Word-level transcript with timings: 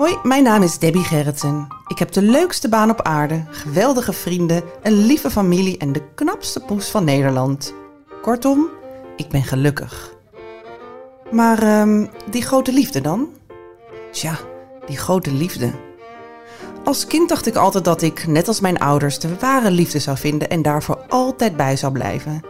Hoi, 0.00 0.18
mijn 0.22 0.42
naam 0.42 0.62
is 0.62 0.78
Debbie 0.78 1.04
Gerritsen. 1.04 1.66
Ik 1.86 1.98
heb 1.98 2.12
de 2.12 2.22
leukste 2.22 2.68
baan 2.68 2.90
op 2.90 3.02
aarde, 3.02 3.44
geweldige 3.50 4.12
vrienden, 4.12 4.62
een 4.82 5.06
lieve 5.06 5.30
familie 5.30 5.78
en 5.78 5.92
de 5.92 6.02
knapste 6.14 6.60
poes 6.60 6.88
van 6.88 7.04
Nederland. 7.04 7.74
Kortom, 8.22 8.68
ik 9.16 9.28
ben 9.28 9.42
gelukkig. 9.42 10.14
Maar 11.30 11.62
ehm, 11.62 12.06
die 12.30 12.42
grote 12.42 12.72
liefde 12.72 13.00
dan? 13.00 13.28
Tja, 14.12 14.38
die 14.86 14.96
grote 14.96 15.32
liefde. 15.32 15.70
Als 16.84 17.06
kind 17.06 17.28
dacht 17.28 17.46
ik 17.46 17.56
altijd 17.56 17.84
dat 17.84 18.02
ik, 18.02 18.26
net 18.26 18.48
als 18.48 18.60
mijn 18.60 18.78
ouders, 18.78 19.18
de 19.18 19.38
ware 19.38 19.70
liefde 19.70 19.98
zou 19.98 20.16
vinden 20.16 20.50
en 20.50 20.62
daarvoor 20.62 20.98
altijd 21.08 21.56
bij 21.56 21.76
zou 21.76 21.92
blijven. 21.92 22.40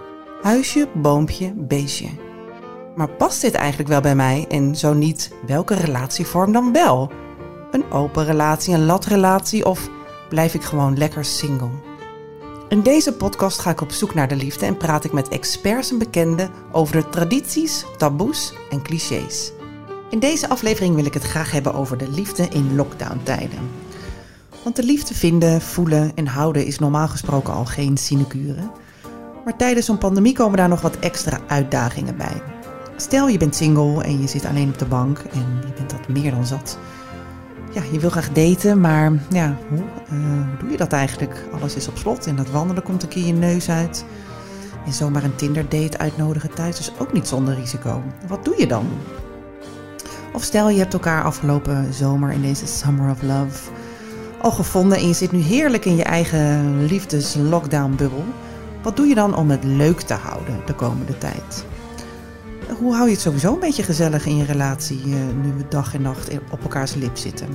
Huisje, 0.43 0.89
boompje, 0.95 1.53
beestje. 1.57 2.09
Maar 2.95 3.11
past 3.11 3.41
dit 3.41 3.55
eigenlijk 3.55 3.89
wel 3.89 4.01
bij 4.01 4.15
mij 4.15 4.47
en 4.49 4.77
zo 4.77 4.93
niet, 4.93 5.33
welke 5.47 5.75
relatievorm 5.75 6.53
dan 6.53 6.73
wel? 6.73 7.11
Een 7.71 7.91
open 7.91 8.25
relatie, 8.25 8.75
een 8.75 8.85
latrelatie 8.85 9.67
of 9.67 9.89
blijf 10.29 10.55
ik 10.55 10.63
gewoon 10.63 10.99
lekker 10.99 11.25
single? 11.25 11.71
In 12.69 12.83
deze 12.83 13.13
podcast 13.13 13.59
ga 13.59 13.71
ik 13.71 13.81
op 13.81 13.91
zoek 13.91 14.15
naar 14.15 14.29
de 14.29 14.37
liefde 14.37 14.67
en 14.67 14.77
praat 14.77 15.05
ik 15.05 15.13
met 15.13 15.29
experts 15.29 15.91
en 15.91 15.99
bekenden 15.99 16.51
over 16.73 16.97
de 16.97 17.09
tradities, 17.09 17.85
taboes 17.97 18.53
en 18.71 18.83
clichés. 18.83 19.53
In 20.11 20.19
deze 20.19 20.49
aflevering 20.49 20.95
wil 20.95 21.05
ik 21.05 21.15
het 21.15 21.23
graag 21.23 21.51
hebben 21.51 21.75
over 21.75 21.99
de 21.99 22.11
liefde 22.11 22.49
in 22.49 22.77
lockdowntijden. 22.77 23.71
Want 24.63 24.77
de 24.77 24.83
liefde 24.83 25.15
vinden, 25.15 25.61
voelen 25.61 26.13
en 26.15 26.27
houden 26.27 26.67
is 26.67 26.79
normaal 26.79 27.09
gesproken 27.09 27.55
al 27.55 27.65
geen 27.65 27.97
sinecure. 27.97 28.71
Maar 29.45 29.57
tijdens 29.57 29.87
zo'n 29.87 29.99
pandemie 29.99 30.35
komen 30.35 30.59
daar 30.59 30.69
nog 30.69 30.81
wat 30.81 30.99
extra 30.99 31.41
uitdagingen 31.47 32.17
bij. 32.17 32.43
Stel 32.97 33.29
je 33.29 33.39
bent 33.39 33.57
single 33.57 34.03
en 34.03 34.21
je 34.21 34.29
zit 34.29 34.45
alleen 34.45 34.69
op 34.69 34.79
de 34.79 34.87
bank 34.87 35.19
en 35.19 35.63
je 35.67 35.73
bent 35.77 35.91
dat 35.91 36.09
meer 36.09 36.31
dan 36.31 36.47
zat. 36.47 36.79
Ja, 37.73 37.83
je 37.93 37.99
wil 37.99 38.11
graag 38.11 38.33
daten, 38.33 38.81
maar 38.81 39.13
ja, 39.31 39.57
hoe, 39.69 39.79
eh, 40.09 40.15
hoe 40.49 40.57
doe 40.59 40.71
je 40.71 40.77
dat 40.77 40.93
eigenlijk? 40.93 41.45
Alles 41.53 41.75
is 41.75 41.89
op 41.89 41.97
slot 41.97 42.27
en 42.27 42.37
dat 42.37 42.51
wandelen 42.51 42.83
komt 42.83 43.03
een 43.03 43.09
keer 43.09 43.27
je 43.27 43.33
neus 43.33 43.71
uit. 43.71 44.05
En 44.87 44.93
zomaar 44.93 45.25
een 45.25 45.35
Tinder 45.35 45.69
date 45.69 45.99
uitnodigen 45.99 46.55
thuis 46.55 46.79
is 46.79 46.93
ook 46.99 47.13
niet 47.13 47.29
zonder 47.29 47.55
risico. 47.55 48.03
Wat 48.29 48.45
doe 48.45 48.55
je 48.59 48.67
dan? 48.67 48.89
Of 50.33 50.43
stel 50.43 50.69
je 50.69 50.79
hebt 50.79 50.93
elkaar 50.93 51.25
afgelopen 51.25 51.95
zomer 51.95 52.33
in 52.33 52.43
deze 52.43 52.67
Summer 52.67 53.11
of 53.11 53.23
Love 53.23 53.71
al 54.41 54.51
gevonden 54.51 54.99
en 54.99 55.07
je 55.07 55.15
zit 55.15 55.33
nu 55.33 55.39
heerlijk 55.39 55.85
in 55.85 55.97
je 55.97 56.03
eigen 56.03 56.85
liefdes-lockdown-bubbel. 56.85 58.25
Wat 58.83 58.97
doe 58.97 59.07
je 59.07 59.15
dan 59.15 59.37
om 59.37 59.51
het 59.51 59.65
leuk 59.65 60.01
te 60.01 60.15
houden 60.15 60.61
de 60.67 60.75
komende 60.75 61.19
tijd? 61.19 61.65
Hoe 62.79 62.95
hou 62.95 63.07
je 63.07 63.13
het 63.13 63.21
sowieso 63.21 63.55
een 63.55 63.61
beetje 63.61 63.83
gezellig 63.83 64.27
in 64.27 64.37
je 64.37 64.45
relatie 64.45 65.03
eh, 65.03 65.11
nu 65.43 65.53
we 65.57 65.69
dag 65.69 65.95
en 65.95 66.03
nacht 66.03 66.31
op 66.51 66.63
elkaars 66.63 66.95
lip 66.95 67.17
zitten? 67.17 67.49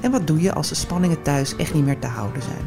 En 0.00 0.10
wat 0.10 0.26
doe 0.26 0.40
je 0.40 0.52
als 0.52 0.68
de 0.68 0.74
spanningen 0.74 1.22
thuis 1.22 1.56
echt 1.56 1.74
niet 1.74 1.84
meer 1.84 1.98
te 1.98 2.06
houden 2.06 2.42
zijn? 2.42 2.66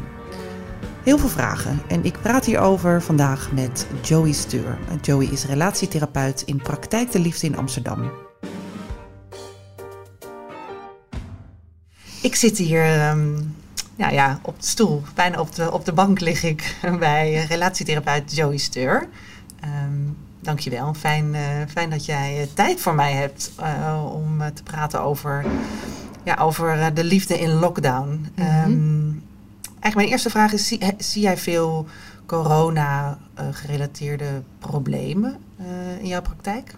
Heel 1.02 1.18
veel 1.18 1.28
vragen 1.28 1.82
en 1.88 2.04
ik 2.04 2.20
praat 2.22 2.44
hierover 2.44 3.02
vandaag 3.02 3.52
met 3.52 3.86
Joey 4.02 4.32
Steur. 4.32 4.78
Joey 5.00 5.26
is 5.26 5.44
relatietherapeut 5.44 6.42
in 6.42 6.56
Praktijk 6.56 7.12
de 7.12 7.18
Liefde 7.18 7.46
in 7.46 7.56
Amsterdam. 7.56 8.10
Ik 12.22 12.34
zit 12.34 12.58
hier 12.58 12.84
ehm, 12.84 13.36
ja, 13.96 14.10
ja, 14.10 14.40
op 14.42 14.60
de 14.60 14.66
stoel, 14.66 15.02
bijna 15.14 15.40
op 15.40 15.54
de, 15.54 15.72
op 15.72 15.84
de 15.84 15.92
bank 15.92 16.20
lig 16.20 16.42
ik 16.42 16.76
bij 16.98 17.44
relatietherapeut 17.48 18.36
Joey 18.36 18.56
Steur. 18.56 19.08
Um, 19.64 20.16
dankjewel, 20.46 20.94
fijn, 20.94 21.34
uh, 21.34 21.40
fijn 21.68 21.90
dat 21.90 22.04
jij 22.04 22.40
uh, 22.40 22.46
tijd 22.54 22.80
voor 22.80 22.94
mij 22.94 23.12
hebt 23.12 23.52
uh, 23.60 24.10
om 24.14 24.38
te 24.54 24.62
praten 24.62 25.00
over, 25.00 25.44
ja, 26.24 26.36
over 26.36 26.94
de 26.94 27.04
liefde 27.04 27.38
in 27.38 27.52
lockdown. 27.52 28.08
Mm 28.08 28.30
-hmm. 28.34 28.72
um, 28.72 29.22
eigenlijk 29.62 29.94
mijn 29.94 30.08
eerste 30.08 30.30
vraag 30.30 30.52
is, 30.52 30.66
zie, 30.66 30.80
zie 30.98 31.22
jij 31.22 31.36
veel 31.36 31.86
corona-gerelateerde 32.26 34.42
problemen 34.58 35.36
in 36.00 36.06
jouw 36.06 36.22
praktijk? 36.22 36.74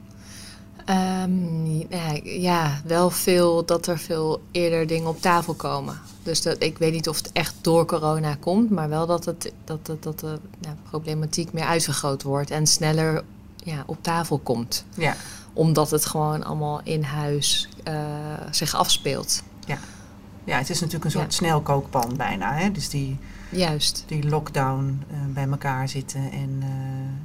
Um, 1.24 1.86
ja, 1.88 2.18
ja, 2.22 2.80
wel 2.84 3.10
veel 3.10 3.64
dat 3.64 3.86
er 3.86 3.98
veel 3.98 4.42
eerder 4.50 4.86
dingen 4.86 5.08
op 5.08 5.20
tafel 5.20 5.54
komen. 5.54 5.98
Dus 6.22 6.42
dat, 6.42 6.62
ik 6.62 6.78
weet 6.78 6.92
niet 6.92 7.08
of 7.08 7.16
het 7.16 7.32
echt 7.32 7.54
door 7.60 7.86
corona 7.86 8.36
komt, 8.40 8.70
maar 8.70 8.88
wel 8.88 9.06
dat, 9.06 9.24
het, 9.24 9.52
dat, 9.64 9.86
dat, 9.86 10.02
dat 10.02 10.20
de 10.20 10.38
ja, 10.60 10.76
problematiek 10.88 11.52
meer 11.52 11.64
uitvergroot 11.64 12.22
wordt 12.22 12.50
en 12.50 12.66
sneller 12.66 13.22
ja, 13.68 13.82
op 13.86 14.02
tafel 14.02 14.38
komt. 14.38 14.84
Ja. 14.94 15.16
Omdat 15.52 15.90
het 15.90 16.06
gewoon 16.06 16.44
allemaal 16.44 16.80
in 16.84 17.02
huis 17.02 17.68
uh, 17.88 17.94
zich 18.50 18.74
afspeelt. 18.74 19.42
Ja. 19.66 19.78
ja, 20.44 20.58
het 20.58 20.70
is 20.70 20.80
natuurlijk 20.80 21.04
een 21.04 21.10
soort 21.10 21.24
ja. 21.24 21.36
snelkookpan 21.36 22.16
bijna. 22.16 22.54
Hè? 22.54 22.72
Dus 22.72 22.88
die, 22.88 23.18
Juist. 23.48 24.04
die 24.06 24.28
lockdown 24.28 25.02
uh, 25.12 25.18
bij 25.34 25.46
elkaar 25.48 25.88
zitten. 25.88 26.30
En 26.32 26.62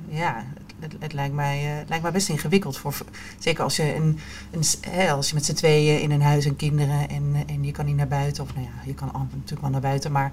uh, 0.09 0.17
ja, 0.17 0.43
het, 0.79 0.93
het, 0.99 1.13
lijkt, 1.13 1.33
mij, 1.33 1.83
lijkt 1.87 2.03
mij 2.03 2.11
best 2.11 2.29
ingewikkeld. 2.29 2.77
Voor, 2.77 2.93
zeker 3.39 3.63
als 3.63 3.75
je, 3.75 3.95
een, 3.95 4.19
een, 4.51 4.63
hè, 4.81 5.11
als 5.11 5.29
je 5.29 5.35
met 5.35 5.45
z'n 5.45 5.53
tweeën 5.53 6.01
in 6.01 6.11
een 6.11 6.21
huis 6.21 6.45
en 6.45 6.55
kinderen 6.55 7.09
en, 7.09 7.43
en 7.47 7.63
je 7.63 7.71
kan 7.71 7.85
niet 7.85 7.95
naar 7.95 8.07
buiten. 8.07 8.43
Of 8.43 8.53
nou 8.53 8.65
ja, 8.65 8.81
je 8.85 8.93
kan 8.93 9.11
natuurlijk 9.13 9.61
wel 9.61 9.69
naar 9.69 9.81
buiten, 9.81 10.11
maar 10.11 10.31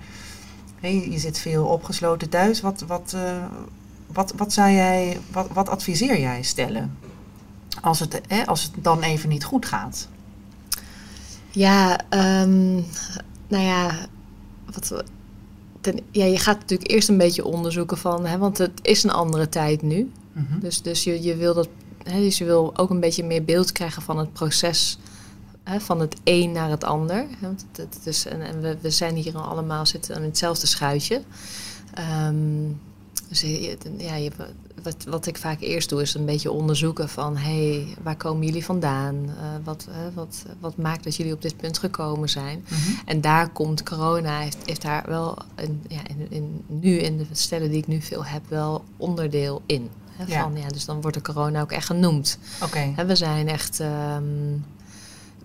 hey, 0.80 1.10
je 1.10 1.18
zit 1.18 1.38
veel 1.38 1.64
opgesloten 1.64 2.28
thuis. 2.28 2.60
Wat, 2.60 2.80
wat, 2.80 3.12
uh, 3.16 3.44
wat, 4.12 4.32
wat, 4.36 4.52
zou 4.52 4.70
jij, 4.70 5.20
wat, 5.32 5.48
wat 5.52 5.68
adviseer 5.68 6.20
jij 6.20 6.42
stellen 6.42 6.96
als 7.80 8.00
het, 8.00 8.20
hè, 8.26 8.46
als 8.46 8.62
het 8.62 8.84
dan 8.84 9.02
even 9.02 9.28
niet 9.28 9.44
goed 9.44 9.66
gaat? 9.66 10.08
Ja, 11.50 12.00
um, 12.42 12.84
nou 13.48 13.64
ja, 13.64 13.90
wat, 14.72 15.04
ten, 15.80 16.00
ja, 16.10 16.24
je 16.24 16.38
gaat 16.38 16.58
natuurlijk 16.58 16.90
eerst 16.90 17.08
een 17.08 17.18
beetje 17.18 17.44
onderzoeken 17.44 17.98
van, 17.98 18.26
hè, 18.26 18.38
want 18.38 18.58
het 18.58 18.80
is 18.82 19.02
een 19.02 19.10
andere 19.10 19.48
tijd 19.48 19.82
nu. 19.82 20.10
Mm 20.32 20.46
-hmm. 20.50 20.60
Dus, 20.60 20.82
dus, 20.82 21.04
je, 21.04 21.22
je 21.22 21.36
wil 21.36 21.54
dat, 21.54 21.68
hè, 22.02 22.20
dus 22.20 22.38
je 22.38 22.44
wil 22.44 22.76
ook 22.76 22.90
een 22.90 23.00
beetje 23.00 23.24
meer 23.24 23.44
beeld 23.44 23.72
krijgen 23.72 24.02
van 24.02 24.18
het 24.18 24.32
proces 24.32 24.98
hè, 25.64 25.80
van 25.80 26.00
het 26.00 26.16
een 26.24 26.52
naar 26.52 26.70
het 26.70 26.84
ander. 26.84 27.26
Het, 27.38 27.64
het, 27.72 27.94
het 27.94 28.06
is, 28.06 28.26
en, 28.26 28.42
en 28.42 28.60
we, 28.60 28.76
we, 28.80 28.90
zijn 28.90 29.14
hier 29.14 29.38
allemaal 29.38 29.86
zitten 29.86 30.16
in 30.16 30.22
hetzelfde 30.22 30.66
schuitje. 30.66 31.22
Um, 32.26 32.80
dus 33.30 33.40
ja, 33.96 34.14
je, 34.14 34.30
wat, 34.82 35.04
wat 35.08 35.26
ik 35.26 35.36
vaak 35.36 35.60
eerst 35.60 35.88
doe 35.88 36.02
is 36.02 36.14
een 36.14 36.24
beetje 36.24 36.50
onderzoeken 36.50 37.08
van... 37.08 37.36
hé, 37.36 37.70
hey, 37.70 37.94
waar 38.02 38.16
komen 38.16 38.46
jullie 38.46 38.64
vandaan? 38.64 39.14
Uh, 39.14 39.32
wat, 39.64 39.86
uh, 39.88 39.96
wat, 40.14 40.44
wat 40.60 40.76
maakt 40.76 41.04
dat 41.04 41.16
jullie 41.16 41.32
op 41.32 41.42
dit 41.42 41.56
punt 41.56 41.78
gekomen 41.78 42.28
zijn? 42.28 42.58
Mm 42.58 42.76
-hmm. 42.76 43.00
En 43.04 43.20
daar 43.20 43.48
komt 43.48 43.82
corona, 43.82 44.38
heeft, 44.38 44.58
heeft 44.64 44.82
daar 44.82 45.04
wel... 45.06 45.36
Een, 45.54 45.82
ja, 45.88 46.00
in, 46.06 46.26
in, 46.30 46.64
nu 46.66 46.96
in 46.96 47.16
de 47.16 47.26
stellen 47.32 47.70
die 47.70 47.78
ik 47.78 47.86
nu 47.86 48.00
veel 48.00 48.24
heb, 48.24 48.42
wel 48.48 48.84
onderdeel 48.96 49.62
in. 49.66 49.90
Hè, 50.10 50.24
Ja. 50.26 50.42
Van, 50.42 50.56
ja, 50.56 50.68
dus 50.68 50.84
dan 50.84 51.00
wordt 51.00 51.16
de 51.16 51.22
corona 51.22 51.60
ook 51.60 51.72
echt 51.72 51.86
genoemd. 51.86 52.38
Oké. 52.62 52.92
Hè, 52.96 53.06
we 53.06 53.16
zijn 53.16 53.48
echt... 53.48 53.80
Um, 53.80 54.64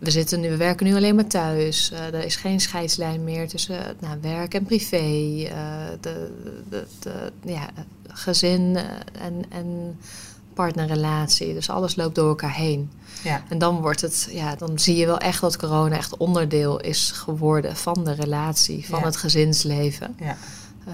we, 0.05 0.11
zitten 0.11 0.39
nu, 0.39 0.49
we 0.49 0.57
werken 0.57 0.85
nu 0.85 0.95
alleen 0.95 1.15
maar 1.15 1.27
thuis. 1.27 1.91
Uh, 1.91 1.99
er 1.99 2.25
is 2.25 2.35
geen 2.35 2.59
scheidslijn 2.59 3.23
meer 3.23 3.47
tussen 3.47 3.95
nou, 3.99 4.17
werk 4.21 4.53
en 4.53 4.63
privé. 4.63 4.95
Uh, 4.97 5.49
de, 6.01 6.31
de, 6.69 6.83
de, 6.99 7.31
ja, 7.45 7.69
gezin 8.07 8.77
en, 9.19 9.45
en 9.49 9.99
partnerrelatie. 10.53 11.53
Dus 11.53 11.69
alles 11.69 11.95
loopt 11.95 12.15
door 12.15 12.27
elkaar 12.27 12.53
heen. 12.53 12.91
Ja. 13.23 13.43
En 13.49 13.57
dan 13.57 13.81
wordt 13.81 14.01
het, 14.01 14.27
ja, 14.31 14.55
dan 14.55 14.79
zie 14.79 14.95
je 14.95 15.05
wel 15.05 15.17
echt 15.17 15.41
dat 15.41 15.57
corona 15.57 15.95
echt 15.95 16.17
onderdeel 16.17 16.79
is 16.79 17.11
geworden 17.11 17.75
van 17.75 18.03
de 18.03 18.13
relatie, 18.13 18.85
van 18.87 18.99
Ja. 18.99 19.05
het 19.05 19.17
gezinsleven. 19.17 20.15
Ja. 20.19 20.37
Uh, 20.87 20.93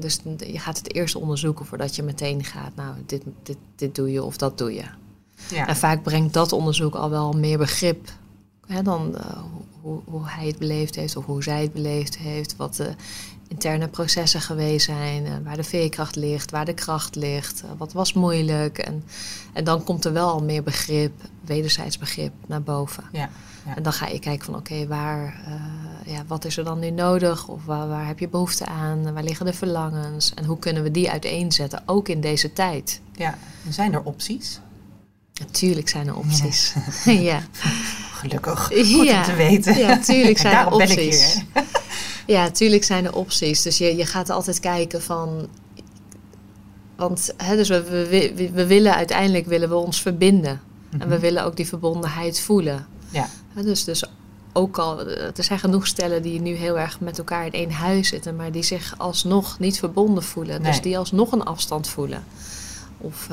dus 0.00 0.18
je 0.36 0.58
gaat 0.58 0.78
het 0.78 0.94
eerst 0.94 1.14
onderzoeken 1.14 1.66
voordat 1.66 1.96
je 1.96 2.02
meteen 2.02 2.44
gaat, 2.44 2.74
nou, 2.74 2.94
dit, 3.06 3.22
dit, 3.42 3.56
dit 3.76 3.94
doe 3.94 4.12
je 4.12 4.22
of 4.22 4.36
dat 4.36 4.58
doe 4.58 4.74
je. 4.74 4.84
Ja. 5.48 5.66
En 5.66 5.76
vaak 5.76 6.02
brengt 6.02 6.32
dat 6.32 6.52
onderzoek 6.52 6.94
al 6.94 7.10
wel 7.10 7.32
meer 7.32 7.58
begrip 7.58 8.08
hè, 8.68 8.82
dan 8.82 9.14
uh, 9.14 9.20
hoe, 9.80 10.00
hoe 10.04 10.22
hij 10.24 10.46
het 10.46 10.58
beleefd 10.58 10.94
heeft 10.94 11.16
of 11.16 11.24
hoe 11.24 11.42
zij 11.42 11.62
het 11.62 11.72
beleefd 11.72 12.18
heeft. 12.18 12.56
Wat 12.56 12.74
de 12.74 12.94
interne 13.48 13.88
processen 13.88 14.40
geweest 14.40 14.84
zijn, 14.86 15.26
eh, 15.26 15.32
waar 15.44 15.56
de 15.56 15.64
veerkracht 15.64 16.16
ligt, 16.16 16.50
waar 16.50 16.64
de 16.64 16.74
kracht 16.74 17.14
ligt, 17.14 17.62
eh, 17.62 17.70
wat 17.78 17.92
was 17.92 18.12
moeilijk. 18.12 18.78
En, 18.78 19.04
en 19.52 19.64
dan 19.64 19.84
komt 19.84 20.04
er 20.04 20.12
wel 20.12 20.28
al 20.28 20.42
meer 20.42 20.62
begrip, 20.62 21.12
wederzijds 21.44 21.98
begrip 21.98 22.32
naar 22.46 22.62
boven. 22.62 23.04
Ja, 23.12 23.30
ja. 23.66 23.76
En 23.76 23.82
dan 23.82 23.92
ga 23.92 24.06
je 24.06 24.18
kijken 24.18 24.44
van 24.44 24.56
oké, 24.56 24.86
waar, 24.86 25.42
eh, 25.46 26.12
ja, 26.12 26.24
wat 26.26 26.44
is 26.44 26.56
er 26.56 26.64
dan 26.64 26.78
nu 26.78 26.90
nodig? 26.90 27.48
Of 27.48 27.64
waar, 27.64 27.88
waar 27.88 28.06
heb 28.06 28.18
je 28.18 28.28
behoefte 28.28 28.66
aan? 28.66 29.12
Waar 29.12 29.22
liggen 29.22 29.46
de 29.46 29.52
verlangens? 29.52 30.34
En 30.34 30.44
hoe 30.44 30.58
kunnen 30.58 30.82
we 30.82 30.90
die 30.90 31.10
uiteenzetten, 31.10 31.82
ook 31.86 32.08
in 32.08 32.20
deze 32.20 32.52
tijd? 32.52 33.00
ja. 33.14 33.38
En 33.66 33.72
zijn 33.72 33.92
er 33.92 34.02
opties? 34.02 34.60
Natuurlijk 35.38 35.88
zijn 35.88 36.06
er 36.06 36.16
opties. 36.16 36.74
Ja, 37.04 37.42
Gelukkig. 38.12 38.64
Goed 38.64 39.06
Ja. 39.06 39.18
om 39.18 39.24
te 39.24 39.34
weten. 39.34 39.78
Ja, 39.78 39.98
tuurlijk 39.98 40.36
En 40.36 40.40
zijn 40.42 40.54
er 40.54 40.62
daarom 40.62 40.78
ben 40.78 40.90
ik 40.90 40.98
opties. 40.98 41.34
hier. 41.34 41.64
ja, 42.36 42.50
tuurlijk 42.50 42.84
zijn 42.84 43.04
er 43.04 43.14
opties. 43.14 43.62
Dus 43.62 43.78
je, 43.78 43.96
je 43.96 44.06
gaat 44.06 44.30
altijd 44.30 44.60
kijken 44.60 45.02
van. 45.02 45.48
Want 46.96 47.30
hè, 47.36 47.56
dus 47.56 47.68
we, 47.68 47.82
we, 47.82 48.32
we, 48.34 48.50
we 48.50 48.66
willen 48.66 48.94
uiteindelijk 48.94 49.46
willen 49.46 49.68
we 49.68 49.74
ons 49.74 50.02
verbinden. 50.02 50.60
En 50.98 51.08
we 51.08 51.18
willen 51.18 51.44
ook 51.44 51.56
die 51.56 51.66
verbondenheid 51.66 52.40
voelen. 52.40 52.86
Ja. 53.10 53.28
Dus, 53.62 53.84
dus 53.84 54.04
ook 54.52 54.78
al, 54.78 55.06
er 55.08 55.44
zijn 55.44 55.58
genoeg 55.58 55.86
stellen 55.86 56.22
die 56.22 56.40
nu 56.40 56.54
heel 56.54 56.78
erg 56.78 57.00
met 57.00 57.18
elkaar 57.18 57.46
in 57.46 57.52
één 57.52 57.70
huis 57.70 58.08
zitten, 58.08 58.36
maar 58.36 58.52
die 58.52 58.62
zich 58.62 58.94
alsnog 58.96 59.58
niet 59.58 59.78
verbonden 59.78 60.22
voelen. 60.22 60.62
Dus 60.62 60.80
die 60.80 60.98
alsnog 60.98 61.32
een 61.32 61.44
afstand 61.44 61.88
voelen. 61.88 62.24
Of 62.98 63.28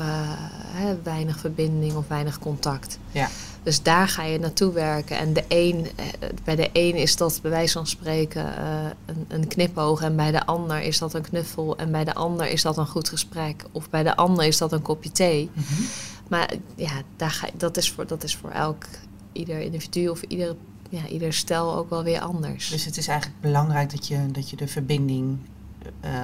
hè, 0.72 1.02
weinig 1.02 1.38
verbinding 1.38 1.94
of 1.94 2.08
weinig 2.08 2.38
contact. 2.38 2.98
Ja. 3.10 3.28
Dus 3.66 3.82
daar 3.82 4.08
ga 4.08 4.22
je 4.22 4.38
naartoe 4.38 4.72
werken. 4.72 5.18
En 5.18 5.32
de 5.32 5.44
een, 5.48 5.86
eh, 5.96 6.06
bij 6.44 6.56
de 6.56 6.70
een 6.72 6.94
is 6.94 7.16
dat 7.16 7.38
bij 7.42 7.50
wijze 7.50 7.72
van 7.72 7.86
spreken 7.86 8.56
eh, 8.56 8.84
een, 9.06 9.24
een 9.28 9.46
knipoog. 9.46 10.02
En 10.02 10.16
bij 10.16 10.30
de 10.30 10.46
ander 10.46 10.82
is 10.82 10.98
dat 10.98 11.14
een 11.14 11.22
knuffel. 11.22 11.76
En 11.76 11.90
bij 11.90 12.04
de 12.04 12.14
ander 12.14 12.48
is 12.48 12.62
dat 12.62 12.76
een 12.76 12.86
goed 12.86 13.08
gesprek. 13.08 13.64
Of 13.72 13.90
bij 13.90 14.02
de 14.02 14.16
ander 14.16 14.44
is 14.44 14.58
dat 14.58 14.72
een 14.72 14.82
kopje 14.82 15.12
thee. 15.12 15.50
Mhm. 15.52 15.82
Maar 16.28 16.54
ja, 16.74 16.90
daar 17.16 17.30
ga, 17.30 17.48
dat, 17.56 17.76
is 17.76 17.90
voor, 17.90 18.06
dat 18.06 18.22
is 18.22 18.36
voor 18.36 18.50
elk, 18.50 18.84
ieder 19.32 19.60
individu 19.60 20.08
of 20.08 20.22
ieder, 20.22 20.56
ja, 20.88 21.06
ieder 21.06 21.32
stel 21.32 21.76
ook 21.76 21.90
wel 21.90 22.02
weer 22.04 22.20
anders. 22.20 22.68
Dus 22.68 22.84
het 22.84 22.96
is 22.96 23.08
eigenlijk 23.08 23.40
belangrijk 23.40 23.90
dat 23.90 24.06
je, 24.06 24.30
dat 24.32 24.50
je 24.50 24.56
de 24.56 24.68
verbinding 24.68 25.38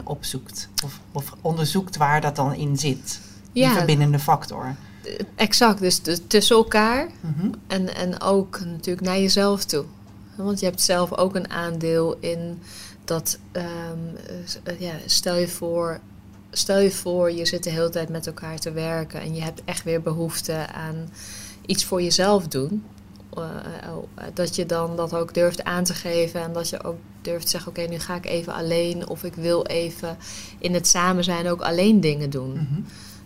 opzoekt. 0.04 0.68
Of, 0.84 1.00
of 1.12 1.34
onderzoekt 1.40 1.96
waar 1.96 2.20
dat 2.20 2.36
dan 2.36 2.54
in 2.54 2.78
zit. 2.78 3.20
Die 3.52 3.62
ja, 3.62 3.72
verbindende 3.72 4.18
factor. 4.18 4.74
exact. 5.34 5.80
Dus 5.80 6.00
tussen 6.26 6.56
elkaar 6.56 7.08
Mhm. 7.20 7.50
En, 7.66 7.94
en 7.94 8.20
ook 8.20 8.60
natuurlijk 8.64 9.06
naar 9.06 9.18
jezelf 9.18 9.64
toe. 9.64 9.84
Want 10.36 10.60
je 10.60 10.66
hebt 10.66 10.80
zelf 10.80 11.16
ook 11.16 11.34
een 11.34 11.50
aandeel 11.50 12.16
in 12.20 12.58
dat, 13.04 13.38
ehm, 13.52 13.66
eh, 14.64 14.80
ja, 14.80 14.92
stel 15.06 15.36
je 15.36 15.48
voor, 15.48 16.00
stel 16.50 16.78
je 16.78 16.90
voor, 16.90 17.32
je 17.32 17.46
zit 17.46 17.64
de 17.64 17.70
hele 17.70 17.88
tijd 17.88 18.08
met 18.08 18.26
elkaar 18.26 18.58
te 18.58 18.72
werken 18.72 19.20
en 19.20 19.34
je 19.34 19.42
hebt 19.42 19.62
echt 19.64 19.84
weer 19.84 20.02
behoefte 20.02 20.66
aan 20.72 21.08
iets 21.66 21.84
voor 21.84 22.02
jezelf 22.02 22.48
doen. 22.48 22.84
Eh, 23.36 23.42
eh, 23.44 24.24
dat 24.34 24.56
je 24.56 24.66
dan 24.66 24.96
dat 24.96 25.14
ook 25.14 25.34
durft 25.34 25.64
aan 25.64 25.84
te 25.84 25.94
geven 25.94 26.40
en 26.40 26.52
dat 26.52 26.68
je 26.68 26.84
ook 26.84 26.98
durft 27.22 27.44
te 27.44 27.50
zeggen: 27.50 27.70
Oké, 27.70 27.82
nu 27.82 27.98
ga 27.98 28.14
ik 28.14 28.26
even 28.26 28.54
alleen, 28.54 29.08
of 29.08 29.24
ik 29.24 29.34
wil 29.34 29.66
even 29.66 30.16
in 30.58 30.74
het 30.74 30.88
samen 30.88 31.24
zijn 31.24 31.48
ook 31.48 31.60
alleen 31.60 32.00
dingen 32.00 32.30
doen. 32.30 32.52
Mhm. 32.52 32.80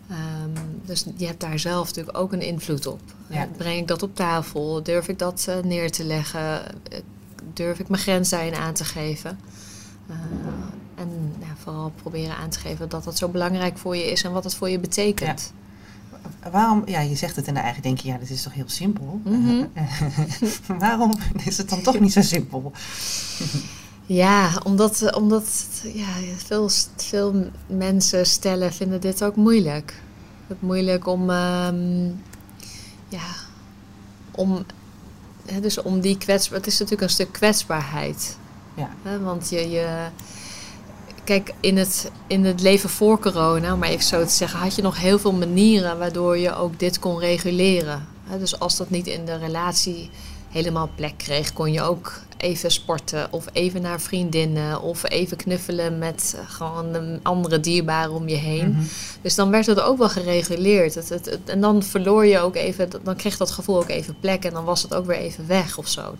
Ehm, 0.08 0.50
dus 0.84 1.04
je 1.16 1.26
hebt 1.26 1.40
daar 1.40 1.58
zelf 1.58 1.86
natuurlijk 1.86 2.18
ook 2.18 2.32
een 2.32 2.42
invloed 2.42 2.86
op. 2.86 3.00
Ja. 3.26 3.42
Eh, 3.42 3.48
Breng 3.56 3.80
ik 3.80 3.88
dat 3.88 4.02
op 4.02 4.14
tafel? 4.16 4.82
Durf 4.82 5.08
ik 5.08 5.18
dat 5.18 5.46
eh, 5.48 5.56
neer 5.58 5.90
te 5.90 6.04
leggen? 6.04 6.64
Eh, 6.90 6.98
Durf 7.52 7.78
ik 7.78 7.88
mijn 7.88 8.02
grens 8.02 8.28
daarin 8.28 8.54
aan 8.54 8.74
te 8.74 8.84
geven? 8.84 9.38
En 10.94 11.34
ja, 11.38 11.46
vooral 11.62 11.92
proberen 12.02 12.36
aan 12.36 12.48
te 12.50 12.58
geven 12.58 12.88
dat 12.88 13.04
dat 13.04 13.18
zo 13.18 13.28
belangrijk 13.28 13.78
voor 13.78 13.96
je 13.96 14.10
is 14.10 14.22
en 14.22 14.32
wat 14.32 14.44
het 14.44 14.54
voor 14.54 14.68
je 14.68 14.78
betekent. 14.78 15.52
Waarom, 16.50 16.82
ja, 16.86 17.00
je 17.00 17.16
zegt 17.16 17.36
het 17.36 17.46
en 17.46 17.54
eigenlijk 17.54 17.84
denk 17.84 17.98
je, 17.98 18.08
ja, 18.08 18.18
dit 18.18 18.30
is 18.30 18.42
toch 18.42 18.52
heel 18.52 18.68
simpel. 18.68 19.20
Mhm. 19.24 19.64
Waarom 20.78 21.12
is 21.44 21.58
het 21.58 21.68
dan 21.68 21.82
toch 21.82 22.00
niet 22.00 22.12
zo 22.12 22.22
simpel? 22.22 22.72
Ja, 24.06 24.60
omdat, 24.64 25.14
omdat 25.14 25.74
ja, 25.94 26.06
veel, 26.36 26.70
veel 26.96 27.34
mensen 27.66 28.26
stellen 28.26 28.72
vinden 28.72 29.00
dit 29.00 29.24
ook 29.24 29.36
moeilijk. 29.36 30.02
Het 30.46 30.62
moeilijk 30.62 31.06
om, 31.06 31.30
ehm, 31.30 32.06
ja, 33.08 33.26
om, 34.30 34.64
hè, 35.46 35.60
dus 35.60 35.82
om 35.82 36.00
die 36.00 36.18
kwetsbaar. 36.18 36.58
Het 36.58 36.66
is 36.66 36.78
natuurlijk 36.78 37.02
een 37.02 37.14
stuk 37.14 37.32
kwetsbaarheid. 37.32 38.36
Ja. 38.74 38.88
Hè, 39.02 39.20
want 39.20 39.50
je, 39.50 39.70
je, 39.70 40.08
kijk, 41.24 41.54
in 41.60 41.76
het, 41.76 42.10
in 42.26 42.44
het 42.44 42.60
leven 42.60 42.90
voor 42.90 43.18
corona, 43.18 43.72
om 43.72 43.78
maar 43.78 43.88
even 43.88 44.04
zo 44.04 44.24
te 44.24 44.32
zeggen, 44.32 44.58
had 44.58 44.74
je 44.74 44.82
nog 44.82 44.98
heel 44.98 45.18
veel 45.18 45.32
manieren 45.32 45.98
waardoor 45.98 46.38
je 46.38 46.54
ook 46.54 46.78
dit 46.78 46.98
kon 46.98 47.18
reguleren. 47.18 48.06
Hè, 48.24 48.38
dus 48.38 48.58
als 48.58 48.76
dat 48.76 48.90
niet 48.90 49.06
in 49.06 49.24
de 49.24 49.36
relatie 49.36 50.10
helemaal 50.56 50.88
plek 50.94 51.14
kreeg, 51.16 51.52
kon 51.52 51.72
je 51.72 51.82
ook 51.82 52.12
even 52.36 52.70
sporten 52.70 53.28
of 53.32 53.44
even 53.52 53.82
naar 53.82 54.00
vriendinnen 54.00 54.80
of 54.82 55.10
even 55.10 55.36
knuffelen 55.36 55.98
met 55.98 56.36
gewoon 56.46 56.94
een 56.94 57.20
andere 57.22 57.60
dierbare 57.60 58.10
om 58.10 58.28
je 58.28 58.34
heen. 58.36 58.68
Mhm. 58.70 58.82
Dus 59.22 59.34
dan 59.34 59.50
werd 59.50 59.66
het 59.66 59.80
ook 59.80 59.98
wel 59.98 60.08
gereguleerd. 60.08 60.94
Het, 60.94 61.08
het, 61.08 61.24
het- 61.26 61.40
en 61.50 61.60
dan 61.60 61.82
verloor 61.82 62.26
je 62.26 62.38
ook 62.38 62.54
even, 62.56 62.88
dan 63.02 63.16
kreeg 63.16 63.36
dat 63.36 63.50
gevoel 63.50 63.76
ook 63.76 63.88
even 63.88 64.16
plek 64.20 64.44
en 64.44 64.52
dan 64.52 64.64
was 64.64 64.82
het 64.82 64.94
ook 64.94 65.06
weer 65.06 65.16
even 65.16 65.46
weg 65.46 65.78
of 65.78 65.88
zo. 65.88 66.14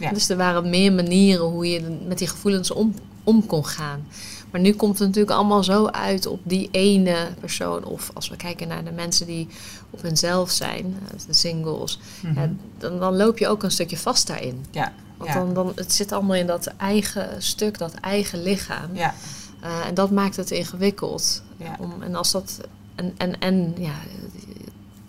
Ja. 0.00 0.12
Dus 0.12 0.28
er 0.28 0.36
waren 0.36 0.70
meer 0.70 0.92
manieren 0.92 1.44
hoe 1.44 1.70
je 1.70 1.98
met 2.06 2.18
die 2.18 2.28
gevoelens 2.28 2.70
om, 2.70 2.94
om 3.24 3.46
kon 3.46 3.66
gaan. 3.66 4.06
Maar 4.50 4.60
nu 4.60 4.72
komt 4.72 4.98
het 4.98 5.08
natuurlijk 5.08 5.36
allemaal 5.36 5.64
zo 5.64 5.86
uit 5.86 6.26
op 6.26 6.40
die 6.42 6.68
ene 6.70 7.28
persoon. 7.40 7.84
Of 7.84 8.10
als 8.14 8.28
we 8.28 8.36
kijken 8.36 8.68
naar 8.68 8.84
de 8.84 8.90
mensen 8.90 9.26
die 9.26 9.48
op 9.90 10.02
hunzelf 10.02 10.50
zijn, 10.50 10.96
eh, 11.04 11.18
de 11.26 11.32
singles. 11.32 11.98
Mhm. 12.22 12.40
ja, 12.40 12.50
dan, 12.78 12.98
dan 12.98 13.16
loop 13.16 13.38
je 13.38 13.48
ook 13.48 13.62
een 13.62 13.70
stukje 13.70 13.96
vast 13.98 14.26
daarin. 14.26 14.64
Ja, 14.70 14.92
Want 15.16 15.30
ja, 15.30 15.36
dan, 15.36 15.54
dan, 15.54 15.72
het 15.74 15.92
zit 15.92 16.12
allemaal 16.12 16.36
in 16.36 16.46
dat 16.46 16.66
eigen 16.66 17.42
stuk, 17.42 17.78
dat 17.78 17.94
eigen 17.94 18.42
lichaam. 18.42 18.90
ja, 18.92 19.14
Eh, 19.60 19.86
en 19.86 19.94
dat 19.94 20.10
maakt 20.10 20.36
het 20.36 20.50
ingewikkeld. 20.50 21.42
ja. 21.56 21.76
Om, 21.80 22.02
en 22.02 22.14
als 22.14 22.30
dat. 22.30 22.60
En, 22.94 23.14
en, 23.16 23.40
en 23.40 23.74
ja, 23.78 23.94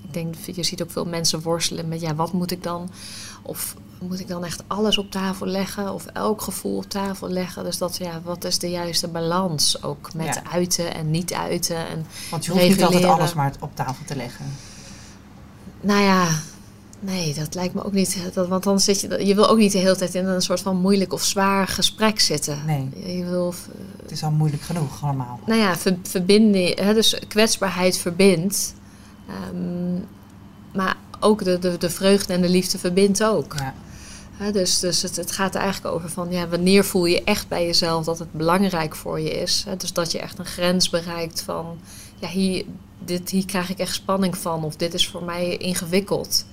ik 0.04 0.14
denk, 0.14 0.36
je 0.36 0.64
ziet 0.64 0.82
ook 0.82 0.92
veel 0.92 1.06
mensen 1.06 1.42
worstelen 1.42 1.88
met 1.88 2.02
ja, 2.02 2.16
wat 2.16 2.34
moet 2.34 2.52
ik 2.52 2.64
dan? 2.64 2.90
Of 3.42 3.76
moet 4.00 4.20
ik 4.20 4.28
dan 4.28 4.46
echt 4.46 4.64
alles 4.68 4.98
op 4.98 5.12
tafel 5.12 5.46
leggen? 5.46 5.94
Of 5.94 6.06
elk 6.06 6.42
gevoel 6.42 6.78
op 6.78 6.90
tafel 6.90 7.30
leggen? 7.30 7.64
Dus 7.64 7.78
dat, 7.78 7.98
ja, 7.98 8.22
wat 8.24 8.44
is 8.44 8.60
de 8.60 8.70
juiste 8.70 9.08
balans? 9.08 9.84
Ook 9.84 10.14
met 10.14 10.26
Ja. 10.26 10.42
uiten 10.52 10.94
en 10.94 11.12
niet 11.12 11.34
uiten. 11.34 11.76
En 11.88 12.06
Want 12.32 12.46
je 12.46 12.52
hoeft 12.52 12.68
niet 12.68 12.84
altijd 12.84 13.04
alles 13.04 13.34
maar 13.34 13.54
op 13.60 13.76
tafel 13.76 14.06
te 14.06 14.16
leggen. 14.16 14.46
nou 15.82 16.02
ja, 16.02 16.28
nee, 17.00 17.34
dat 17.34 17.56
lijkt 17.56 17.74
me 17.74 17.84
ook 17.84 17.94
niet. 17.94 18.18
Dat, 18.34 18.48
want 18.48 18.64
dan 18.64 18.80
zit 18.80 19.02
je, 19.02 19.26
je 19.26 19.36
wil 19.36 19.50
ook 19.50 19.58
niet 19.58 19.72
de 19.72 19.78
hele 19.78 19.96
tijd 19.96 20.16
in 20.16 20.26
een 20.26 20.42
soort 20.42 20.62
van 20.62 20.78
moeilijk 20.82 21.14
of 21.14 21.24
zwaar 21.24 21.68
gesprek 21.68 22.20
zitten. 22.20 22.58
Nee. 22.66 23.18
Je 23.18 23.26
wil 23.26 23.54
Het 24.02 24.12
is 24.12 24.24
al 24.24 24.32
moeilijk 24.32 24.62
genoeg 24.64 25.04
allemaal. 25.04 25.40
nou 25.46 25.60
ja, 25.60 25.78
ver, 25.78 25.98
verbinding, 26.04 26.80
hè, 26.80 26.94
dus 26.94 27.20
kwetsbaarheid 27.28 27.98
verbindt. 27.98 28.74
Ehm, 29.28 29.94
maar 30.74 30.96
ook 31.20 31.44
de, 31.44 31.60
de, 31.60 31.78
de 31.78 31.90
vreugde 31.90 32.34
en 32.34 32.42
de 32.42 32.50
liefde 32.50 32.78
verbindt 32.78 33.24
ook. 33.24 33.56
Ja, 33.58 33.74
Dus 34.52 34.80
dus 34.80 35.02
het, 35.02 35.16
het 35.16 35.32
gaat 35.32 35.56
er 35.56 35.62
eigenlijk 35.62 35.96
over 35.96 36.10
van 36.10 36.32
ja, 36.32 36.48
wanneer 36.48 36.86
voel 36.86 37.06
je 37.06 37.24
echt 37.24 37.48
bij 37.48 37.66
jezelf 37.66 38.06
dat 38.06 38.20
het 38.20 38.32
belangrijk 38.32 38.96
voor 38.96 39.20
je 39.20 39.32
is. 39.32 39.66
Dus 39.78 39.94
dat 39.94 40.12
je 40.12 40.20
echt 40.20 40.40
een 40.40 40.46
grens 40.46 40.90
bereikt 40.90 41.42
van 41.42 41.80
ja, 42.20 42.28
hier, 42.28 42.66
dit, 43.06 43.30
hier 43.30 43.46
krijg 43.46 43.70
ik 43.70 43.80
echt 43.80 43.94
spanning 43.94 44.38
van 44.38 44.64
of 44.64 44.76
dit 44.76 44.94
is 44.94 45.08
voor 45.08 45.24
mij 45.24 45.58
ingewikkeld. 45.58 46.46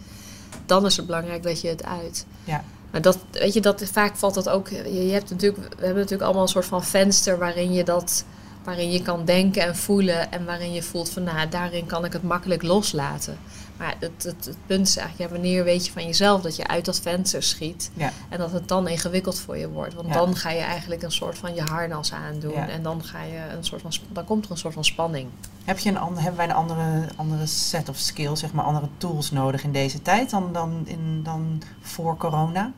Dan 0.66 0.86
is 0.86 0.96
het 0.96 1.06
belangrijk 1.06 1.42
dat 1.42 1.60
je 1.60 1.68
het 1.68 1.84
uit. 1.84 2.26
ja, 2.44 2.64
Maar 2.90 3.02
dat, 3.02 3.18
weet 3.30 3.52
je, 3.52 3.60
dat, 3.60 3.82
vaak 3.92 4.16
valt 4.16 4.34
dat 4.34 4.48
ook. 4.48 4.68
Je, 4.68 5.06
je 5.06 5.12
hebt 5.12 5.30
natuurlijk, 5.30 5.62
we 5.62 5.84
hebben 5.84 5.94
natuurlijk 5.94 6.22
allemaal 6.22 6.42
een 6.42 6.48
soort 6.48 6.66
van 6.66 6.84
venster 6.84 7.38
waarin 7.38 7.72
je 7.72 7.84
dat. 7.84 8.24
Waarin 8.64 8.92
je 8.92 9.02
kan 9.02 9.24
denken 9.24 9.62
en 9.62 9.76
voelen 9.76 10.32
en 10.32 10.44
waarin 10.44 10.72
je 10.72 10.82
voelt 10.82 11.10
van 11.10 11.22
nou, 11.22 11.48
daarin 11.48 11.86
kan 11.86 12.04
ik 12.04 12.12
het 12.12 12.22
makkelijk 12.22 12.62
loslaten. 12.62 13.38
Maar 13.78 13.94
het, 13.98 14.22
het, 14.22 14.44
het 14.44 14.56
punt 14.66 14.88
is 14.88 14.96
eigenlijk, 14.96 15.30
ja, 15.30 15.36
wanneer 15.36 15.64
weet 15.64 15.86
je 15.86 15.92
van 15.92 16.04
jezelf 16.06 16.42
dat 16.42 16.56
je 16.56 16.66
uit 16.66 16.84
dat 16.84 17.00
venster 17.00 17.42
schiet 17.42 17.90
ja. 17.94 18.12
en 18.28 18.38
dat 18.38 18.52
het 18.52 18.68
dan 18.68 18.88
ingewikkeld 18.88 19.38
voor 19.40 19.56
je 19.56 19.68
wordt. 19.68 19.94
Want 19.94 20.08
Ja. 20.08 20.14
dan 20.14 20.36
ga 20.36 20.50
je 20.50 20.60
eigenlijk 20.60 21.02
een 21.02 21.12
soort 21.12 21.38
van 21.38 21.54
je 21.54 21.62
harnas 21.62 22.12
aandoen 22.12 22.52
Ja. 22.52 22.68
en 22.68 22.82
dan, 22.82 23.04
ga 23.04 23.22
je 23.22 23.40
een 23.56 23.64
soort 23.64 23.82
van, 23.82 23.90
dan 24.12 24.24
komt 24.24 24.44
er 24.44 24.50
een 24.50 24.56
soort 24.56 24.74
van 24.74 24.84
spanning. 24.84 25.28
Heb 25.64 25.78
je 25.78 25.88
een 25.88 25.98
ander, 25.98 26.22
hebben 26.22 26.36
wij 26.36 26.48
een 26.48 26.54
andere, 26.54 27.08
andere 27.16 27.46
set 27.46 27.88
of 27.88 27.96
skills, 27.98 28.40
zeg 28.40 28.52
maar 28.52 28.64
andere 28.64 28.88
tools 28.98 29.30
nodig 29.30 29.64
in 29.64 29.72
deze 29.72 30.02
tijd 30.02 30.30
dan, 30.30 30.52
dan, 30.52 30.82
in, 30.84 31.20
dan 31.22 31.62
voor 31.80 32.16
corona? 32.16 32.72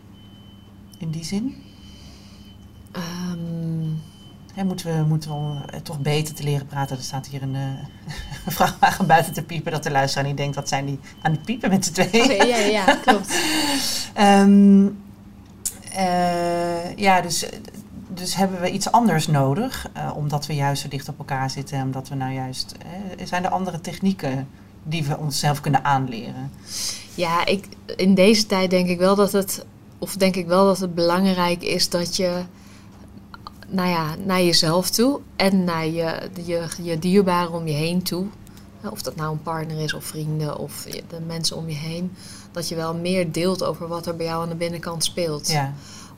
In 0.98 1.10
die 1.10 1.24
zin? 1.24 1.62
Moeten 4.64 4.86
we, 4.96 5.04
moeten 5.08 5.30
we 5.30 5.60
eh, 5.70 5.80
toch 5.80 5.98
beter 6.00 6.34
te 6.34 6.42
leren 6.42 6.66
praten? 6.66 6.96
Er 6.96 7.02
staat 7.02 7.26
hier 7.26 7.42
een, 7.42 7.54
een 8.46 8.52
vrachtwagen 8.52 9.06
buiten 9.06 9.32
te 9.32 9.42
piepen 9.42 9.72
dat 9.72 9.82
de 9.82 9.90
luisteraar 9.90 10.26
niet 10.26 10.36
denkt, 10.36 10.54
wat 10.54 10.68
zijn 10.68 10.86
die 10.86 10.98
aan 11.22 11.32
het 11.32 11.44
piepen 11.44 11.70
met 11.70 11.84
z'n 11.84 11.92
tweeën? 11.92 12.46
ja, 12.46 12.56
ja, 12.56 12.94
klopt. 12.94 13.34
Ehm, 14.14 14.86
Eh, 15.92 16.96
ja, 16.96 17.20
dus, 17.20 17.46
dus 18.08 18.34
hebben 18.34 18.60
we 18.60 18.70
iets 18.70 18.90
anders 18.92 19.26
nodig, 19.26 19.88
omdat 20.14 20.46
we 20.46 20.54
juist 20.54 20.82
zo 20.82 20.88
dicht 20.88 21.08
op 21.08 21.18
elkaar 21.18 21.50
zitten. 21.50 21.82
Omdat 21.82 22.08
we 22.08 22.14
nou 22.14 22.32
juist. 22.32 22.74
zijn 23.24 23.44
er 23.44 23.50
andere 23.50 23.80
technieken 23.80 24.48
die 24.82 25.04
we 25.04 25.18
onszelf 25.18 25.60
kunnen 25.60 25.84
aanleren? 25.84 26.50
Ja, 27.14 27.46
ik, 27.46 27.68
in 27.96 28.14
deze 28.14 28.46
tijd 28.46 28.70
denk 28.70 28.88
ik 28.88 28.98
wel 28.98 29.14
dat 29.14 29.32
het, 29.32 29.64
of 29.98 30.16
denk 30.16 30.36
ik 30.36 30.46
wel 30.46 30.64
dat 30.64 30.78
het 30.78 30.94
belangrijk 30.94 31.62
is 31.62 31.88
dat 31.88 32.16
je, 32.16 32.42
nou 33.68 33.88
ja, 33.88 34.14
naar 34.24 34.42
jezelf 34.42 34.90
toe 34.90 35.20
en 35.36 35.64
naar 35.64 35.86
je, 35.86 36.28
je, 36.44 36.66
je 36.82 36.98
dierbaren 36.98 37.52
om 37.52 37.66
je 37.66 37.74
heen 37.74 38.02
toe, 38.02 38.26
of 38.90 39.02
dat 39.02 39.16
nou 39.16 39.32
een 39.32 39.42
partner 39.42 39.78
is 39.80 39.92
of 39.94 40.04
vrienden 40.04 40.58
of 40.58 40.86
de 41.08 41.20
mensen 41.26 41.56
om 41.56 41.68
je 41.68 41.74
heen, 41.74 42.12
dat 42.52 42.68
je 42.68 42.74
wel 42.74 42.94
meer 42.94 43.32
deelt 43.32 43.62
over 43.64 43.88
wat 43.88 44.06
er 44.06 44.16
bij 44.16 44.26
jou 44.26 44.42
aan 44.42 44.48
de 44.48 44.54
binnenkant 44.54 45.04
speelt. 45.04 45.48
Ja, 45.48 45.72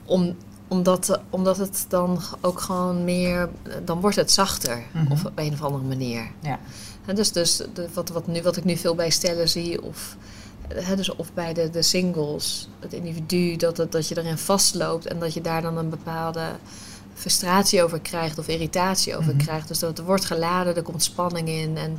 Om, 0.05 0.37
omdat, 0.69 1.21
omdat 1.31 1.57
het 1.57 1.85
dan 1.89 2.21
ook 2.41 2.61
gewoon 2.61 3.05
meer, 3.05 3.49
dan 3.85 4.01
wordt 4.01 4.17
het 4.17 4.31
zachter 4.33 4.83
Mhm. 4.93 5.13
of 5.13 5.25
op 5.25 5.33
een 5.35 5.53
of 5.53 5.63
andere 5.63 5.85
manier. 5.85 6.31
ja. 6.41 6.59
Dus 7.15 7.33
dus 7.33 7.57
de, 7.75 7.89
wat, 7.95 8.09
wat, 8.09 8.27
nu, 8.27 8.43
wat 8.43 8.57
ik 8.57 8.65
nu 8.65 8.77
veel 8.77 8.95
bij 8.95 9.11
stellen 9.11 9.49
zie, 9.49 9.83
of, 9.83 10.17
hè, 10.75 10.97
dus 10.97 11.15
of 11.17 11.33
bij 11.35 11.53
de, 11.55 11.71
de 11.71 11.83
singles, 11.83 12.69
het 12.81 12.93
individu, 12.93 13.57
dat, 13.57 13.77
het, 13.77 13.93
dat 13.93 14.09
je 14.09 14.19
erin 14.19 14.39
vastloopt 14.39 15.07
en 15.07 15.19
dat 15.19 15.35
je 15.35 15.41
daar 15.41 15.63
dan 15.63 15.77
een 15.77 15.89
bepaalde 15.91 16.43
frustratie 17.21 17.83
over 17.83 18.01
krijgt 18.01 18.39
of 18.39 18.49
irritatie 18.49 19.17
over 19.17 19.35
Mhm. 19.35 19.45
krijgt. 19.45 19.69
Dus 19.69 19.79
dat 19.79 19.99
er 19.99 20.05
wordt 20.05 20.25
geladen, 20.25 20.77
er 20.77 20.83
komt 20.83 21.03
spanning 21.03 21.49
in. 21.49 21.77
En 21.77 21.99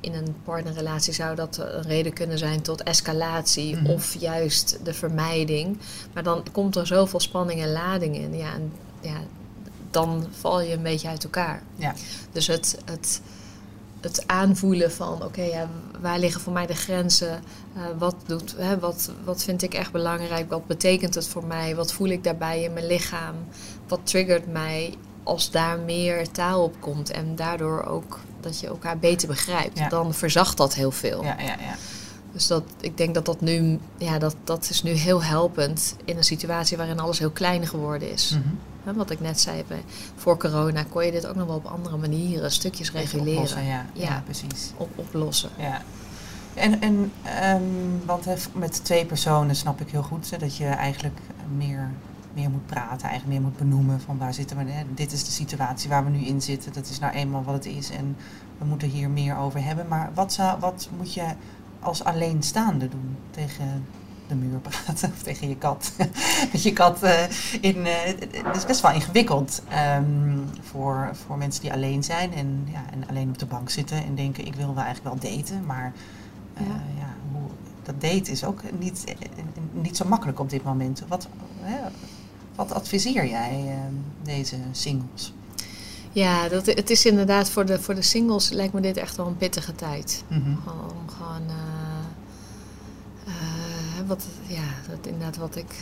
in 0.00 0.14
een 0.14 0.34
partnerrelatie 0.44 1.12
zou 1.12 1.34
dat 1.34 1.56
een 1.58 1.82
reden 1.82 2.12
kunnen 2.12 2.38
zijn 2.38 2.62
tot 2.62 2.82
escalatie 2.82 3.76
Mhm. 3.76 3.86
of 3.86 4.14
juist 4.18 4.78
de 4.84 4.94
vermijding. 4.94 5.78
Maar 6.12 6.22
dan 6.22 6.42
komt 6.52 6.76
er 6.76 6.86
zoveel 6.86 7.20
spanning 7.20 7.60
en 7.62 7.72
lading 7.72 8.16
in. 8.16 8.36
Ja, 8.36 8.52
en, 8.54 8.72
ja, 9.00 9.16
dan 9.90 10.26
val 10.40 10.60
je 10.60 10.72
een 10.74 10.82
beetje 10.82 11.08
uit 11.08 11.24
elkaar. 11.24 11.62
Ja. 11.76 11.94
Dus 12.32 12.46
het, 12.46 12.78
het, 12.84 13.20
het 14.00 14.26
aanvoelen 14.26 14.92
van, 14.92 15.24
oké, 15.24 15.42
ja, 15.42 15.68
waar 16.00 16.18
liggen 16.18 16.40
voor 16.40 16.52
mij 16.52 16.66
de 16.66 16.74
grenzen? 16.74 17.42
Eh, 17.76 17.82
wat, 17.98 18.14
doet, 18.26 18.54
hè, 18.58 18.78
wat, 18.78 19.10
wat 19.24 19.42
vind 19.42 19.62
ik 19.62 19.74
echt 19.74 19.92
belangrijk? 19.92 20.50
Wat 20.50 20.66
betekent 20.66 21.14
het 21.14 21.26
voor 21.28 21.44
mij? 21.46 21.76
Wat 21.76 21.92
voel 21.92 22.08
ik 22.08 22.24
daarbij 22.24 22.62
in 22.62 22.72
mijn 22.72 22.86
lichaam? 22.86 23.34
Wat 23.88 24.00
triggert 24.02 24.52
mij 24.52 24.94
als 25.22 25.50
daar 25.50 25.78
meer 25.78 26.30
taal 26.30 26.62
op 26.62 26.74
komt? 26.80 27.10
En 27.10 27.36
daardoor 27.36 27.84
ook 27.84 28.20
dat 28.40 28.60
je 28.60 28.66
elkaar 28.66 28.98
beter 28.98 29.28
begrijpt. 29.28 29.78
Ja. 29.78 29.88
Dan 29.88 30.14
verzacht 30.14 30.56
dat 30.56 30.74
heel 30.74 30.90
veel. 30.90 31.24
Ja, 31.24 31.36
ja, 31.38 31.44
ja. 31.44 31.76
Dus 32.32 32.46
dat, 32.46 32.62
ik 32.80 32.96
denk 32.96 33.14
dat 33.14 33.26
dat 33.26 33.40
nu, 33.40 33.78
ja, 33.96 34.18
dat, 34.18 34.36
dat 34.44 34.70
is 34.70 34.82
nu 34.82 34.90
heel 34.90 35.22
helpend 35.22 35.96
in 36.04 36.16
een 36.16 36.24
situatie 36.24 36.76
waarin 36.76 37.00
alles 37.00 37.18
heel 37.18 37.30
klein 37.30 37.66
geworden 37.66 38.10
is. 38.12 38.38
Mhm. 38.84 38.96
Wat 38.96 39.10
ik 39.10 39.20
net 39.20 39.40
zei, 39.40 39.64
voor 40.16 40.36
corona 40.36 40.84
kon 40.88 41.04
je 41.04 41.10
dit 41.10 41.26
ook 41.26 41.34
nog 41.34 41.46
wel 41.46 41.56
op 41.56 41.66
andere 41.66 41.96
manieren, 41.96 42.50
stukjes 42.50 42.92
reguleren, 42.92 43.32
oplossen, 43.32 43.64
ja. 43.64 43.86
Ja. 43.92 44.08
Ja. 44.08 44.22
precies. 44.24 44.72
op, 44.76 44.88
oplossen. 44.94 45.50
Ja. 45.58 45.82
En, 46.54 46.80
en 46.80 47.12
ehm, 47.22 47.62
want 48.06 48.26
met 48.52 48.84
twee 48.84 49.06
personen 49.06 49.56
snap 49.56 49.80
ik 49.80 49.90
heel 49.90 50.02
goed 50.02 50.30
hè, 50.30 50.38
dat 50.38 50.56
je 50.56 50.66
eigenlijk 50.66 51.18
meer, 51.56 51.90
meer 52.34 52.50
moet 52.50 52.66
praten, 52.66 53.08
eigenlijk 53.08 53.38
meer 53.38 53.48
moet 53.48 53.58
benoemen 53.58 54.00
van 54.00 54.18
waar 54.18 54.34
zitten 54.34 54.56
we. 54.56 54.70
Hè, 54.70 54.82
dit 54.94 55.12
is 55.12 55.24
de 55.24 55.30
situatie 55.30 55.88
waar 55.88 56.04
we 56.04 56.10
nu 56.10 56.18
in 56.24 56.42
zitten, 56.42 56.72
dat 56.72 56.88
is 56.88 56.98
nou 56.98 57.12
eenmaal 57.12 57.42
wat 57.44 57.54
het 57.54 57.66
is 57.66 57.90
en 57.90 58.16
we 58.58 58.64
moeten 58.64 58.88
hier 58.88 59.10
meer 59.10 59.36
over 59.36 59.64
hebben. 59.64 59.88
Maar 59.88 60.10
wat, 60.14 60.32
zou, 60.32 60.60
wat 60.60 60.88
moet 60.96 61.14
je 61.14 61.24
als 61.80 62.04
alleenstaande 62.04 62.88
doen 62.88 63.16
tegen 63.30 63.84
de 64.28 64.34
muur 64.34 64.58
praten 64.58 65.10
of 65.14 65.22
tegen 65.22 65.48
je 65.48 65.56
kat? 65.56 65.92
Met 66.52 66.62
je 66.62 66.72
kat 66.72 67.02
eh, 67.02 67.22
in. 67.60 67.86
eh, 67.86 67.94
het 68.44 68.56
is 68.56 68.66
best 68.66 68.80
wel 68.80 68.92
ingewikkeld 68.92 69.62
ehm, 69.68 70.38
voor, 70.60 71.10
voor 71.26 71.38
mensen 71.38 71.62
die 71.62 71.72
alleen 71.72 72.04
zijn 72.04 72.34
en, 72.34 72.66
ja, 72.72 72.82
en 72.92 73.08
alleen 73.08 73.28
op 73.28 73.38
de 73.38 73.46
bank 73.46 73.70
zitten 73.70 74.04
en 74.04 74.14
denken: 74.14 74.46
ik 74.46 74.54
wil 74.54 74.74
wel 74.74 74.84
eigenlijk 74.84 75.22
wel 75.22 75.32
daten, 75.32 75.66
maar 75.66 75.92
eh, 76.54 76.66
Ja. 76.66 76.72
ja, 76.98 77.14
hoe, 77.32 77.48
dat 77.82 78.00
daten 78.00 78.32
is 78.32 78.44
ook 78.44 78.60
niet, 78.78 79.04
niet 79.72 79.96
zo 79.96 80.04
makkelijk 80.08 80.40
op 80.40 80.50
dit 80.50 80.64
moment. 80.64 81.02
Wat, 81.08 81.28
hè, 81.60 81.80
wat 82.54 82.72
adviseer 82.72 83.26
jij 83.26 83.64
ehm, 83.66 83.94
deze 84.22 84.56
singles? 84.72 85.32
Ja, 86.12 86.48
dat, 86.48 86.66
het 86.66 86.90
is 86.90 87.06
inderdaad 87.06 87.50
voor 87.50 87.66
de, 87.66 87.80
voor 87.80 87.94
de 87.94 88.02
singles 88.02 88.50
lijkt 88.50 88.72
me 88.72 88.80
dit 88.80 88.96
echt 88.96 89.16
wel 89.16 89.26
een 89.26 89.36
pittige 89.36 89.74
tijd. 89.74 90.24
Mhm. 90.28 90.40
Gewoon, 90.40 90.90
om 90.90 91.08
gewoon 91.16 91.48
eh, 91.48 92.02
eh, 93.26 94.08
wat, 94.08 94.24
ja, 94.46 94.64
dat 94.88 95.06
inderdaad 95.06 95.36
wat 95.36 95.56
ik, 95.56 95.74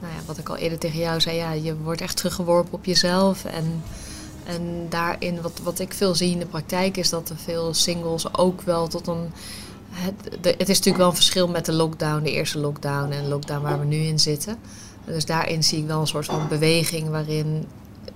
nou 0.00 0.12
ja, 0.12 0.18
wat 0.26 0.38
ik 0.38 0.48
al 0.48 0.56
eerder 0.56 0.78
tegen 0.78 0.98
jou 0.98 1.20
zei. 1.20 1.36
Ja, 1.36 1.52
je 1.52 1.76
wordt 1.76 2.00
echt 2.00 2.16
teruggeworpen 2.16 2.72
op 2.72 2.84
jezelf. 2.84 3.44
En, 3.44 3.82
en 4.44 4.86
daarin, 4.88 5.40
wat, 5.42 5.60
wat 5.62 5.78
ik 5.78 5.92
veel 5.92 6.14
zie 6.14 6.30
in 6.30 6.38
de 6.38 6.46
praktijk, 6.46 6.96
is 6.96 7.08
dat 7.08 7.28
er 7.30 7.36
veel 7.36 7.74
singles 7.74 8.34
ook 8.34 8.62
wel 8.62 8.88
tot 8.88 9.06
een. 9.06 9.32
Het, 9.90 10.34
het 10.42 10.68
is 10.68 10.76
natuurlijk 10.76 10.96
wel 10.96 11.08
een 11.08 11.14
verschil 11.14 11.48
met 11.48 11.64
de 11.64 11.72
lockdown, 11.72 12.22
de 12.22 12.32
eerste 12.32 12.58
lockdown 12.58 13.12
en 13.12 13.22
de 13.22 13.28
lockdown 13.28 13.62
waar 13.62 13.78
we 13.78 13.84
nu 13.84 13.96
in 13.96 14.18
zitten. 14.18 14.58
Dus 15.08 15.24
daarin 15.24 15.64
zie 15.64 15.78
ik 15.78 15.86
wel 15.86 16.00
een 16.00 16.06
soort 16.06 16.26
van 16.26 16.48
beweging 16.48 17.08
waarin 17.08 17.46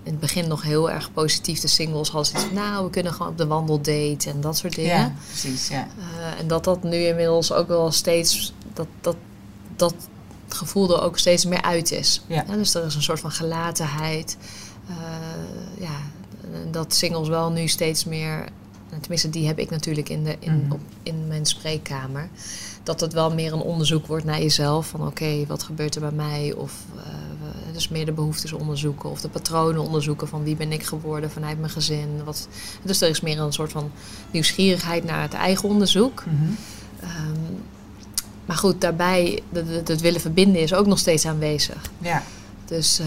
in 0.05 0.11
het 0.11 0.21
begin 0.21 0.49
nog 0.49 0.63
heel 0.63 0.91
erg 0.91 1.13
positief 1.13 1.61
de 1.61 1.69
singles 1.69 2.11
hadden. 2.11 2.41
van, 2.41 2.55
Nou, 2.55 2.85
we 2.85 2.91
kunnen 2.91 3.13
gewoon 3.13 3.29
op 3.33 3.39
de 3.39 3.47
wandeldate 3.47 4.31
en 4.31 4.41
dat 4.41 4.57
soort 4.57 4.75
dingen. 4.75 4.97
Ja, 4.99 5.13
precies. 5.29 5.69
Ja. 5.69 5.87
Eh, 5.99 6.41
en 6.41 6.47
dat 6.49 6.65
dat 6.65 6.83
nu 6.83 6.97
inmiddels 6.97 7.53
ook 7.53 7.69
wel 7.69 7.91
steeds, 7.91 8.53
dat, 8.73 8.87
dat, 9.01 9.17
dat 9.77 9.95
gevoel 10.49 10.97
er 10.97 11.03
ook 11.03 11.19
steeds 11.19 11.45
meer 11.45 11.63
uit 11.63 11.91
is. 11.93 12.23
Ja. 12.27 12.43
dus 12.43 12.75
er 12.75 12.85
is 12.85 12.95
een 12.95 13.03
soort 13.03 13.21
van 13.21 13.31
gelatenheid. 13.31 14.37
Eh, 14.89 14.95
ja, 15.79 15.97
dat 16.71 16.95
singles 16.95 17.29
wel 17.29 17.51
nu 17.51 17.69
steeds 17.69 18.05
meer, 18.05 18.45
tenminste 19.01 19.31
die 19.31 19.47
heb 19.47 19.59
ik 19.59 19.71
natuurlijk 19.71 20.09
in, 20.09 20.25
de, 20.25 20.37
in, 20.39 20.63
Mhm. 20.63 20.73
op, 20.73 20.81
in 21.03 21.27
mijn 21.29 21.47
spreekkamer. 21.47 22.29
Dat 22.83 23.01
het 23.01 23.13
wel 23.13 23.35
meer 23.35 23.53
een 23.53 23.61
onderzoek 23.61 24.07
wordt 24.07 24.25
naar 24.25 24.41
jezelf. 24.41 24.87
Van 24.87 25.07
oké, 25.07 25.47
wat 25.47 25.63
gebeurt 25.63 25.95
er 25.95 26.01
bij 26.01 26.11
mij? 26.11 26.55
Of 26.57 26.73
dus 27.73 27.89
meer 27.89 28.07
de 28.07 28.13
behoeftes 28.13 28.53
onderzoeken. 28.53 29.11
Of 29.11 29.21
de 29.21 29.29
patronen 29.29 29.83
onderzoeken 29.83 30.29
van 30.29 30.43
wie 30.43 30.57
ben 30.57 30.73
ik 30.73 30.83
geworden 30.83 31.31
vanuit 31.31 31.59
mijn 31.59 31.73
gezin. 31.73 32.25
Wat, 32.25 32.49
dus 32.83 33.01
er 33.01 33.09
is 33.09 33.21
meer 33.21 33.41
een 33.41 33.53
soort 33.53 33.73
van 33.73 33.91
nieuwsgierigheid 34.31 35.05
naar 35.05 35.23
het 35.23 35.33
eigen 35.35 35.69
onderzoek. 35.69 36.25
Mhm. 36.27 36.51
Ehm, 37.01 37.53
maar 38.45 38.57
goed, 38.57 38.81
daarbij, 38.81 39.43
het, 39.85 40.01
willen 40.01 40.21
verbinden 40.21 40.63
is 40.63 40.75
ook 40.75 40.87
nog 40.87 40.99
steeds 40.99 41.27
aanwezig. 41.27 41.91
ja. 41.99 42.23
Dus, 42.67 42.99
eh, 42.99 43.07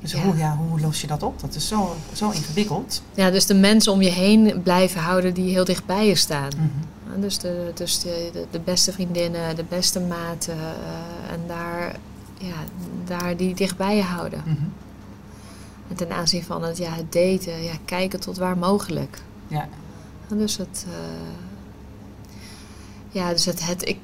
Dus 0.00 0.12
ja. 0.12 0.22
Hoe, 0.22 0.36
ja, 0.36 0.56
hoe 0.56 0.80
los 0.80 1.00
je 1.00 1.06
dat 1.06 1.22
op? 1.22 1.40
Dat 1.40 1.54
is 1.54 1.68
zo, 1.68 1.96
zo 2.12 2.30
ingewikkeld. 2.30 3.02
ja, 3.14 3.30
dus 3.30 3.46
de 3.46 3.54
mensen 3.54 3.92
om 3.92 4.02
je 4.02 4.10
heen 4.10 4.60
blijven 4.62 5.00
houden 5.00 5.34
die 5.34 5.50
heel 5.50 5.64
dicht 5.64 5.86
bij 5.86 6.06
je 6.06 6.14
staan. 6.14 6.50
Ja, 6.56 7.01
Dus, 7.20 7.38
de, 7.38 7.70
dus 7.74 8.00
de, 8.00 8.30
de, 8.32 8.46
de 8.50 8.60
beste 8.60 8.92
vriendinnen, 8.92 9.56
de 9.56 9.64
beste 9.64 10.00
maten. 10.00 10.54
eh, 10.58 11.32
en 11.32 11.40
daar, 11.46 11.96
ja, 12.38 12.54
daar 13.04 13.36
die 13.36 13.54
dicht 13.54 13.76
bij 13.76 13.96
je 13.96 14.02
houden. 14.02 14.42
Mhm. 14.46 14.62
En 15.88 15.96
ten 15.96 16.12
aanzien 16.12 16.42
van 16.44 16.62
het, 16.62 16.76
ja, 16.78 16.90
het 16.92 17.12
daten, 17.12 17.62
ja, 17.62 17.72
kijken 17.84 18.20
tot 18.20 18.36
waar 18.36 18.58
mogelijk. 18.58 19.22
Ja. 19.46 19.68
En 20.28 20.38
dus 20.38 20.56
het. 20.56 20.86
eh, 20.88 20.94
ja, 23.10 23.30
dus 23.30 23.44
het. 23.44 23.66
het 23.66 23.88
ik, 23.88 23.98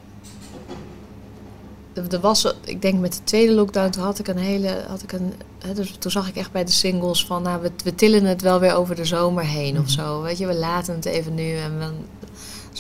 er 2.11 2.21
was, 2.21 2.55
ik 2.65 2.83
denk 2.83 2.99
met 3.01 3.13
de 3.13 3.25
tweede 3.25 3.53
lockdown, 3.53 3.91
toen 3.91 4.03
had 4.03 4.19
ik 4.19 4.29
een 4.29 4.39
hele. 4.39 4.85
Had 4.89 5.03
ik 5.03 5.13
een, 5.13 5.33
hè, 5.59 5.75
dus 5.75 5.97
toen 5.99 6.11
zag 6.11 6.29
ik 6.29 6.37
echt 6.37 6.53
bij 6.53 6.65
de 6.65 6.73
singles 6.73 7.27
van, 7.27 7.43
nou, 7.43 7.63
we, 7.63 7.71
we 7.85 7.95
tillen 7.95 8.25
het 8.25 8.43
wel 8.43 8.61
weer 8.61 8.75
over 8.75 8.95
de 8.95 9.05
zomer 9.05 9.45
heen 9.45 9.73
Mhm. 9.75 9.83
of 9.83 9.91
zo. 9.91 10.23
Weet 10.23 10.39
je, 10.39 10.47
we 10.47 10.55
laten 10.55 10.95
het 10.95 11.05
even 11.05 11.35
nu. 11.35 11.57
En 11.57 11.79
we, 11.79 11.87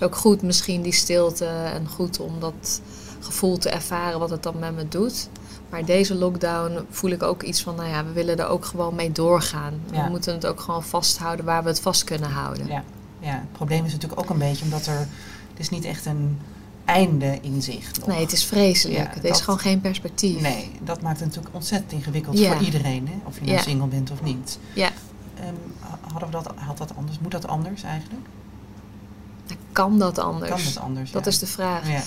is 0.01 0.03
ook 0.07 0.17
goed 0.17 0.43
misschien 0.43 0.83
die 0.83 0.93
stilte 0.93 1.45
en 1.47 1.89
goed 1.89 2.21
om 2.21 2.41
dat 2.41 2.81
gevoel 3.21 3.59
te 3.59 3.71
ervaren 3.71 4.19
wat 4.19 4.31
het 4.31 4.43
dan 4.43 4.59
met 4.59 4.75
me 4.75 4.89
doet. 4.89 5.29
Maar 5.71 5.85
deze 5.85 6.15
lockdown 6.15 6.87
voel 6.91 7.11
ik 7.11 7.23
ook 7.23 7.43
iets 7.43 7.63
van, 7.63 7.75
nou 7.75 7.89
ja, 7.89 8.05
we 8.05 8.13
willen 8.13 8.39
er 8.39 8.47
ook 8.49 8.65
gewoon 8.65 8.95
mee 8.95 9.13
doorgaan. 9.13 9.75
Ja. 9.93 10.05
We 10.05 10.11
moeten 10.11 10.33
het 10.35 10.47
ook 10.47 10.61
gewoon 10.61 10.83
vasthouden 10.85 11.45
waar 11.45 11.63
we 11.63 11.69
het 11.69 11.81
vast 11.81 12.05
kunnen 12.05 12.31
houden. 12.31 12.67
Ja. 12.67 12.83
ja, 13.21 13.31
het 13.33 13.53
probleem 13.53 13.85
is 13.85 13.93
natuurlijk 13.93 14.21
ook 14.21 14.31
een 14.31 14.39
beetje 14.39 14.65
omdat 14.65 14.87
er... 14.87 14.99
Het 15.51 15.59
is 15.59 15.69
niet 15.69 15.85
echt 15.85 16.07
een 16.07 16.39
einde 16.85 17.39
in 17.41 17.63
zicht. 17.63 17.99
nog. 17.99 18.07
Nee, 18.09 18.21
het 18.21 18.33
is 18.33 18.45
vreselijk. 18.45 18.99
Ja, 18.99 19.21
het 19.21 19.25
is 19.25 19.41
gewoon 19.41 19.59
geen 19.59 19.81
perspectief. 19.81 20.41
Nee, 20.41 20.71
dat 20.83 21.01
maakt 21.03 21.19
het 21.21 21.29
natuurlijk 21.29 21.55
ontzettend 21.55 21.93
ingewikkeld 21.93 22.39
Ja. 22.39 22.53
voor 22.57 22.65
iedereen. 22.65 23.09
Hè? 23.09 23.15
Of 23.25 23.39
je 23.41 23.45
nou 23.47 23.59
single 23.59 23.87
bent 23.87 24.11
of 24.11 24.23
niet. 24.23 24.59
Ja, 24.73 24.91
Ehm, 25.41 25.55
hadden 26.13 26.29
we 26.29 26.35
dat, 26.35 26.53
had 26.57 26.79
dat 26.79 26.93
anders? 26.97 27.19
Moet 27.19 27.31
dat 27.31 27.47
anders 27.47 27.83
eigenlijk? 27.83 28.27
Kan 29.73 29.99
dat 29.99 30.19
anders. 30.19 30.51
Kan 30.51 30.61
dat 30.75 30.83
anders? 30.83 31.11
Dat 31.11 31.25
ja. 31.25 31.31
is 31.31 31.39
de 31.39 31.47
vraag. 31.47 31.89
Ja. 31.89 32.03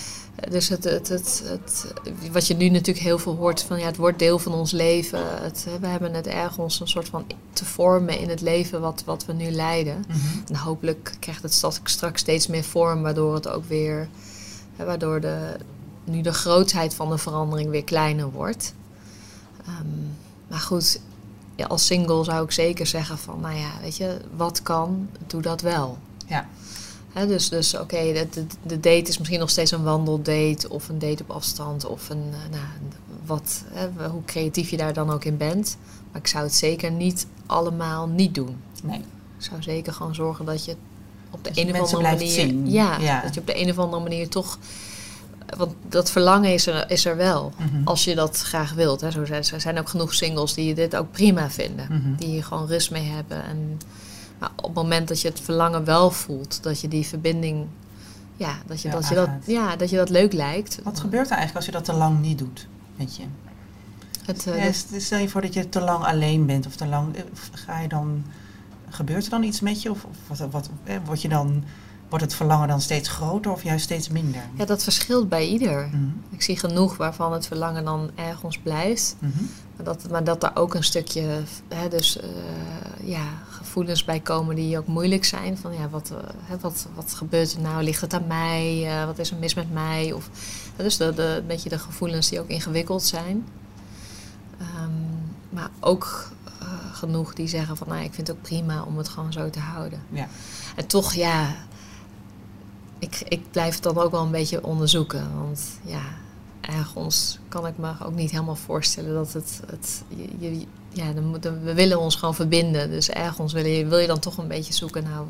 Dus 0.50 0.69
het, 0.69 0.83
het, 0.83 1.07
het, 1.07 1.43
het, 1.45 1.93
wat 2.31 2.48
je 2.48 2.55
nu 2.55 2.69
natuurlijk 2.69 3.05
heel 3.05 3.19
veel 3.19 3.36
hoort 3.36 3.63
van 3.63 3.79
ja, 3.79 3.86
het 3.86 3.98
wordt 3.98 4.19
deel 4.19 4.39
van 4.39 4.53
ons 4.53 4.71
leven. 4.71 5.41
Het, 5.43 5.67
we 5.79 5.88
hebben 5.88 6.13
het 6.13 6.27
ergens 6.27 6.79
een 6.79 6.88
soort 6.88 7.10
van 7.10 7.25
te 7.53 7.65
vormen 7.65 8.19
in 8.19 8.29
het 8.29 8.41
leven 8.41 8.81
wat, 8.81 9.03
wat 9.05 9.25
we 9.25 9.33
nu 9.33 9.51
leiden. 9.51 10.05
Mhm. 10.07 10.17
En 10.48 10.55
hopelijk 10.55 11.15
krijgt 11.19 11.43
het 11.43 11.53
straks- 11.53 11.91
straks 11.91 12.21
steeds 12.21 12.48
meer 12.48 12.63
vorm, 12.63 13.01
waardoor 13.01 13.33
het 13.33 13.48
ook 13.48 13.65
weer, 13.65 14.10
hè, 14.75 14.86
waardoor 14.86 15.21
de, 15.21 15.55
nu 16.03 16.21
de 16.21 16.33
grootheid 16.33 16.93
van 16.93 17.10
de 17.10 17.17
verandering 17.17 17.69
weer 17.69 17.83
kleiner 17.83 18.31
wordt. 18.31 18.74
Ehm, 19.65 19.88
maar 20.48 20.60
goed, 20.60 21.00
ja, 21.55 21.65
als 21.65 21.86
single 21.86 22.24
zou 22.24 22.43
ik 22.43 22.51
zeker 22.51 22.88
zeggen 22.88 23.17
van, 23.17 23.39
nou 23.39 23.55
ja, 23.55 23.69
weet 23.81 23.98
je, 23.98 24.17
wat 24.36 24.62
kan, 24.63 25.10
doe 25.27 25.41
dat 25.41 25.62
wel. 25.62 25.98
Ja. 26.27 26.48
Dus 27.13 27.50
dus 27.50 27.77
oké, 27.77 28.13
de, 28.13 28.27
de, 28.32 28.46
de 28.63 28.80
date 28.80 29.10
is 29.10 29.18
misschien 29.18 29.39
nog 29.39 29.50
steeds 29.50 29.72
een 29.72 29.84
wandeldate 29.84 30.70
of 30.70 30.89
een 30.89 31.00
date 31.00 31.24
op 31.24 31.32
afstand 31.32 31.86
of 31.86 32.10
een, 32.10 32.24
eh, 32.32 32.51
nou, 32.51 32.63
wat, 33.25 33.63
hoe 34.12 34.25
creatief 34.25 34.70
je 34.70 34.77
daar 34.77 34.94
dan 34.94 35.10
ook 35.12 35.25
in 35.25 35.38
bent. 35.38 35.77
Maar 36.12 36.22
ik 36.22 36.27
zou 36.27 36.44
het 36.44 36.53
zeker 36.53 36.91
niet 36.91 37.27
allemaal 37.46 38.08
niet 38.08 38.36
doen. 38.36 38.58
Nee. 38.84 39.00
Ik 39.38 39.48
zou 39.50 39.62
zeker 39.63 39.94
gewoon 39.94 40.15
zorgen 40.15 40.46
dat 40.46 40.65
je 40.65 40.75
op 41.32 41.44
de 41.44 41.50
Dat 41.50 41.58
een 41.65 41.82
of 41.82 41.94
andere 41.94 42.15
manier. 42.15 42.53
Ja, 42.63 42.98
Ja. 43.00 43.22
dat 43.22 43.34
je 43.34 43.39
op 43.39 43.48
de 43.48 43.62
een 43.62 43.70
of 43.70 43.77
andere 43.77 44.03
manier 44.03 44.30
toch. 44.30 44.58
Want 45.58 45.74
dat 45.89 46.12
verlangen 46.12 46.53
is 46.53 46.68
er, 46.68 46.89
is 46.89 47.06
er 47.06 47.15
wel. 47.18 47.53
Mhm. 47.58 47.82
Als 47.84 48.03
je 48.03 48.15
dat 48.15 48.38
graag 48.38 48.74
wilt. 48.74 49.01
Hè. 49.01 49.12
Zo 49.12 49.25
zijn, 49.25 49.44
er 49.53 49.62
zijn 49.62 49.80
ook 49.80 49.89
genoeg 49.89 50.13
singles 50.13 50.53
die 50.53 50.74
dit 50.74 50.96
ook 50.96 51.12
prima 51.12 51.50
vinden. 51.50 51.86
Mhm. 51.89 52.15
Die 52.15 52.27
hier 52.27 52.44
gewoon 52.44 52.68
rust 52.68 52.91
mee 52.91 53.03
hebben. 53.10 53.44
En, 53.44 53.80
maar 54.41 54.51
op 54.55 54.63
het 54.63 54.74
moment 54.74 55.07
dat 55.07 55.21
je 55.21 55.27
het 55.27 55.39
verlangen 55.39 55.83
wel 55.86 56.12
voelt, 56.12 56.63
dat 56.63 56.81
je 56.81 56.88
die 56.88 57.05
verbinding. 57.05 57.65
Ja, 58.36 58.55
dat 58.65 58.81
je, 58.81 58.88
Ja, 58.88 58.93
dat, 58.93 59.07
je 59.07 59.15
dat, 59.15 59.29
ja, 59.45 59.75
dat 59.75 59.89
je 59.89 59.95
dat 59.95 60.10
leuk 60.10 60.33
lijkt. 60.33 60.79
Wat 60.83 61.00
gebeurt 61.00 61.25
er 61.25 61.38
eigenlijk 61.38 61.55
als 61.55 61.65
je 61.65 61.71
dat 61.71 61.86
te 61.86 61.93
lang 61.93 62.19
niet 62.21 62.38
doet? 62.38 62.67
Weet 62.95 63.15
je? 63.15 63.24
Het, 64.25 64.48
eh, 64.48 64.65
Ja, 64.65 65.00
stel 65.00 65.19
je 65.19 65.29
voor 65.29 65.41
dat 65.41 65.53
je 65.53 65.69
te 65.69 65.81
lang 65.81 66.03
alleen 66.05 66.45
bent 66.45 66.65
of 66.65 66.75
te 66.75 66.86
lang. 66.88 67.15
Ga 67.51 67.79
je 67.79 67.88
dan. 67.88 68.24
Gebeurt 68.89 69.24
er 69.24 69.29
dan 69.29 69.43
iets 69.43 69.60
met 69.60 69.81
je? 69.81 69.91
Of, 69.91 70.05
of 70.05 70.38
wat, 70.39 70.50
wat, 70.51 70.69
eh, 70.83 70.95
word 71.05 71.21
je 71.21 71.29
dan, 71.29 71.63
wordt 72.10 72.24
het 72.25 72.33
verlangen 72.33 72.67
dan 72.67 72.81
steeds 72.81 73.10
groter 73.10 73.51
of 73.51 73.63
juist 73.63 73.83
steeds 73.83 74.10
minder? 74.10 74.41
ja, 74.57 74.65
dat 74.65 74.83
verschilt 74.83 75.29
bij 75.29 75.48
ieder. 75.48 75.88
Mhm, 75.88 76.03
Ik 76.29 76.41
zie 76.41 76.57
genoeg 76.57 76.98
waarvan 76.98 77.33
het 77.33 77.48
verlangen 77.48 77.83
dan 77.86 78.10
ergens 78.15 78.57
blijft. 78.57 79.15
mhm. 79.19 79.43
Maar 79.75 79.86
dat, 79.86 80.10
maar 80.10 80.24
dat 80.24 80.43
er 80.43 80.51
ook 80.55 80.74
een 80.74 80.83
stukje 80.83 81.41
hè, 81.67 81.88
dus, 81.89 82.19
eh, 82.19 82.27
ja, 83.03 83.24
gevoelens 83.72 84.04
bij 84.04 84.20
komen 84.20 84.56
die 84.56 84.78
ook 84.78 84.88
moeilijk 84.88 85.25
zijn. 85.25 85.58
Van 85.58 85.74
ja, 85.74 85.90
wat, 85.90 86.12
eh, 86.12 86.18
hè, 86.44 86.60
wat, 86.60 86.88
wat 86.96 87.13
gebeurt 87.13 87.54
er 87.54 87.62
nou? 87.62 87.84
Ligt 87.84 88.01
het 88.01 88.13
aan 88.13 88.28
mij? 88.28 88.88
Eh, 88.88 89.06
wat 89.06 89.20
is 89.20 89.32
er 89.32 89.38
mis 89.38 89.54
met 89.54 89.74
mij? 89.74 90.12
Of, 90.12 90.30
dus 90.75 90.98
de, 90.98 91.13
de, 91.13 91.24
een 91.24 91.48
beetje 91.48 91.70
de 91.70 91.80
gevoelens 91.80 92.30
die 92.30 92.40
ook 92.40 92.48
ingewikkeld 92.48 93.04
zijn. 93.04 93.46
Ehm, 94.60 94.92
maar 95.50 95.70
ook 95.80 96.32
eh, 96.60 96.68
genoeg 96.94 97.34
die 97.34 97.48
zeggen 97.48 97.78
van 97.78 97.88
nou, 97.88 98.04
ik 98.04 98.13
vind 98.13 98.28
het 98.28 98.36
ook 98.36 98.42
prima 98.42 98.84
om 98.84 98.98
het 98.98 99.10
gewoon 99.10 99.34
zo 99.34 99.50
te 99.50 99.60
houden. 99.60 100.01
Ja. 100.10 100.28
En 100.75 100.88
toch, 100.88 101.13
ja, 101.13 101.56
ik, 103.00 103.22
ik 103.28 103.51
blijf 103.51 103.74
het 103.74 103.84
dan 103.84 103.98
ook 103.98 104.12
wel 104.12 104.24
een 104.24 104.32
beetje 104.32 104.63
onderzoeken. 104.63 105.38
Want 105.38 105.62
ja, 105.82 106.04
ergens 106.72 107.40
kan 107.48 107.68
ik 107.68 107.78
me 107.78 107.92
ook 108.06 108.16
niet 108.16 108.32
helemaal 108.32 108.56
voorstellen 108.56 109.13
dat 109.13 109.34
het. 109.34 109.62
het 109.68 110.04
je, 110.08 110.28
je- 110.50 110.66
ja, 110.94 111.12
dan 111.13 111.32
we 111.63 111.74
willen 111.74 112.00
ons 112.00 112.16
gewoon 112.16 112.36
verbinden. 112.36 112.90
Dus 112.90 113.10
ergens 113.10 113.54
wil 113.54 113.66
je, 113.66 113.86
wil 113.86 113.98
je 113.98 114.08
dan 114.08 114.20
toch 114.20 114.38
een 114.38 114.48
beetje 114.48 114.74
zoeken. 114.74 115.04
Nou, 115.04 115.25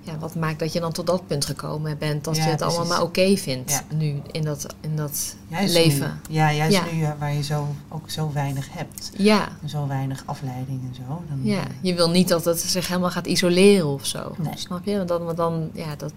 ja, 0.00 0.18
wat 0.18 0.34
maakt 0.34 0.58
dat 0.58 0.72
je 0.72 0.80
dan 0.80 0.92
tot 0.92 1.06
dat 1.06 1.26
punt 1.26 1.44
gekomen 1.44 1.98
bent? 1.98 2.24
Dat 2.24 2.36
Ja, 2.36 2.44
je 2.44 2.50
het 2.50 2.62
allemaal 2.62 2.86
maar 2.86 3.02
oké 3.02 3.36
vindt 3.36 3.70
Ja. 3.70 3.96
nu 3.96 4.20
in 4.30 4.44
dat, 4.44 4.66
in 4.80 4.96
dat 4.96 5.34
Juist 5.48 5.74
leven. 5.74 6.20
Nu, 6.28 6.34
ja, 6.34 6.52
juist 6.52 6.76
Ja. 6.76 6.84
nu 6.92 7.02
eh, 7.02 7.10
waar 7.18 7.34
je 7.34 7.42
zo, 7.42 7.66
ook 7.88 8.10
zo 8.10 8.30
weinig 8.32 8.66
hebt. 8.70 9.10
Ja, 9.16 9.48
En 9.62 9.68
zo 9.68 9.86
weinig 9.86 10.22
afleiding 10.26 10.80
en 10.88 10.94
zo. 10.94 11.22
Dan, 11.28 11.40
ja, 11.42 11.62
je 11.80 11.94
wil 11.94 12.10
niet 12.10 12.28
dat 12.28 12.44
het 12.44 12.60
zich 12.60 12.88
helemaal 12.88 13.10
gaat 13.10 13.26
isoleren 13.26 13.86
of 13.86 14.06
zo. 14.06 14.34
Nee. 14.38 14.52
Snap 14.56 14.84
je? 14.84 14.96
Want 14.96 15.08
dan, 15.08 15.24
want 15.24 15.36
dan, 15.36 15.70
ja, 15.72 15.96
dat, 15.96 16.12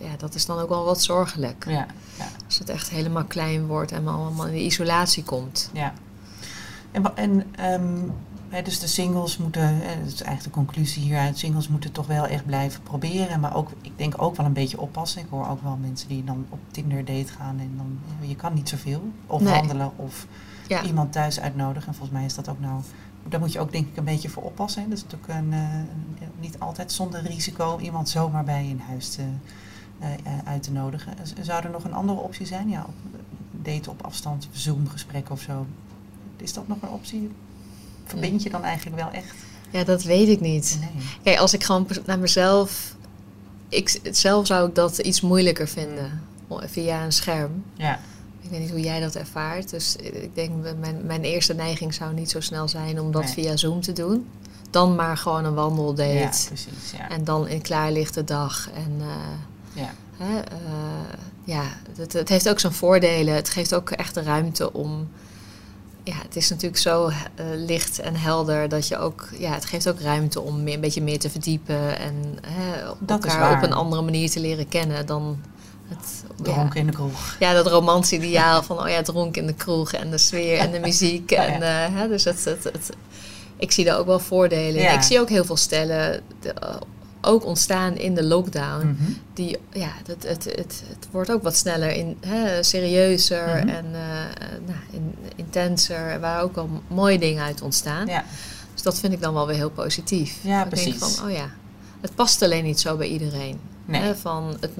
ja, 0.00 0.16
dat 0.18 0.34
is 0.34 0.46
dan 0.46 0.58
ook 0.58 0.68
wel 0.68 0.84
wat 0.84 1.02
zorgelijk. 1.02 1.64
ja, 1.68 1.86
ja, 2.18 2.26
Als 2.46 2.58
het 2.58 2.68
echt 2.68 2.88
helemaal 2.90 3.24
klein 3.24 3.66
wordt 3.66 3.92
en 3.92 4.08
allemaal 4.08 4.46
in 4.46 4.52
de 4.52 4.64
isolatie 4.64 5.22
komt. 5.22 5.70
ja. 5.72 5.92
En, 6.92 7.16
en 7.16 7.44
ehm, 7.54 7.96
hè, 8.48 8.62
dus 8.62 8.78
de 8.78 8.86
singles 8.86 9.36
moeten, 9.38 9.62
hè, 9.62 9.98
dat 10.04 10.12
is 10.12 10.22
eigenlijk 10.22 10.42
de 10.42 10.50
conclusie 10.50 11.02
hieruit, 11.02 11.38
singles 11.38 11.68
moeten 11.68 11.92
toch 11.92 12.06
wel 12.06 12.26
echt 12.26 12.46
blijven 12.46 12.82
proberen. 12.82 13.40
Maar 13.40 13.56
ook, 13.56 13.70
ik 13.82 13.92
denk 13.96 14.22
ook 14.22 14.36
wel 14.36 14.46
een 14.46 14.52
beetje 14.52 14.80
oppassen. 14.80 15.20
Ik 15.20 15.26
hoor 15.30 15.48
ook 15.48 15.62
wel 15.62 15.76
mensen 15.80 16.08
die 16.08 16.24
dan 16.24 16.46
op 16.48 16.58
Tinder 16.70 17.04
date 17.04 17.32
gaan 17.32 17.58
en 17.58 17.72
dan, 17.76 17.98
je 18.28 18.36
kan 18.36 18.54
niet 18.54 18.68
zoveel. 18.68 19.02
Of 19.26 19.40
Nee. 19.42 19.52
wandelen 19.52 19.90
of 19.96 20.26
Ja, 20.68 20.82
iemand 20.82 21.12
thuis 21.12 21.40
uitnodigen. 21.40 21.88
En 21.88 21.94
volgens 21.94 22.18
mij 22.18 22.24
is 22.26 22.34
dat 22.34 22.48
ook 22.48 22.60
nou, 22.60 22.80
daar 23.28 23.40
moet 23.40 23.52
je 23.52 23.60
ook 23.60 23.72
denk 23.72 23.86
ik 23.88 23.96
een 23.96 24.04
beetje 24.04 24.28
voor 24.28 24.42
oppassen. 24.42 24.82
hè. 24.82 24.88
Dat 24.88 24.96
is 24.98 25.04
natuurlijk 25.04 25.32
een, 25.32 25.52
eh, 25.52 26.26
niet 26.40 26.58
altijd 26.58 26.92
zonder 26.92 27.22
risico 27.22 27.78
iemand 27.78 28.08
zomaar 28.08 28.44
bij 28.44 28.62
je 28.64 28.68
in 28.70 28.82
huis 28.88 29.08
te, 29.10 29.22
uit 30.44 30.62
te 30.62 30.72
nodigen. 30.72 31.12
Zou 31.40 31.64
er 31.64 31.70
nog 31.70 31.84
een 31.84 31.94
andere 31.94 32.18
optie 32.18 32.46
zijn? 32.46 32.68
Ja, 32.68 32.84
op, 32.88 32.94
daten 33.62 33.92
op 33.92 34.02
afstand, 34.04 34.48
Zoom-gesprek 34.52 35.30
of 35.30 35.40
zo. 35.40 35.66
Is 36.36 36.52
dat 36.52 36.68
nog 36.68 36.78
een 36.82 36.88
optie? 36.88 37.30
Verbind 38.04 38.42
je 38.42 38.50
dan 38.50 38.62
eigenlijk 38.64 38.96
wel 38.96 39.10
echt? 39.10 39.34
ja, 39.70 39.84
dat 39.84 40.02
weet 40.02 40.28
ik 40.28 40.40
niet. 40.40 40.78
Nee. 40.80 41.02
Kijk, 41.22 41.38
als 41.38 41.54
ik 41.54 41.64
gewoon 41.64 41.86
naar 42.06 42.18
mezelf... 42.18 42.94
Ik, 43.68 44.00
zelf 44.10 44.46
zou 44.46 44.68
ik 44.68 44.74
dat 44.74 44.98
iets 44.98 45.20
moeilijker 45.20 45.68
vinden. 45.68 46.22
Via 46.50 47.04
een 47.04 47.12
scherm. 47.12 47.64
Ja, 47.74 47.98
Ik 48.40 48.50
weet 48.50 48.60
niet 48.60 48.70
hoe 48.70 48.80
jij 48.80 49.00
dat 49.00 49.14
ervaart. 49.14 49.70
Dus 49.70 49.96
ik 49.96 50.34
denk, 50.34 50.52
mijn, 50.80 51.06
mijn 51.06 51.22
eerste 51.22 51.54
neiging 51.54 51.94
zou 51.94 52.14
niet 52.14 52.30
zo 52.30 52.40
snel 52.40 52.68
zijn 52.68 53.00
om 53.00 53.12
dat 53.12 53.22
Nee. 53.24 53.32
via 53.32 53.56
Zoom 53.56 53.80
te 53.80 53.92
doen. 53.92 54.26
Dan 54.70 54.94
maar 54.94 55.16
gewoon 55.16 55.44
een 55.44 55.54
wandeldate. 55.54 56.12
ja 56.12 56.28
precies. 56.46 56.92
Ja. 56.96 57.08
En 57.08 57.24
dan 57.24 57.48
in 57.48 57.62
klaarlichte 57.62 58.24
dag. 58.24 58.70
En 58.74 58.96
eh, 59.00 59.06
ja. 59.76 59.90
Hè, 60.16 60.38
eh, 60.38 61.18
ja, 61.44 61.62
het, 61.98 62.12
het 62.12 62.28
heeft 62.28 62.48
ook 62.48 62.60
zijn 62.60 62.72
voordelen. 62.72 63.34
Het 63.34 63.48
geeft 63.50 63.74
ook 63.74 63.90
echt 63.90 64.14
de 64.14 64.22
ruimte 64.22 64.72
om. 64.72 65.08
Ja, 66.02 66.14
het 66.22 66.36
is 66.36 66.48
natuurlijk 66.50 66.80
zo 66.82 67.08
eh, 67.08 67.44
licht 67.54 67.98
en 67.98 68.16
helder 68.16 68.68
dat 68.68 68.88
je 68.88 68.98
ook. 68.98 69.28
Ja, 69.38 69.52
het 69.52 69.64
geeft 69.64 69.88
ook 69.88 70.00
ruimte 70.00 70.40
om 70.40 70.62
meer, 70.62 70.74
een 70.74 70.80
beetje 70.80 71.02
meer 71.02 71.18
te 71.18 71.30
verdiepen 71.30 71.98
en 71.98 72.38
hè, 72.46 72.82
elkaar 73.06 73.56
op 73.56 73.62
een 73.62 73.72
andere 73.72 74.02
manier 74.02 74.30
te 74.30 74.40
leren 74.40 74.68
kennen 74.68 75.06
dan 75.06 75.38
het. 75.88 76.22
Ja, 76.36 76.42
Dronken 76.44 76.80
in 76.80 76.86
de 76.86 76.92
kroeg. 76.92 77.36
ja, 77.38 77.52
dat 77.52 77.66
romantische 77.66 78.16
ideaal 78.16 78.62
van 78.62 78.80
oh 78.80 78.88
ja, 78.88 79.02
dronken 79.02 79.40
in 79.40 79.46
de 79.46 79.54
kroeg 79.54 79.92
en 79.92 80.10
de 80.10 80.18
sfeer 80.18 80.58
en 80.58 80.70
de 80.70 80.78
muziek. 80.80 81.30
Ja, 81.36 81.44
En, 81.46 81.62
eh, 81.62 81.98
hè, 82.00 82.08
dus 82.08 82.24
het, 82.24 82.44
het, 82.44 82.64
het, 82.64 82.90
ik 83.56 83.72
zie 83.72 83.84
daar 83.84 83.98
ook 83.98 84.06
wel 84.06 84.18
voordelen 84.20 84.74
in. 84.76 84.82
Ja. 84.82 84.92
Ik 84.92 85.02
zie 85.02 85.20
ook 85.20 85.28
heel 85.28 85.44
veel 85.44 85.56
stellen 85.56 86.20
de- 86.40 86.54
ook 87.26 87.44
ontstaan 87.44 87.96
in 87.96 88.14
de 88.14 88.24
lockdown 88.24 88.86
Mhm. 88.86 89.10
die, 89.34 89.58
ja, 89.72 89.88
het, 90.06 90.22
het, 90.22 90.44
het, 90.44 90.82
het 90.88 91.08
wordt 91.10 91.30
ook 91.30 91.42
wat 91.42 91.56
sneller, 91.56 91.90
in, 91.92 92.16
hè, 92.26 92.62
serieuzer 92.62 93.46
Mhm. 93.46 93.68
en 93.68 93.84
eh, 93.92 94.48
nou, 94.66 94.78
in, 94.90 95.14
intenser, 95.36 96.20
waar 96.20 96.42
ook 96.42 96.54
wel 96.54 96.68
mooie 96.88 97.18
dingen 97.18 97.42
uit 97.44 97.62
ontstaan. 97.62 98.06
Ja, 98.06 98.24
Dus 98.74 98.82
dat 98.82 98.98
vind 98.98 99.12
ik 99.12 99.20
dan 99.20 99.34
wel 99.34 99.46
weer 99.46 99.56
heel 99.56 99.70
positief. 99.70 100.38
Ja, 100.40 100.64
Ik 100.64 100.70
denk 100.74 100.82
precies. 100.96 101.14
van, 101.16 101.26
oh 101.28 101.32
ja, 101.32 101.50
het 102.00 102.14
past 102.14 102.42
alleen 102.42 102.64
niet 102.64 102.80
zo 102.80 102.96
bij 102.96 103.06
iedereen. 103.08 103.58
nee. 103.84 104.00
Hè, 104.00 104.16
van 104.16 104.56
het, 104.60 104.70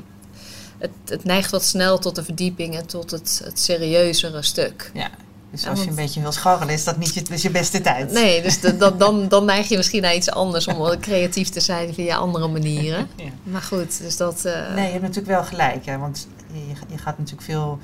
het, 0.78 0.90
het 1.04 1.24
neigt 1.24 1.50
wat 1.50 1.64
snel 1.64 1.98
tot 1.98 2.14
de 2.14 2.24
verdieping 2.24 2.76
en 2.76 2.86
tot 2.86 3.10
het, 3.10 3.40
het 3.44 3.58
serieuzere 3.60 4.42
stuk. 4.42 4.90
Ja. 4.94 5.10
Dus 5.50 5.62
Ja, 5.62 5.70
als 5.70 5.82
je 5.82 5.88
een 5.88 5.94
beetje 5.94 6.20
wil 6.20 6.32
scharrelen, 6.32 6.74
is 6.74 6.84
dat 6.84 6.96
niet 6.96 7.14
je, 7.14 7.22
dus 7.22 7.42
je 7.42 7.50
beste 7.50 7.80
tijd. 7.80 8.12
Nee, 8.12 8.42
dus 8.42 8.60
de- 8.60 8.76
dan, 8.76 8.98
dan, 8.98 9.28
dan 9.34 9.44
neig 9.44 9.68
je 9.68 9.76
misschien 9.76 10.02
naar 10.02 10.14
iets 10.14 10.30
anders 10.30 10.66
om 10.66 10.98
creatief 11.00 11.48
te 11.48 11.60
zijn 11.60 11.94
via 11.94 12.16
andere 12.16 12.48
manieren. 12.48 13.08
Ja. 13.16 13.24
Maar 13.42 13.62
goed, 13.62 13.98
dus 13.98 14.16
dat... 14.16 14.44
eh, 14.44 14.74
Nee, 14.74 14.84
je 14.84 14.90
hebt 14.90 15.00
natuurlijk 15.02 15.26
wel 15.28 15.44
gelijk. 15.44 15.86
Hè, 15.86 15.98
want 15.98 16.28
je, 16.52 16.58
je 16.88 16.98
gaat 16.98 17.18
natuurlijk 17.18 17.46
veel... 17.46 17.78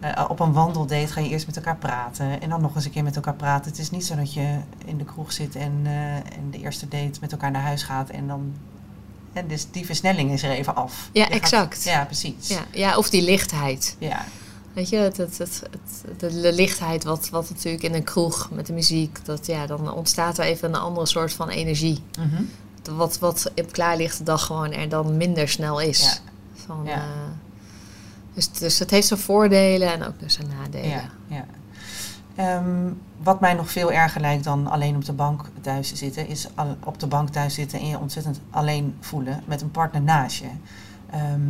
eh, 0.00 0.24
op 0.28 0.40
een 0.40 0.52
wandeldate 0.52 1.06
ga 1.06 1.20
je 1.20 1.28
eerst 1.28 1.46
met 1.46 1.56
elkaar 1.56 1.76
praten. 1.76 2.40
En 2.40 2.48
dan 2.48 2.60
nog 2.60 2.74
eens 2.74 2.84
een 2.84 2.90
keer 2.90 3.02
met 3.02 3.16
elkaar 3.16 3.34
praten. 3.34 3.70
Het 3.70 3.80
is 3.80 3.90
niet 3.90 4.06
zo 4.06 4.16
dat 4.16 4.34
je 4.34 4.56
in 4.84 4.98
de 4.98 5.04
kroeg 5.04 5.32
zit 5.32 5.56
en, 5.56 5.80
eh, 5.84 6.14
en 6.14 6.48
de 6.50 6.58
eerste 6.58 6.88
date 6.88 7.18
met 7.20 7.32
elkaar 7.32 7.50
naar 7.50 7.62
huis 7.62 7.82
gaat. 7.82 8.10
En 8.10 8.26
dan... 8.26 8.52
En 9.32 9.46
dus 9.48 9.66
die 9.70 9.86
versnelling 9.86 10.30
is 10.32 10.42
er 10.42 10.50
even 10.50 10.74
af. 10.74 11.08
Ja, 11.12 11.22
Je 11.24 11.26
gaat- 11.32 11.40
exact. 11.42 11.84
ja, 11.84 12.04
precies. 12.04 12.48
ja, 12.48 12.60
ja, 12.72 12.96
of 12.96 13.10
die 13.10 13.22
lichtheid. 13.22 13.96
Ja, 13.98 14.24
Weet 14.78 14.88
je, 14.88 14.96
het, 14.96 15.16
het, 15.16 15.38
het, 15.38 15.62
het- 15.70 16.20
de, 16.20 16.40
de 16.40 16.52
lichtheid 16.52 17.04
wat, 17.04 17.28
wat 17.28 17.50
natuurlijk 17.50 17.82
in 17.82 17.94
een 17.94 18.02
kroeg 18.04 18.50
met 18.52 18.66
de 18.66 18.72
muziek, 18.72 19.24
dat, 19.24 19.46
ja, 19.46 19.66
dan 19.66 19.92
ontstaat 19.92 20.38
er 20.38 20.44
even 20.44 20.68
een 20.68 20.80
andere 20.80 21.06
soort 21.06 21.32
van 21.32 21.48
energie. 21.48 22.02
Mhm. 22.18 22.42
Wat, 22.96 23.18
wat 23.18 23.50
op 23.56 23.72
klaarlichte 23.72 24.22
dag 24.22 24.44
gewoon 24.46 24.72
er 24.72 24.88
dan 24.88 25.16
minder 25.16 25.48
snel 25.48 25.80
is. 25.80 26.00
Ja. 26.02 26.30
Van, 26.66 26.80
Ja. 26.84 26.94
eh, 26.94 27.00
dus, 28.34 28.50
dus 28.52 28.78
het 28.78 28.90
heeft 28.90 29.06
zijn 29.06 29.20
voordelen 29.20 29.92
en 29.92 30.02
ook 30.06 30.20
dus 30.20 30.34
zijn 30.34 30.48
nadelen. 30.58 30.88
ja, 30.88 31.10
ja. 31.26 31.44
Ehm, 32.34 32.92
wat 33.22 33.40
mij 33.40 33.54
nog 33.54 33.70
veel 33.70 33.92
erger 33.92 34.20
lijkt 34.20 34.44
dan 34.44 34.66
alleen 34.66 34.96
op 34.96 35.04
de 35.04 35.12
bank 35.12 35.44
thuis 35.60 35.94
zitten, 35.94 36.28
is 36.28 36.48
al, 36.54 36.76
op 36.84 37.00
de 37.00 37.06
bank 37.06 37.28
thuis 37.28 37.54
zitten 37.54 37.78
en 37.80 37.86
je 37.86 37.98
ontzettend 37.98 38.40
alleen 38.50 38.96
voelen 39.00 39.42
met 39.46 39.60
een 39.62 39.70
partner 39.70 40.02
naast 40.02 40.38
je. 40.38 40.48
Ehm, 41.10 41.40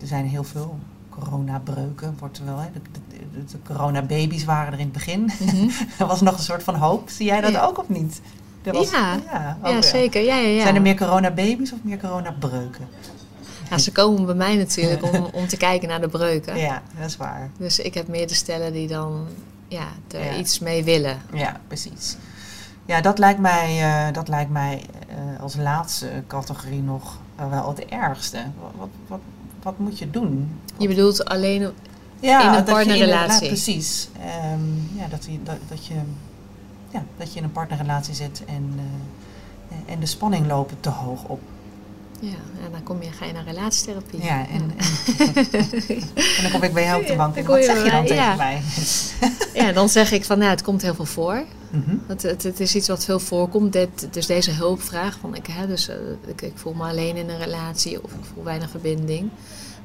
er 0.00 0.06
zijn 0.06 0.26
heel 0.26 0.44
veel 0.44 0.78
coronabreuken, 1.18 2.14
wordt 2.18 2.38
er 2.38 2.44
wel. 2.44 2.58
Hè? 2.58 2.66
De, 2.72 2.80
de, 3.08 3.44
de- 3.44 3.58
coronababies 3.72 4.44
waren 4.44 4.72
er 4.72 4.78
in 4.78 4.84
het 4.84 4.92
begin. 4.92 5.30
Mhm. 5.40 5.68
er 5.98 6.06
was 6.06 6.20
nog 6.20 6.36
een 6.36 6.42
soort 6.44 6.62
van 6.62 6.74
hoop. 6.74 7.08
Zie 7.10 7.26
jij 7.26 7.40
dat 7.40 7.58
ook 7.58 7.78
of 7.78 7.88
niet? 7.88 8.20
Er 8.62 8.72
was- 8.72 8.90
Ja. 8.90 9.18
ja, 9.64 9.82
zeker. 9.82 10.22
Ja, 10.22 10.36
ja, 10.36 10.48
ja. 10.48 10.62
Zijn 10.62 10.74
er 10.74 10.82
meer 10.82 10.96
coronababies 10.96 11.72
of 11.72 11.78
meer 11.82 11.98
coronabreuken? 11.98 12.88
Ja, 13.70 13.78
ze 13.78 13.92
komen 13.92 14.26
bij 14.26 14.34
mij 14.34 14.56
natuurlijk 14.56 15.02
om, 15.02 15.28
om 15.32 15.46
te 15.46 15.56
kijken 15.56 15.88
naar 15.88 16.00
de 16.00 16.08
breuken. 16.08 16.56
Ja, 16.58 16.82
dat 16.98 17.06
is 17.08 17.16
waar. 17.16 17.50
Dus 17.56 17.78
ik 17.78 17.94
heb 17.94 18.08
meer 18.08 18.28
de 18.28 18.34
stellen 18.34 18.72
die 18.72 18.88
dan 18.88 19.26
ja, 19.68 19.86
er 20.10 20.24
Ja. 20.24 20.34
iets 20.36 20.58
mee 20.58 20.84
willen. 20.84 21.16
Ja, 21.32 21.60
precies. 21.66 22.16
Ja, 22.86 23.00
dat 23.00 23.18
lijkt 23.18 23.40
mij, 23.40 23.82
eh, 24.08 24.14
dat 24.14 24.28
lijkt 24.28 24.50
mij 24.50 24.82
eh, 25.08 25.40
als 25.42 25.56
laatste 25.56 26.08
categorie 26.26 26.82
nog 26.82 27.18
eh, 27.36 27.48
wel 27.50 27.68
het 27.68 27.84
ergste. 27.84 28.38
Wat, 28.60 28.70
wat, 28.78 28.88
wat, 29.06 29.20
wat 29.62 29.78
moet 29.78 29.98
je 29.98 30.10
doen? 30.10 30.60
Je 30.78 30.88
bedoelt 30.88 31.24
alleen 31.24 31.70
Ja, 32.20 32.52
in 32.52 32.58
een 32.58 32.64
partnerrelatie. 32.64 33.42
ja, 33.42 33.46
precies. 33.48 34.08
Ehm, 34.20 34.98
ja, 34.98 35.06
dat, 35.10 35.24
je, 35.24 35.38
dat, 35.42 35.56
dat, 35.68 35.86
je, 35.86 35.94
ja, 36.90 37.04
dat 37.16 37.32
je 37.32 37.38
in 37.38 37.44
een 37.44 37.52
partnerrelatie 37.52 38.14
zit 38.14 38.42
en, 38.46 38.74
eh, 39.68 39.92
en 39.92 40.00
de 40.00 40.06
spanning 40.06 40.46
lopen 40.46 40.76
te 40.80 40.88
hoog 40.88 41.24
op. 41.24 41.40
ja, 42.20 42.28
en 42.64 42.72
dan 42.72 42.82
kom 42.82 43.02
je, 43.02 43.12
ga 43.12 43.24
je 43.24 43.32
naar 43.32 43.44
relatietherapie. 43.44 44.22
Ja, 44.22 44.46
en, 44.48 44.72
en, 44.78 45.34
en 46.36 46.42
dan 46.42 46.50
kom 46.50 46.62
ik 46.62 46.72
bij 46.72 46.84
jou 46.84 47.00
op 47.00 47.06
de 47.06 47.16
bank. 47.16 47.36
En 47.36 47.44
wat 47.44 47.64
zeg 47.64 47.84
je 47.84 47.90
dan 47.90 48.00
bij- 48.00 48.08
tegen 48.08 48.24
ja. 48.24 48.34
mij? 48.34 48.62
Ja, 49.54 49.72
dan 49.72 49.88
zeg 49.88 50.12
ik 50.12 50.24
van, 50.24 50.38
nou, 50.38 50.50
het 50.50 50.62
komt 50.62 50.82
heel 50.82 50.94
veel 50.94 51.04
voor. 51.04 51.42
Mhm. 51.72 51.96
Het, 52.06 52.22
het, 52.22 52.42
het 52.42 52.60
is 52.60 52.74
iets 52.74 52.88
wat 52.88 53.04
veel 53.04 53.18
voorkomt. 53.20 53.72
Dit, 53.72 54.08
dus 54.10 54.26
deze 54.26 54.50
hulpvraag 54.50 55.18
van 55.18 55.34
ik, 55.34 55.46
hè, 55.46 55.66
dus, 55.66 55.88
eh, 55.88 55.96
ik, 56.26 56.42
ik 56.42 56.52
voel 56.54 56.72
me 56.72 56.84
alleen 56.88 57.16
in 57.16 57.28
een 57.28 57.38
relatie 57.38 58.02
of 58.04 58.12
ik 58.12 58.24
voel 58.34 58.44
weinig 58.44 58.70
verbinding. 58.70 59.30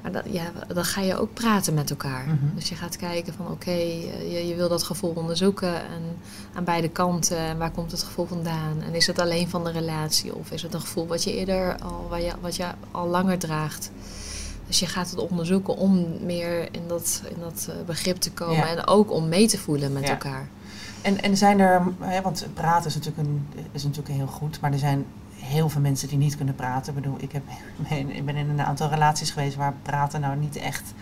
Maar 0.01 0.11
dat, 0.11 0.23
ja, 0.31 0.51
dan 0.73 0.85
ga 0.85 1.01
je 1.01 1.17
ook 1.17 1.33
praten 1.33 1.73
met 1.73 1.89
elkaar. 1.89 2.25
Mhm. 2.25 2.55
Dus 2.55 2.69
je 2.69 2.75
gaat 2.75 2.95
kijken 2.95 3.33
van 3.33 3.47
oké, 3.51 3.69
eh, 3.71 4.31
je, 4.33 4.47
je 4.47 4.55
wil 4.55 4.69
dat 4.69 4.83
gevoel 4.83 5.11
onderzoeken 5.15 5.75
en 5.75 6.01
aan 6.53 6.63
beide 6.63 6.89
kanten. 6.89 7.37
En 7.37 7.57
waar 7.57 7.71
komt 7.71 7.91
het 7.91 8.03
gevoel 8.03 8.25
vandaan? 8.25 8.81
En 8.85 8.93
is 8.95 9.07
het 9.07 9.19
alleen 9.19 9.49
van 9.49 9.63
de 9.63 9.71
relatie 9.71 10.35
of 10.35 10.51
is 10.51 10.61
het 10.61 10.73
een 10.73 10.81
gevoel 10.81 11.07
wat 11.07 11.23
je 11.23 11.33
eerder 11.35 11.77
al, 11.79 12.05
waar 12.09 12.21
je, 12.21 12.31
wat 12.41 12.55
je 12.55 12.65
al 12.91 13.07
langer 13.07 13.39
draagt? 13.39 13.91
Dus 14.67 14.79
je 14.79 14.85
gaat 14.85 15.09
het 15.09 15.19
onderzoeken 15.19 15.75
om 15.75 16.05
meer 16.21 16.67
in 16.71 16.81
dat, 16.87 17.21
in 17.29 17.39
dat 17.39 17.67
eh, 17.69 17.75
begrip 17.85 18.17
te 18.17 18.31
komen 18.31 18.55
Ja. 18.55 18.67
en 18.67 18.87
ook 18.87 19.11
om 19.11 19.27
mee 19.29 19.47
te 19.47 19.57
voelen 19.57 19.93
met 19.93 20.03
Ja. 20.03 20.09
elkaar. 20.09 20.49
En, 21.01 21.21
en 21.21 21.37
zijn 21.37 21.59
er, 21.59 21.81
hè, 21.99 22.21
want 22.21 22.47
praten 22.53 22.85
is 22.89 22.95
natuurlijk, 22.95 23.27
een, 23.27 23.47
is 23.71 23.83
natuurlijk 23.83 24.15
heel 24.15 24.27
goed, 24.27 24.59
maar 24.61 24.71
er 24.71 24.79
zijn 24.79 25.05
heel 25.35 25.69
veel 25.69 25.81
mensen 25.81 26.07
die 26.07 26.17
niet 26.17 26.35
kunnen 26.37 26.55
praten. 26.55 26.95
Ik 26.95 27.01
bedoel, 27.01 27.17
ik, 27.19 27.31
heb, 27.31 27.43
ik 28.17 28.25
ben 28.25 28.35
in 28.35 28.49
een 28.49 28.61
aantal 28.61 28.89
relaties 28.89 29.29
geweest 29.31 29.55
waar 29.55 29.73
praten 29.81 30.21
nou 30.21 30.35
niet 30.37 30.55
echt 30.55 30.93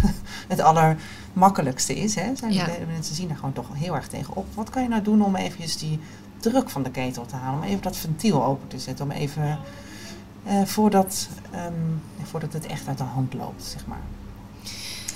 het 0.48 0.60
allermakkelijkste 0.60 1.94
is. 1.94 2.14
Hè. 2.14 2.36
Zijn 2.36 2.52
Ja. 2.52 2.64
de- 2.64 2.84
mensen 2.92 3.14
zien 3.14 3.30
er 3.30 3.36
gewoon 3.36 3.52
toch 3.52 3.66
heel 3.72 3.94
erg 3.94 4.08
tegen 4.08 4.34
op. 4.36 4.46
Wat 4.54 4.70
kan 4.70 4.82
je 4.82 4.88
nou 4.88 5.02
doen 5.02 5.24
om 5.24 5.36
eventjes 5.36 5.78
die 5.78 6.00
druk 6.40 6.70
van 6.70 6.82
de 6.82 6.90
ketel 6.90 7.26
te 7.26 7.36
halen? 7.36 7.60
Om 7.62 7.66
even 7.66 7.82
dat 7.82 7.96
ventiel 7.96 8.44
open 8.44 8.68
te 8.68 8.78
zetten, 8.78 9.04
om 9.04 9.10
even 9.10 9.58
eh, 10.44 10.62
voordat, 10.64 11.28
ehm, 11.50 11.72
voordat 12.22 12.52
het 12.52 12.66
echt 12.66 12.88
uit 12.88 12.98
de 12.98 13.04
hand 13.04 13.34
loopt, 13.34 13.62
zeg 13.64 13.86
maar. 13.86 14.00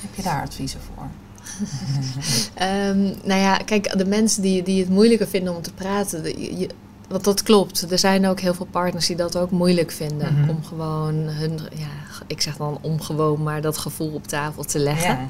Heb 0.01 0.15
je 0.15 0.23
daar 0.23 0.43
adviezen 0.43 0.81
voor? 0.81 1.07
Ehm, 2.55 3.03
nou 3.25 3.41
ja, 3.41 3.57
kijk, 3.57 3.99
de 3.99 4.05
mensen 4.07 4.43
die, 4.43 4.63
die 4.63 4.81
het 4.81 4.89
moeilijker 4.89 5.27
vinden 5.29 5.57
om 5.57 5.63
te 5.63 5.73
praten, 5.73 6.23
de- 6.23 6.59
je, 6.59 6.69
want 7.09 7.25
dat 7.25 7.43
klopt. 7.43 7.91
Er 7.91 7.99
zijn 7.99 8.27
ook 8.27 8.41
heel 8.41 8.55
veel 8.55 8.69
partners 8.71 9.07
die 9.07 9.17
dat 9.17 9.37
ook 9.37 9.51
moeilijk 9.51 9.91
vinden. 9.91 10.35
Mhm. 10.41 10.51
Om 10.51 10.65
gewoon 10.65 11.15
hun, 11.15 11.59
ja, 11.75 11.87
ik 12.27 12.41
zeg 12.41 12.57
dan 12.57 12.79
om 12.81 13.01
gewoon 13.01 13.43
maar 13.43 13.61
dat 13.61 13.79
gevoel 13.79 14.11
op 14.15 14.27
tafel 14.27 14.63
te 14.65 14.79
leggen. 14.79 15.11
Ja. 15.11 15.27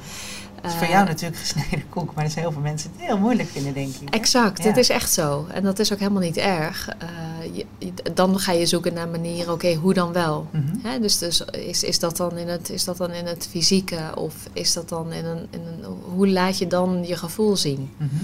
Dat 0.62 0.71
is 0.71 0.77
voor 0.77 0.87
Eh, 0.87 0.92
jou 0.92 1.07
natuurlijk 1.07 1.40
gesneden 1.40 1.88
koek, 1.95 2.14
maar 2.14 2.25
er 2.25 2.31
zijn 2.31 2.45
heel 2.45 2.53
veel 2.53 2.62
mensen 2.62 2.90
het 2.97 3.07
heel 3.07 3.19
moeilijk 3.19 3.49
vinden, 3.49 3.75
denk 3.75 3.95
ik. 3.95 4.01
hè? 4.01 4.19
Exact, 4.19 4.59
Ja. 4.62 4.69
het 4.69 4.77
is 4.77 4.88
echt 4.88 5.12
zo. 5.12 5.47
En 5.53 5.62
dat 5.62 5.79
is 5.79 5.92
ook 5.92 5.99
helemaal 5.99 6.21
niet 6.23 6.37
erg. 6.37 6.88
Eh, 6.99 7.09
je- 7.57 7.66
je- 7.79 8.12
dan 8.14 8.38
ga 8.38 8.53
je 8.53 8.66
zoeken 8.66 8.95
naar 8.95 9.09
manieren, 9.09 9.53
oké, 9.53 9.75
hoe 9.75 9.95
dan 9.95 10.12
wel? 10.12 10.47
Mhm. 10.51 10.64
Hè, 10.83 11.01
dus 11.01 11.19
dus 11.19 11.40
is, 11.40 11.83
is, 11.83 11.99
dat 11.99 12.16
dan 12.16 12.37
in 12.37 12.49
het, 12.49 12.71
is 12.71 12.85
dat 12.85 12.97
dan 12.97 13.11
in 13.11 13.27
het 13.27 13.47
fysieke 13.51 14.01
of 14.14 14.35
is 14.53 14.73
dat 14.73 14.88
dan 14.88 15.12
in 15.12 15.25
een, 15.25 15.47
in 15.51 15.61
een 15.66 15.85
hoe 16.14 16.29
laat 16.29 16.59
je 16.59 16.66
dan 16.66 17.05
je 17.07 17.16
gevoel 17.16 17.57
zien? 17.57 17.90
Mhm. 17.97 18.14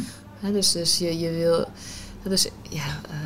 Hè, 0.40 0.53
dus, 0.53 0.73
dus 0.73 0.99
je, 0.99 1.18
je 1.18 1.31
wil. 1.31 1.66
Dus 2.23 2.49
ja. 2.68 2.79
eh, 3.11 3.16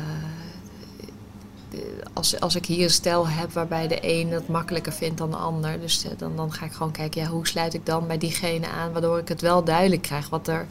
als, 2.13 2.39
als 2.39 2.55
ik 2.55 2.65
hier 2.65 2.83
een 2.83 2.89
stel 2.89 3.27
heb 3.27 3.51
waarbij 3.51 3.87
de 3.87 3.97
een 4.01 4.31
het 4.31 4.47
makkelijker 4.47 4.93
vindt 4.93 5.17
dan 5.17 5.29
de 5.29 5.35
ander, 5.35 5.79
dus 5.79 6.03
eh, 6.03 6.11
dan, 6.17 6.35
dan 6.35 6.51
ga 6.51 6.65
ik 6.65 6.71
gewoon 6.71 6.91
kijken, 6.91 7.21
ja, 7.21 7.27
hoe 7.27 7.47
sluit 7.47 7.73
ik 7.73 7.85
dan 7.85 8.07
bij 8.07 8.17
diegene 8.17 8.67
aan, 8.67 8.91
waardoor 8.91 9.19
ik 9.19 9.27
het 9.27 9.41
wel 9.41 9.63
duidelijk 9.63 10.01
krijg 10.01 10.29
wat 10.29 10.47
er 10.47 10.67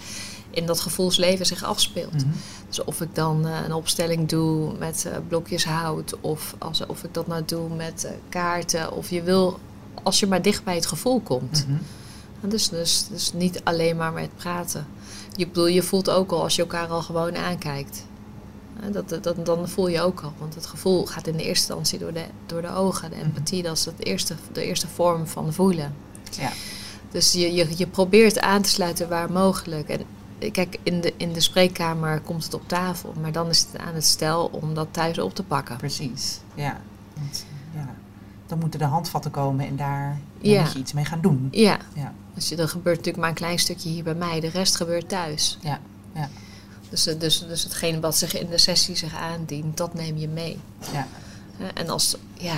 in 0.51 0.67
dat 0.67 0.81
gevoelsleven 0.81 1.47
zich 1.47 1.65
afspeelt. 1.65 2.25
Mhm. 2.25 2.37
Dus 2.69 2.85
of 2.85 3.01
ik 3.01 3.15
dan 3.15 3.47
eh, 3.47 3.59
een 3.65 3.73
opstelling 3.73 4.29
doe 4.29 4.73
met 4.79 5.07
eh, 5.07 5.17
blokjes 5.29 5.65
hout, 5.65 6.21
of 6.21 6.55
als, 6.59 6.87
of 6.87 7.05
ik 7.05 7.15
dat 7.15 7.27
nou 7.27 7.43
doe 7.47 7.69
met 7.75 8.13
kaarten, 8.29 8.93
of 8.93 9.11
je 9.11 9.23
wil, 9.23 9.59
als 10.03 10.21
je 10.21 10.27
maar 10.27 10.43
dicht 10.43 10.65
bij 10.65 10.75
het 10.75 10.87
gevoel 10.87 11.21
komt. 11.21 11.67
Mhm. 11.69 11.79
Dus, 12.51 12.69
dus, 12.69 13.07
dus 13.11 13.33
niet 13.33 13.61
alleen 13.65 13.97
maar 13.97 14.13
met 14.13 14.37
praten. 14.37 14.87
Je, 15.37 15.47
bedoel, 15.47 15.67
je 15.67 15.83
voelt 15.83 16.11
ook 16.11 16.31
al 16.31 16.43
als 16.43 16.57
je 16.57 16.63
elkaar 16.63 16.89
al 16.89 17.03
gewoon 17.03 17.37
aankijkt. 17.37 18.05
Dat, 18.93 19.09
dat, 19.09 19.23
dat- 19.23 19.47
dan 19.47 19.69
voel 19.69 19.89
je 19.89 20.01
ook 20.01 20.21
al. 20.21 20.33
Want 20.39 20.55
het 20.55 20.67
gevoel 20.67 21.07
gaat 21.07 21.27
in 21.27 21.37
de 21.37 21.43
eerste 21.45 21.51
instantie 21.75 21.99
door 21.99 22.13
de, 22.13 22.25
door 22.47 22.63
de 22.63 22.73
ogen. 22.75 23.11
De 23.11 23.17
empathie, 23.17 23.63
dat 23.63 23.77
is 23.77 23.85
het 23.85 24.05
eerste, 24.05 24.35
de 24.53 24.65
eerste 24.65 24.89
vorm 24.89 25.27
van 25.27 25.53
voelen. 25.53 25.95
Ja. 26.39 26.53
Dus 27.11 27.33
je, 27.33 27.53
je, 27.55 27.69
je 27.77 27.87
probeert 27.87 28.41
aan 28.41 28.63
te 28.63 28.69
sluiten 28.69 29.09
waar 29.09 29.33
mogelijk. 29.33 29.89
En 29.89 30.01
kijk, 30.53 30.79
in 30.83 31.01
de, 31.01 31.15
in 31.17 31.33
de 31.33 31.41
spreekkamer 31.41 32.21
komt 32.21 32.45
het 32.45 32.55
op 32.55 32.69
tafel. 32.69 33.15
Maar 33.21 33.33
dan 33.33 33.49
is 33.49 33.61
het 33.73 33.81
aan 33.81 33.95
het 33.95 34.05
stel 34.05 34.47
om 34.53 34.75
dat 34.75 34.89
thuis 34.91 35.19
op 35.19 35.35
te 35.35 35.43
pakken. 35.43 35.77
Precies, 35.77 36.41
ja. 36.55 36.81
Want, 37.15 37.45
ja. 37.75 37.95
Dan 38.47 38.59
moeten 38.59 38.79
de 38.79 38.85
handvatten 38.85 39.31
komen 39.31 39.67
en 39.67 39.77
daar 39.77 40.21
Ja. 40.41 40.63
moet 40.63 40.73
je 40.73 40.79
iets 40.79 40.93
mee 40.93 41.05
gaan 41.05 41.21
doen. 41.21 41.49
Ja, 41.51 41.79
Ja, 41.95 42.13
dus 42.35 42.49
je- 42.49 42.57
er 42.57 42.69
gebeurt 42.69 42.97
natuurlijk 42.97 43.17
maar 43.23 43.29
een 43.29 43.35
klein 43.35 43.59
stukje 43.59 43.89
hier 43.89 44.05
bij 44.05 44.15
mij. 44.15 44.41
De 44.41 44.49
rest 44.49 44.77
gebeurt 44.77 45.09
thuis. 45.09 45.59
ja, 45.61 45.81
ja. 46.15 46.29
Dus, 46.91 47.07
eh, 47.07 47.19
dus, 47.21 47.47
dus 47.49 47.63
hetgene 47.63 48.01
wat 48.01 48.17
zich 48.17 48.35
in 48.39 48.49
de 48.51 48.59
sessie 48.59 48.97
zich 48.97 49.15
aandient, 49.15 49.77
dat 49.77 49.95
neem 49.95 50.17
je 50.17 50.29
mee. 50.29 50.59
ja. 50.93 51.07
En 51.75 51.89
als, 51.89 52.17
ja, 52.35 52.57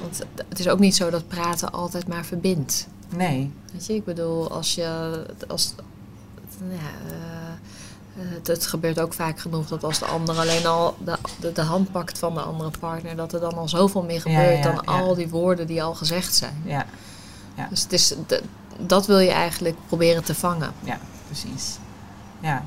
want 0.00 0.18
het 0.48 0.58
is 0.58 0.68
ook 0.68 0.78
niet 0.78 0.96
zo 0.96 1.10
dat 1.10 1.28
praten 1.28 1.72
altijd 1.72 2.08
maar 2.08 2.24
verbindt. 2.24 2.86
Nee, 3.16 3.52
Weet 3.72 3.86
je, 3.86 3.94
ik 3.94 4.04
bedoel, 4.04 4.50
als 4.50 4.74
je, 4.74 5.22
als, 5.48 5.74
ja, 6.70 6.74
eh, 7.06 8.30
het, 8.34 8.46
het 8.46 8.66
gebeurt 8.66 9.00
ook 9.00 9.12
vaak 9.14 9.40
genoeg 9.40 9.68
dat 9.68 9.84
als 9.84 9.98
de 9.98 10.04
ander 10.04 10.36
alleen 10.38 10.66
al 10.66 10.96
de, 11.04 11.16
de, 11.40 11.52
de 11.52 11.62
hand 11.62 11.92
pakt 11.92 12.18
van 12.18 12.34
de 12.34 12.40
andere 12.40 12.70
partner, 12.80 13.16
dat 13.16 13.32
er 13.32 13.40
dan 13.40 13.54
al 13.54 13.68
zoveel 13.68 14.02
meer 14.02 14.20
gebeurt 14.20 14.64
ja, 14.64 14.72
dan 14.72 14.84
al 14.84 15.14
die 15.14 15.28
woorden 15.28 15.66
die 15.66 15.82
al 15.82 15.94
gezegd 15.94 16.34
zijn. 16.34 16.62
ja, 16.64 16.86
Dus 17.70 17.82
het 17.82 17.92
is, 17.92 18.14
de- 18.26 18.42
dat 18.78 19.06
wil 19.06 19.18
je 19.18 19.30
eigenlijk 19.30 19.76
proberen 19.86 20.24
te 20.24 20.34
vangen. 20.34 20.72
ja, 20.82 20.98
precies. 21.26 21.76
Ja, 22.40 22.64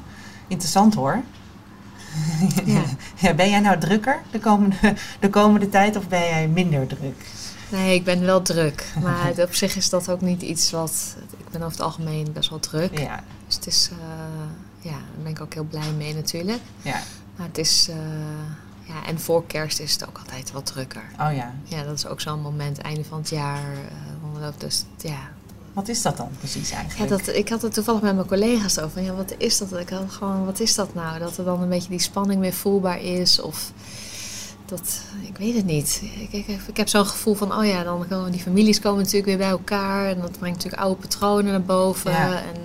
interessant 0.47 0.93
hoor. 0.93 1.21
Ja. 2.65 2.81
Ja, 3.15 3.33
ben 3.33 3.49
jij 3.49 3.59
nou 3.59 3.79
drukker 3.79 4.21
de 4.31 4.39
komende, 4.39 4.93
de 5.19 5.29
komende 5.29 5.69
tijd 5.69 5.95
of 5.95 6.07
ben 6.07 6.19
jij 6.19 6.47
minder 6.47 6.87
druk? 6.87 7.25
Nee, 7.69 7.95
ik 7.95 8.03
ben 8.03 8.21
wel 8.25 8.41
druk. 8.41 8.93
Maar 9.01 9.31
op 9.37 9.53
zich 9.53 9.75
is 9.75 9.89
dat 9.89 10.09
ook 10.09 10.21
niet 10.21 10.41
iets 10.41 10.71
wat. 10.71 11.15
Ik 11.37 11.49
ben 11.49 11.61
over 11.61 11.71
het 11.73 11.81
algemeen 11.81 12.31
best 12.33 12.49
wel 12.49 12.59
druk. 12.59 12.99
Ja, 12.99 13.23
Dus 13.47 13.55
het 13.55 13.67
is. 13.67 13.89
eh, 13.91 13.97
ja, 14.79 14.91
daar 14.91 15.23
ben 15.23 15.31
ik 15.31 15.41
ook 15.41 15.53
heel 15.53 15.63
blij 15.63 15.91
mee 15.97 16.13
natuurlijk. 16.15 16.61
ja. 16.81 16.99
Maar 17.35 17.47
het 17.47 17.57
is. 17.57 17.87
eh, 17.89 17.95
ja, 18.83 19.05
en 19.05 19.19
voor 19.19 19.45
kerst 19.45 19.79
is 19.79 19.93
het 19.93 20.07
ook 20.07 20.17
altijd 20.17 20.51
wat 20.51 20.65
drukker. 20.65 21.03
Oh 21.19 21.35
ja. 21.35 21.53
Ja, 21.63 21.83
dat 21.83 21.97
is 21.97 22.05
ook 22.07 22.21
zo'n 22.21 22.41
moment, 22.41 22.77
einde 22.77 23.03
van 23.03 23.17
het 23.17 23.29
jaar. 23.29 23.61
loopt 24.39 24.59
dus, 24.59 24.85
ja. 24.97 25.19
Wat 25.73 25.87
is 25.87 26.01
dat 26.01 26.17
dan 26.17 26.29
precies 26.39 26.69
Ja, 26.69 26.75
eigenlijk? 26.77 27.25
dat, 27.25 27.35
ik 27.35 27.49
had 27.49 27.61
het 27.61 27.73
toevallig 27.73 28.01
met 28.01 28.15
mijn 28.15 28.27
collega's 28.27 28.77
over. 28.77 28.91
Van, 28.91 29.03
ja, 29.03 29.13
wat 29.13 29.33
is 29.37 29.57
dat? 29.57 29.77
Ik 29.77 29.89
had 29.89 30.11
gewoon, 30.11 30.45
wat 30.45 30.59
is 30.59 30.75
dat 30.75 30.93
nou? 30.93 31.19
Dat 31.19 31.37
er 31.37 31.43
dan 31.45 31.61
een 31.61 31.69
beetje 31.69 31.89
die 31.89 31.99
spanning 31.99 32.41
weer 32.41 32.53
voelbaar 32.53 33.01
is. 33.01 33.41
Of 33.41 33.71
dat, 34.65 35.01
ik 35.21 35.37
weet 35.37 35.55
het 35.55 35.65
niet. 35.65 36.01
Ik, 36.19 36.31
ik, 36.33 36.47
ik 36.67 36.77
heb 36.77 36.87
zo'n 36.87 37.05
gevoel 37.05 37.33
van, 37.33 37.55
oh 37.57 37.65
ja, 37.65 37.83
dan 37.83 38.05
komen 38.09 38.31
die 38.31 38.41
families 38.41 38.79
komen 38.79 38.97
natuurlijk 38.97 39.25
weer 39.25 39.37
bij 39.37 39.49
elkaar. 39.49 40.07
En 40.09 40.19
dat 40.21 40.39
brengt 40.39 40.55
natuurlijk 40.57 40.83
oude 40.83 41.01
patronen 41.01 41.51
naar 41.51 41.61
boven. 41.61 42.11
Ja. 42.11 42.35
En 42.37 42.61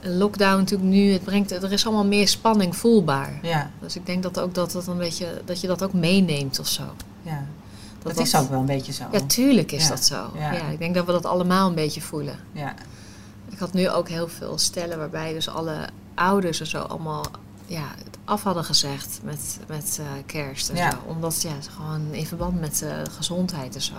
een 0.00 0.16
lockdown 0.16 0.58
natuurlijk 0.58 0.90
nu, 0.90 1.12
het 1.12 1.24
brengt, 1.24 1.50
er 1.50 1.72
is 1.72 1.84
allemaal 1.86 2.04
meer 2.06 2.28
spanning 2.28 2.76
voelbaar. 2.76 3.38
Ja, 3.42 3.70
Dus 3.80 3.96
ik 3.96 4.06
denk 4.06 4.22
dat 4.22 4.40
ook 4.40 4.54
dat, 4.54 4.72
dat, 4.72 4.86
een 4.86 4.98
beetje, 4.98 5.42
dat 5.44 5.60
je 5.60 5.66
dat 5.66 5.82
ook 5.82 5.92
meeneemt 5.92 6.58
of 6.58 6.68
zo. 6.68 6.82
ja. 7.22 7.46
Dat, 8.04 8.14
dat- 8.14 8.26
is 8.26 8.36
ook 8.36 8.48
wel 8.50 8.60
een 8.60 8.66
beetje 8.66 8.92
zo. 8.92 9.04
Ja, 9.12 9.20
tuurlijk 9.20 9.72
is 9.72 9.82
Ja, 9.82 9.88
dat 9.88 10.04
zo. 10.04 10.30
ja. 10.34 10.52
Ja. 10.52 10.62
ik 10.68 10.78
denk 10.78 10.94
dat 10.94 11.06
we 11.06 11.12
dat 11.12 11.24
allemaal 11.26 11.68
een 11.68 11.74
beetje 11.74 12.00
voelen. 12.00 12.38
Ja, 12.52 12.74
Ik 13.50 13.58
had 13.58 13.72
nu 13.72 13.90
ook 13.90 14.08
heel 14.08 14.28
veel 14.28 14.58
stellen 14.58 14.98
waarbij 14.98 15.32
dus 15.32 15.48
alle 15.48 15.88
ouders 16.14 16.60
en 16.60 16.66
zo 16.66 16.78
allemaal 16.80 17.24
ja, 17.66 17.84
het 17.96 18.16
af 18.24 18.42
hadden 18.42 18.64
gezegd 18.64 19.20
met, 19.22 19.58
met 19.68 19.98
eh, 20.00 20.06
kerst 20.26 20.68
en 20.68 20.76
Ja. 20.76 20.90
zo. 20.90 20.96
Omdat 21.06 21.42
ja, 21.42 21.50
gewoon 21.76 22.12
in 22.12 22.26
verband 22.26 22.60
met 22.60 22.82
eh, 22.82 22.90
gezondheid 23.16 23.74
en 23.74 23.82
zo. 23.82 23.92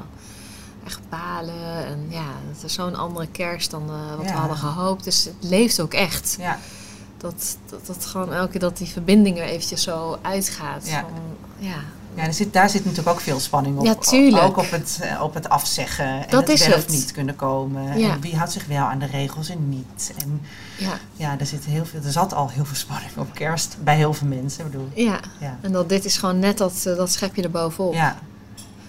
Echt 0.86 1.00
balen 1.10 1.86
en 1.86 2.06
ja, 2.10 2.26
het 2.54 2.64
is 2.64 2.74
zo'n 2.74 2.96
andere 2.96 3.28
kerst 3.28 3.72
dan 3.72 3.90
eh, 3.90 4.16
wat 4.18 4.26
we 4.26 4.32
hadden 4.32 4.58
gehoopt. 4.58 5.04
Dus 5.04 5.24
het 5.24 5.34
leeft 5.40 5.80
ook 5.82 5.94
echt. 5.94 6.36
ja, 6.40 6.60
Dat, 7.18 7.58
dat, 7.70 7.86
dat 7.86 8.06
gewoon 8.06 8.34
elke 8.34 8.52
keer 8.52 8.60
dat 8.60 8.78
die 8.78 8.88
verbinding 8.88 9.38
er 9.38 9.44
eventjes 9.44 9.84
zo 9.84 10.18
uitgaat. 10.22 10.88
Ja. 10.88 11.00
Van, 11.02 11.12
ja, 11.58 11.78
Ja, 12.16 12.24
er 12.24 12.34
zit, 12.34 12.54
daar 12.54 12.70
zit 12.70 12.86
natuurlijk 12.86 13.16
ook 13.16 13.22
veel 13.22 13.40
spanning 13.40 13.78
op. 13.78 13.86
Ja, 13.86 13.96
tuurlijk. 13.96 14.44
Ook 14.44 14.58
op 14.58 14.72
het, 14.72 15.00
eh, 15.02 15.22
op 15.22 15.34
het 15.34 15.50
afzeggen 15.50 16.06
en 16.06 16.30
Dat 16.30 16.48
het 16.48 16.74
of 16.76 16.88
niet 16.88 17.12
kunnen 17.12 17.36
komen. 17.36 18.00
Ja. 18.00 18.12
En 18.12 18.22
wie 18.22 18.36
houdt 18.36 18.52
zich 18.52 18.66
wel 18.66 18.86
aan 18.86 19.00
de 19.00 19.06
regels 19.06 19.50
en 19.50 19.70
niet. 19.70 20.14
En 20.18 20.42
Ja, 20.78 21.00
ja, 21.14 21.40
er, 21.40 21.46
zit 21.46 21.66
heel 21.66 21.86
veel, 21.86 22.00
er 22.04 22.12
zat 22.12 22.34
al 22.34 22.50
heel 22.50 22.66
veel 22.66 22.76
spanning 22.76 23.12
op 23.18 23.34
kerst 23.34 23.78
bij 23.84 23.96
heel 23.96 24.14
veel 24.14 24.28
mensen. 24.28 24.66
Ik 24.66 24.72
bedoel, 24.72 24.90
ja. 24.94 25.20
ja. 25.40 25.58
En 25.62 25.72
dat, 25.72 25.90
dit 25.90 26.06
is 26.06 26.18
gewoon 26.18 26.40
net 26.40 26.58
dat, 26.58 26.86
eh, 26.86 26.96
dat 26.96 27.12
schepje 27.12 27.44
erbovenop. 27.44 27.94
Ja. 27.94 28.18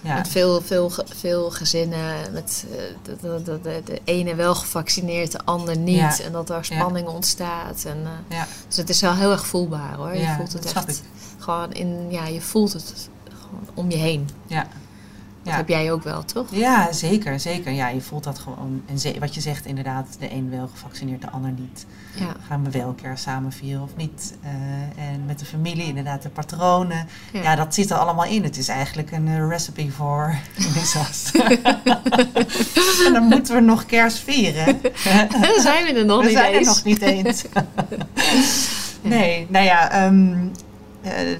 Ja. 0.01 0.15
Met 0.15 0.27
veel, 0.27 0.61
veel, 0.61 0.91
veel 1.05 1.51
gezinnen, 1.51 2.33
met 2.33 2.65
eh, 2.71 2.77
de, 3.21 3.41
de, 3.43 3.81
de, 3.85 4.01
ene 4.03 4.35
wel 4.35 4.55
gevaccineerd, 4.55 5.31
de 5.31 5.39
ander 5.45 5.77
niet. 5.77 6.17
Ja. 6.17 6.19
En 6.19 6.31
dat 6.31 6.47
daar 6.47 6.65
spanning 6.65 7.07
ontstaat. 7.07 7.83
En, 7.85 7.97
dus 8.67 8.77
het 8.77 8.89
is 8.89 9.01
wel 9.01 9.13
heel 9.13 9.31
erg 9.31 9.45
voelbaar 9.45 9.95
hoor. 9.95 10.15
je 10.15 10.33
voelt 10.37 10.53
het 10.53 10.73
echt 10.73 11.01
gewoon 11.37 11.73
in, 11.73 12.11
ja, 12.11 12.25
je 12.25 12.41
voelt 12.41 12.73
het 12.73 13.09
gewoon 13.49 13.67
om 13.73 13.91
je 13.91 13.97
heen. 13.97 14.29
Ja. 14.47 14.67
Dat 15.43 15.55
Ja. 15.55 15.59
heb 15.61 15.67
jij 15.69 15.91
ook 15.91 16.03
wel, 16.03 16.23
toch? 16.25 16.47
Ja, 16.51 16.91
zeker, 16.91 17.39
zeker. 17.39 17.71
Ja, 17.71 17.87
je 17.87 18.01
voelt 18.01 18.23
dat 18.23 18.39
gewoon. 18.39 18.81
En 18.85 19.19
wat 19.19 19.35
je 19.35 19.41
zegt 19.41 19.65
inderdaad, 19.65 20.07
de 20.19 20.31
een 20.31 20.49
wel 20.49 20.67
gevaccineerd, 20.67 21.21
de 21.21 21.29
ander 21.29 21.51
niet. 21.51 21.85
Ja. 22.15 22.35
Gaan 22.47 22.63
we 22.63 22.69
wel 22.71 22.93
kerst 23.01 23.23
samen 23.23 23.51
vieren 23.51 23.81
of 23.83 23.89
niet? 23.95 24.35
Eh, 24.43 24.51
en 25.11 25.25
met 25.25 25.39
de 25.39 25.45
familie, 25.45 25.85
inderdaad, 25.85 26.21
de 26.21 26.29
patronen. 26.29 27.07
Ja. 27.33 27.41
Ja. 27.41 27.55
dat 27.55 27.73
zit 27.73 27.89
er 27.91 27.97
allemaal 27.97 28.25
in. 28.25 28.43
Het 28.43 28.57
is 28.57 28.67
eigenlijk 28.67 29.11
een 29.11 29.27
eh, 29.27 29.47
recipe 29.47 29.91
voor 29.91 30.35
misas. 30.75 31.31
en 33.07 33.13
dan 33.13 33.23
moeten 33.23 33.55
we 33.55 33.61
nog 33.61 33.85
kerst 33.85 34.17
vieren. 34.17 34.79
Zijn 35.61 35.85
we 35.85 35.93
er 35.99 36.05
nog 36.05 36.19
we 36.21 36.27
niet 36.27 36.37
zijn 36.37 36.51
er 36.53 36.57
eens. 36.57 36.67
nog 36.67 36.83
niet 36.83 37.01
eens. 37.01 37.43
nee, 39.01 39.45
nou 39.49 39.65
ja, 39.65 39.91
eh, 39.91 40.11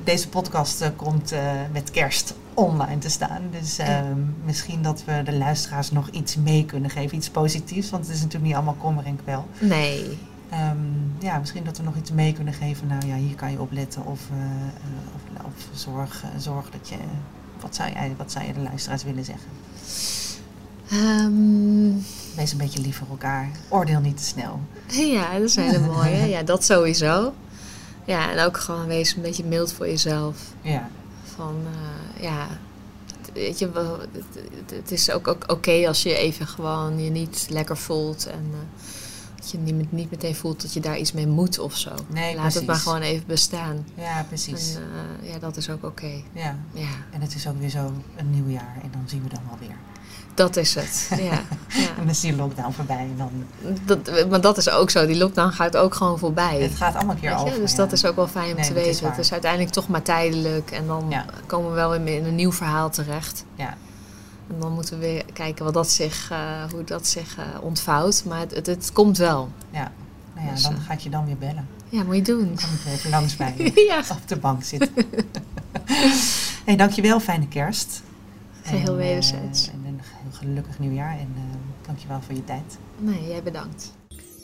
deze 0.03 0.29
podcast 0.29 0.81
eh, 0.81 0.89
komt 0.95 1.31
eh, 1.31 1.51
met 1.71 1.91
kerst 1.91 2.33
online 2.53 2.97
te 2.97 3.09
staan. 3.09 3.41
Dus 3.51 3.79
misschien 4.45 4.81
dat 4.81 5.03
we 5.05 5.21
de 5.23 5.33
luisteraars 5.33 5.91
nog 5.91 6.09
iets 6.09 6.35
mee 6.35 6.65
kunnen 6.65 6.89
geven, 6.89 7.17
iets 7.17 7.29
positiefs. 7.29 7.89
Want 7.89 8.05
het 8.05 8.15
is 8.15 8.21
natuurlijk 8.21 8.45
niet 8.45 8.55
allemaal 8.55 8.77
kommer 8.79 9.05
en 9.05 9.19
kwel. 9.23 9.45
Nee. 9.59 10.17
Ehm, 10.49 10.77
ja, 11.19 11.37
misschien 11.37 11.63
dat 11.63 11.77
we 11.77 11.83
nog 11.83 11.95
iets 11.95 12.11
mee 12.11 12.33
kunnen 12.33 12.53
geven. 12.53 12.87
Nou 12.87 13.07
ja, 13.07 13.15
hier 13.15 13.35
kan 13.35 13.51
je 13.51 13.61
op 13.61 13.71
letten 13.71 14.05
of, 14.05 14.19
eh, 14.31 14.37
eh, 15.37 15.45
of, 15.45 15.45
of 15.45 15.79
zorg, 15.79 16.23
eh, 16.23 16.29
zorg 16.39 16.69
dat 16.69 16.89
je... 16.89 16.95
Wat 17.61 17.75
zou, 17.75 17.91
jij, 17.91 18.13
wat 18.17 18.31
zou 18.31 18.45
je 18.45 18.53
de 18.53 18.59
luisteraars 18.59 19.03
willen 19.03 19.25
zeggen? 19.25 19.49
Ehm, 20.89 21.91
Wees 22.35 22.51
een 22.51 22.57
beetje 22.57 22.81
lief 22.81 22.97
voor 22.97 23.07
elkaar. 23.09 23.49
Oordeel 23.69 23.99
niet 23.99 24.17
te 24.17 24.23
snel. 24.23 24.59
ja, 24.87 25.33
dat 25.33 25.41
is 25.41 25.55
een 25.55 25.63
hele 25.63 25.79
mooie. 25.79 26.29
Ja, 26.29 26.43
dat 26.43 26.63
sowieso. 26.63 27.33
Ja, 28.07 28.31
en 28.31 28.39
ook 28.45 28.57
gewoon 28.57 28.87
wees 28.87 29.15
een 29.15 29.21
beetje 29.21 29.43
mild 29.43 29.73
voor 29.73 29.87
jezelf. 29.87 30.37
Ja, 30.61 30.89
Van, 31.35 31.55
eh, 31.65 32.23
ja, 32.23 32.47
weet 33.33 33.59
je, 33.59 33.71
wel, 33.71 33.99
het, 33.99 34.09
het- 34.33 34.71
het 34.71 34.91
is 34.91 35.11
ook, 35.11 35.27
ook 35.27 35.43
oké 35.51 35.87
als 35.87 36.03
je 36.03 36.15
even 36.17 36.47
gewoon 36.47 37.03
je 37.03 37.09
niet 37.09 37.47
lekker 37.49 37.77
voelt. 37.77 38.25
En 38.27 38.49
eh, 38.53 38.59
dat 39.51 39.55
je 39.65 39.71
niet, 39.71 39.77
met- 39.77 39.91
niet 39.91 40.11
meteen 40.11 40.35
voelt 40.35 40.61
dat 40.61 40.73
je 40.73 40.79
daar 40.79 40.97
iets 40.97 41.11
mee 41.11 41.27
moet 41.27 41.59
of 41.59 41.77
zo. 41.77 41.89
Nee, 42.07 42.35
Laat 42.35 42.53
het 42.53 42.65
maar 42.65 42.75
gewoon 42.75 43.01
even 43.01 43.27
bestaan. 43.27 43.85
ja 43.95 44.25
precies. 44.27 44.75
En 44.75 44.81
eh, 45.23 45.29
ja, 45.33 45.39
dat 45.39 45.57
is 45.57 45.69
ook 45.69 45.83
oké. 45.85 46.11
Ja. 46.31 46.55
Ja, 46.73 46.87
En 47.11 47.21
het 47.21 47.35
is 47.35 47.47
ook 47.47 47.59
weer 47.59 47.69
zo 47.69 47.91
een 48.15 48.29
nieuw 48.29 48.47
jaar 48.49 48.75
en 48.83 48.89
dan 48.91 49.01
zien 49.05 49.23
we 49.23 49.29
dan 49.29 49.41
wel 49.49 49.57
weer. 49.59 49.75
dat 50.33 50.55
is 50.55 50.75
het. 50.75 51.07
Ja, 51.21 51.31
En 51.31 51.81
ja. 51.81 51.87
dan 51.97 52.09
is 52.09 52.19
die 52.19 52.35
lockdown 52.35 52.71
voorbij 52.71 52.97
en 52.97 53.15
dan... 53.17 53.31
Dat, 53.85 54.29
maar 54.29 54.41
dat 54.41 54.57
is 54.57 54.69
ook 54.69 54.89
zo. 54.89 55.05
Die 55.05 55.17
lockdown 55.17 55.51
gaat 55.51 55.77
ook 55.77 55.93
gewoon 55.93 56.19
voorbij. 56.19 56.61
Het 56.61 56.75
gaat 56.75 56.95
allemaal 56.95 57.15
een 57.15 57.21
keer 57.21 57.35
over. 57.35 57.59
Dus 57.59 57.71
ja. 57.71 57.77
dat 57.77 57.91
is 57.91 58.05
ook 58.05 58.15
wel 58.15 58.27
fijn 58.27 58.49
om 58.49 58.55
Nee, 58.55 58.65
te 58.69 58.79
is 58.79 58.83
weten. 58.85 59.01
waar. 59.03 59.11
Het 59.11 59.19
is 59.25 59.31
uiteindelijk 59.31 59.71
toch 59.71 59.87
maar 59.87 60.01
tijdelijk. 60.01 60.71
En 60.71 60.87
dan 60.87 61.05
Ja. 61.09 61.25
komen 61.45 61.69
we 61.69 61.75
wel 61.75 61.89
weer 61.89 62.17
in 62.17 62.25
een 62.25 62.35
nieuw 62.35 62.51
verhaal 62.51 62.89
terecht. 62.89 63.45
Ja, 63.55 63.77
En 64.49 64.59
dan 64.59 64.71
moeten 64.73 64.99
we 64.99 65.05
weer 65.05 65.25
kijken 65.33 65.65
wat 65.65 65.73
dat 65.73 65.89
zich, 65.91 66.31
eh, 66.31 66.63
hoe 66.71 66.83
dat 66.83 67.07
zich 67.07 67.37
eh, 67.37 67.43
ontvouwt. 67.61 68.23
Maar 68.25 68.39
het, 68.39 68.51
het, 68.55 68.65
het 68.65 68.91
komt 68.91 69.17
wel. 69.17 69.49
ja. 69.71 69.91
Nou 70.33 70.47
ja, 70.49 70.53
Dus, 70.53 70.63
dan 70.63 70.73
eh, 70.75 70.81
ga 70.85 70.93
ik 70.93 70.99
je 70.99 71.09
dan 71.09 71.25
weer 71.25 71.37
bellen. 71.37 71.67
Ja, 71.89 72.03
moet 72.03 72.15
je 72.15 72.21
doen. 72.21 72.45
Dan 72.45 72.55
kom 72.55 72.69
ik 72.85 72.93
even 72.97 73.09
langs 73.09 73.35
bij 73.35 73.53
je. 73.57 73.85
ja, 73.87 73.99
Op 74.11 74.27
de 74.27 74.37
bank 74.37 74.63
zitten. 74.63 74.93
hey, 76.65 76.75
dankjewel. 76.75 77.19
Fijne 77.19 77.47
kerst. 77.47 78.01
Geheel 78.63 78.87
En, 78.87 78.95
wederzijds. 78.95 79.67
En 79.67 79.83
een 79.87 79.99
heel 80.01 80.31
gelukkig 80.39 80.79
nieuwjaar. 80.79 81.11
En 81.19 81.33
uh, 81.35 81.41
dankjewel 81.85 82.21
voor 82.25 82.35
je 82.35 82.43
tijd. 82.43 82.77
nee, 82.97 83.27
jij 83.27 83.43
bedankt. 83.43 83.91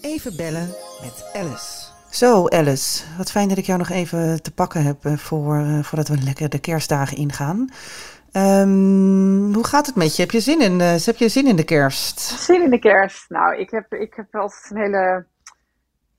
Even 0.02 0.36
bellen 0.36 0.74
met 1.02 1.26
Alice. 1.34 1.82
Zo, 2.10 2.48
Alice. 2.48 3.04
Wat 3.18 3.32
fijn 3.32 3.50
dat 3.50 3.58
ik 3.58 3.66
jou 3.66 3.80
nog 3.80 3.90
even 3.90 4.42
te 4.42 4.52
pakken 4.52 4.84
heb 4.84 5.06
eh, 5.06 5.18
voor, 5.18 5.80
voordat 5.84 6.08
we 6.08 6.18
lekker 6.18 6.50
de 6.50 6.60
kerstdagen 6.60 7.18
ingaan. 7.18 7.70
Ehm, 8.34 9.54
hoe 9.54 9.66
gaat 9.68 9.86
het 9.86 9.96
met 9.96 10.16
je? 10.16 10.22
Heb 10.22 10.32
je 10.32 10.40
zin 10.40 10.62
in, 10.62 10.82
eh, 10.82 10.96
heb 10.96 11.16
je 11.18 11.30
zin 11.30 11.48
in 11.48 11.56
de 11.56 11.64
kerst? 11.64 12.20
Zin 12.20 12.64
in 12.64 12.70
de 12.70 12.80
kerst. 12.80 13.30
Nou, 13.30 13.58
ik 13.58 13.70
heb, 13.72 13.94
ik 13.94 14.14
heb 14.14 14.36
altijd 14.36 14.72
een 14.72 14.78
hele 14.82 15.26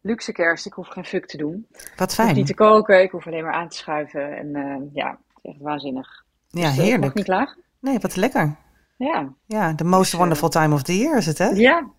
luxe 0.01 0.33
kerst. 0.33 0.67
Ik 0.67 0.73
hoef 0.73 0.89
geen 0.89 1.05
fuck 1.05 1.27
te 1.27 1.37
doen. 1.37 1.67
Wat 1.71 1.83
Ik 1.91 1.99
hoef 1.99 2.13
fijn. 2.13 2.35
niet 2.35 2.47
te 2.47 2.55
koken, 2.55 3.03
ik 3.03 3.11
hoef 3.11 3.27
alleen 3.27 3.43
maar 3.45 3.53
aan 3.53 3.69
te 3.69 3.77
schuiven. 3.77 4.37
En 4.37 4.55
eh, 4.55 4.77
ja, 4.93 5.19
echt 5.43 5.59
waanzinnig. 5.61 6.25
Ja, 6.49 6.69
Dus, 6.69 6.79
eh, 6.79 6.85
ik 6.85 6.91
heerlijk. 6.91 7.15
niet 7.15 7.25
klagen. 7.25 7.63
Nee, 7.81 7.99
wat 7.99 8.17
lekker. 8.17 8.57
Ja, 8.99 9.33
Ja, 9.47 9.75
the 9.75 9.85
most 9.85 10.11
Dus, 10.11 10.21
wonderful 10.21 10.49
time 10.49 10.75
of 10.75 10.83
the 10.83 10.99
year 10.99 11.17
is 11.17 11.27
het, 11.27 11.39
hè? 11.39 11.47
ja. 11.49 11.91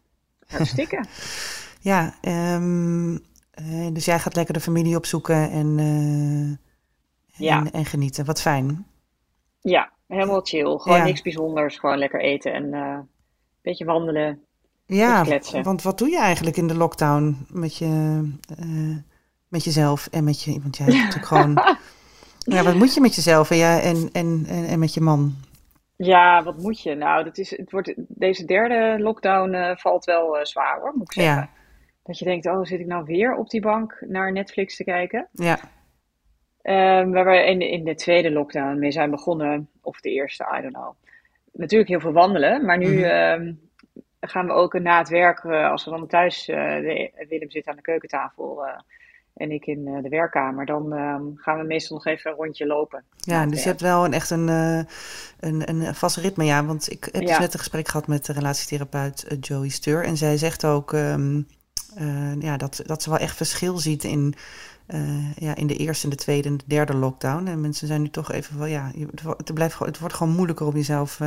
hartstikke. 0.47 1.03
Ja, 1.79 2.13
ehm, 2.21 3.15
eh, 3.51 3.87
dus 3.93 4.05
jij 4.05 4.19
gaat 4.19 4.35
lekker 4.35 4.53
de 4.53 4.59
familie 4.59 4.95
opzoeken 4.95 5.49
en, 5.51 5.77
Ja. 7.31 7.57
en, 7.59 7.71
en 7.71 7.85
genieten. 7.85 8.25
Wat 8.25 8.41
fijn. 8.41 8.85
ja, 9.61 9.91
helemaal 10.07 10.41
chill. 10.41 10.77
Gewoon 10.77 10.97
Ja. 10.97 11.03
niks 11.03 11.21
bijzonders. 11.21 11.77
Gewoon 11.77 11.97
lekker 11.97 12.21
eten 12.21 12.53
en 12.53 12.73
eh, 12.73 12.81
een 12.81 13.07
beetje 13.61 13.85
wandelen. 13.85 14.39
Ja, 14.85 15.25
want 15.63 15.81
wat 15.81 15.97
doe 15.97 16.09
je 16.09 16.19
eigenlijk 16.19 16.57
in 16.57 16.67
de 16.67 16.75
lockdown 16.77 17.45
met, 17.49 17.77
je, 17.77 18.21
eh, 18.59 18.97
met 19.47 19.63
jezelf 19.63 20.07
en 20.11 20.23
met 20.23 20.41
je... 20.43 20.59
Want 20.61 20.77
jij 20.77 20.85
hebt 20.95 20.97
natuurlijk 20.97 21.25
gewoon... 21.25 21.75
Ja, 22.37 22.63
wat 22.63 22.75
moet 22.75 22.93
je 22.93 23.01
met 23.01 23.15
jezelf 23.15 23.51
en, 23.51 23.57
ja, 23.57 23.79
en, 23.79 24.09
en, 24.11 24.45
en, 24.47 24.79
met 24.79 24.93
je 24.93 25.01
man? 25.01 25.33
Ja, 25.95 26.43
wat 26.43 26.57
moet 26.57 26.81
je? 26.81 26.95
Nou, 26.95 27.23
dat 27.23 27.37
is, 27.37 27.57
het 27.57 27.71
wordt, 27.71 27.93
deze 27.97 28.45
derde 28.45 29.03
lockdown 29.03 29.53
eh, 29.53 29.75
valt 29.75 30.05
wel 30.05 30.45
zwaar 30.45 30.79
hoor, 30.79 30.93
moet 30.95 31.11
ik 31.11 31.21
zeggen. 31.21 31.35
Ja, 31.41 31.49
Dat 32.03 32.19
je 32.19 32.25
denkt, 32.25 32.45
oh, 32.45 32.63
zit 32.63 32.79
ik 32.79 32.85
nou 32.85 33.05
weer 33.05 33.35
op 33.35 33.49
die 33.49 33.61
bank 33.61 34.03
naar 34.07 34.31
Netflix 34.31 34.75
te 34.75 34.83
kijken? 34.83 35.27
ja, 35.31 35.59
Ehm, 36.65 37.09
waar 37.09 37.25
we 37.25 37.45
in 37.45 37.59
de, 37.59 37.69
in 37.69 37.83
de 37.83 37.95
tweede 37.95 38.31
lockdown 38.31 38.79
mee 38.79 38.91
zijn 38.91 39.11
begonnen, 39.11 39.69
of 39.81 39.99
de 39.99 40.09
eerste, 40.09 40.45
I 40.57 40.61
don't 40.61 40.73
know. 40.73 40.93
Natuurlijk 41.53 41.89
heel 41.89 41.99
veel 41.99 42.11
wandelen, 42.11 42.65
maar 42.65 42.77
nu 42.77 42.95
Mhm. 42.95 43.03
ehm, 43.03 43.53
gaan 44.19 44.45
we 44.45 44.51
ook 44.51 44.79
na 44.79 44.97
het 44.97 45.09
werk, 45.09 45.43
eh, 45.43 45.69
als 45.71 45.85
we 45.85 45.91
dan 45.91 46.07
thuis, 46.07 46.47
eh, 46.47 46.55
de- 46.75 47.25
Willem 47.29 47.51
zit 47.51 47.67
aan 47.67 47.75
de 47.75 47.81
keukentafel 47.81 48.65
eh, 48.65 48.79
en 49.35 49.51
ik 49.51 49.65
in 49.65 49.83
de 50.01 50.09
werkkamer, 50.09 50.65
dan 50.65 50.93
ehm, 50.93 51.23
gaan 51.35 51.57
we 51.57 51.63
meestal 51.63 51.95
nog 51.95 52.05
even 52.05 52.31
een 52.31 52.37
rondje 52.37 52.65
lopen. 52.65 53.03
ja. 53.17 53.45
Dus 53.45 53.61
je 53.63 53.69
hebt 53.69 53.81
wel 53.81 54.05
een, 54.05 54.13
echt 54.13 54.29
een, 54.29 54.47
een, 54.47 55.69
een 55.69 55.95
vast 55.95 56.17
ritme, 56.17 56.43
ja. 56.43 56.65
Want 56.65 56.91
ik 56.91 57.03
heb 57.11 57.21
dus 57.21 57.29
Ja. 57.29 57.39
net 57.39 57.53
een 57.53 57.59
gesprek 57.59 57.87
gehad 57.87 58.07
met 58.07 58.25
de 58.25 58.33
relatietherapeut 58.33 59.37
Joey 59.39 59.69
Steur. 59.69 60.03
En 60.03 60.17
zij 60.17 60.37
zegt 60.37 60.65
ook 60.65 60.91
ja, 62.39 62.57
dat, 62.57 62.81
dat 62.85 63.03
ze 63.03 63.09
wel 63.09 63.19
echt 63.19 63.35
verschil 63.35 63.77
ziet 63.77 64.03
in, 64.03 64.33
eh, 64.87 65.35
ja, 65.35 65.55
in 65.55 65.67
de 65.67 65.75
eerste 65.75 66.09
de 66.09 66.15
tweede 66.15 66.47
en 66.47 66.57
de 66.57 66.63
derde 66.67 66.95
lockdown. 66.95 67.47
En 67.47 67.61
mensen 67.61 67.87
zijn 67.87 68.01
nu 68.01 68.09
toch 68.09 68.31
even 68.31 68.57
wel, 68.57 68.67
ja, 68.67 68.91
het, 69.37 69.53
blijft, 69.53 69.79
het 69.79 69.99
wordt 69.99 70.15
gewoon 70.15 70.33
moeilijker 70.33 70.65
om 70.65 70.75
jezelf 70.75 71.19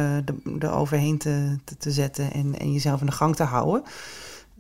er 0.59 0.73
overheen 0.73 1.19
te, 1.19 1.57
te, 1.65 1.77
te 1.77 1.91
zetten 1.91 2.33
en, 2.33 2.55
en 2.59 2.73
jezelf 2.73 3.01
in 3.01 3.07
de 3.07 3.13
gang 3.13 3.37
te 3.37 3.43
houden. 3.43 3.83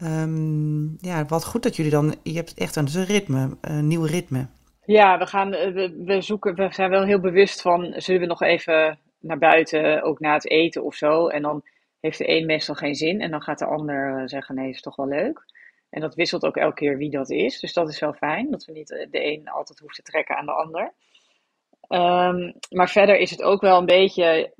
Ehm, 0.01 1.07
ja, 1.07 1.25
wat 1.25 1.45
goed 1.45 1.63
dat 1.63 1.77
jullie 1.77 1.93
dan, 1.93 2.15
je 2.23 2.35
hebt 2.35 2.55
echt 2.55 2.77
een, 2.77 3.05
ritme, 3.05 3.57
een 3.61 3.87
nieuw 3.87 4.05
ritme. 4.05 4.47
Ja, 4.85 5.19
we, 5.19 5.27
gaan, 5.27 5.53
eh, 5.53 5.73
we, 5.73 6.03
we 6.05 6.21
zoeken, 6.21 6.55
we 6.55 6.69
zijn 6.71 6.91
wel 6.91 7.05
heel 7.05 7.21
bewust 7.21 7.63
van, 7.63 7.95
zullen 7.97 8.21
we 8.21 8.27
nog 8.27 8.43
even 8.43 8.99
naar 9.21 9.39
buiten, 9.39 10.03
ook 10.03 10.21
na 10.21 10.33
het 10.33 10.51
eten 10.51 10.85
of 10.85 10.95
zo? 10.95 11.29
En 11.29 11.43
dan 11.43 11.63
heeft 12.01 12.19
de 12.19 12.31
een 12.31 12.47
meestal 12.47 12.75
geen 12.75 12.95
zin 12.95 13.21
en 13.21 13.31
dan 13.31 13.43
gaat 13.43 13.59
de 13.59 13.67
ander 13.67 14.29
zeggen, 14.29 14.55
nee, 14.55 14.69
is 14.69 14.81
toch 14.81 14.97
wel 14.97 15.09
leuk. 15.09 15.45
En 15.91 16.01
dat 16.01 16.15
wisselt 16.15 16.45
ook 16.45 16.57
elke 16.57 16.75
keer 16.75 16.97
wie 16.97 17.11
dat 17.11 17.31
is, 17.31 17.61
dus 17.61 17.73
dat 17.73 17.89
is 17.89 17.99
wel 18.01 18.13
fijn, 18.13 18.51
dat 18.51 18.65
we 18.65 18.73
niet 18.73 18.91
eh, 18.93 19.07
de 19.11 19.25
een 19.25 19.49
altijd 19.49 19.79
hoeft 19.79 19.95
te 19.95 20.03
trekken 20.03 20.37
aan 20.37 20.47
de 20.47 20.53
ander. 20.53 20.93
Ehm, 21.89 22.53
maar 22.71 22.89
verder 22.89 23.17
is 23.19 23.31
het 23.31 23.43
ook 23.43 23.61
wel 23.61 23.79
een 23.79 23.87
beetje 23.87 24.53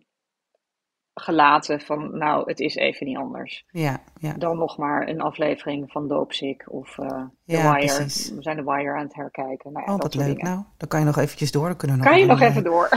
gelaten 1.15 1.81
van, 1.81 2.19
nou, 2.19 2.49
het 2.49 2.61
is 2.61 2.75
even 2.75 3.07
niet 3.07 3.17
anders. 3.17 3.65
Ja, 3.71 4.01
ja. 4.19 4.33
Dan 4.33 4.59
nog 4.59 4.77
maar 4.77 5.09
een 5.09 5.21
aflevering 5.21 5.91
van 5.93 6.09
Doopsick 6.09 6.65
of 6.73 6.99
eh 6.99 7.07
The 7.09 7.27
Ja, 7.45 7.73
Wire. 7.75 7.95
precies. 7.97 8.31
We 8.31 8.43
zijn 8.43 8.57
The 8.57 8.65
Wire 8.65 8.93
aan 8.93 9.05
het 9.05 9.15
herkijken. 9.15 9.73
Nou 9.73 9.85
ja, 9.87 9.93
Oh, 9.95 9.99
dat 10.01 10.15
wat 10.15 10.15
leuk. 10.25 10.27
dingen. 10.37 10.45
Nou, 10.45 10.65
dan 10.77 10.89
kan 10.89 11.01
je 11.01 11.07
nog 11.07 11.17
eventjes 11.19 11.53
door. 11.53 11.67
Dan 11.67 11.77
kunnen 11.77 11.97
we 11.97 12.03
nog 12.03 12.13
Kan 12.13 12.21
je 12.23 12.27
nog 12.29 12.41
eh, 12.41 12.49
even 12.49 12.65
door? 12.65 12.89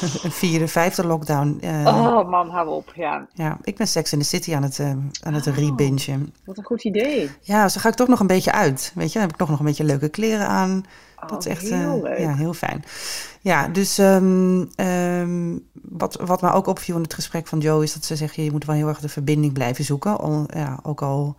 een 0.24 0.30
vierde, 0.32 0.68
vijfde 0.68 1.06
lockdown. 1.06 1.58
eh, 1.60 1.86
Oh 1.86 2.28
man, 2.30 2.48
hou 2.50 2.68
op. 2.68 2.92
Ja, 2.94 3.26
Ja, 3.34 3.58
ik 3.62 3.76
ben 3.76 3.88
Sex 3.88 4.12
in 4.12 4.18
the 4.18 4.24
City 4.24 4.54
aan 4.54 4.62
het, 4.62 4.78
eh, 4.78 4.90
aan 5.22 5.34
het 5.34 5.46
Oh. 5.46 5.54
rebingen. 5.54 6.34
wat 6.44 6.58
een 6.58 6.64
goed 6.64 6.84
idee. 6.84 7.30
Ja, 7.40 7.68
zo 7.68 7.80
ga 7.80 7.88
ik 7.88 7.94
toch 7.94 8.08
nog 8.08 8.20
een 8.20 8.26
beetje 8.26 8.52
uit. 8.52 8.92
Weet 8.94 9.06
je, 9.06 9.12
dan 9.12 9.22
heb 9.22 9.30
ik 9.30 9.36
toch 9.36 9.48
nog 9.48 9.58
een 9.58 9.64
beetje 9.64 9.84
leuke 9.84 10.08
kleren 10.08 10.48
aan. 10.48 10.84
dat 11.28 11.38
is 11.38 11.46
Oh, 11.46 11.52
echt 11.52 11.62
heel 11.68 11.96
eh, 11.96 12.02
leuk. 12.02 12.18
ja, 12.18 12.34
heel 12.34 12.54
fijn. 12.54 12.84
Ja, 13.40 13.68
dus 13.68 13.98
ehm, 13.98 14.64
ehm, 14.74 15.56
wat, 15.72 16.14
wat 16.24 16.42
me 16.42 16.52
ook 16.52 16.66
opviel 16.66 16.96
in 16.96 17.02
het 17.02 17.14
gesprek 17.14 17.46
van 17.46 17.58
Joe 17.58 17.82
is 17.82 17.92
dat 17.92 18.04
ze 18.04 18.16
zegt: 18.16 18.34
je 18.34 18.50
moet 18.50 18.64
wel 18.64 18.76
heel 18.76 18.88
erg 18.88 19.00
de 19.00 19.08
verbinding 19.08 19.52
blijven 19.52 19.84
zoeken. 19.84 20.18
Al, 20.18 20.46
ja, 20.54 20.78
ook, 20.82 21.02
al, 21.02 21.36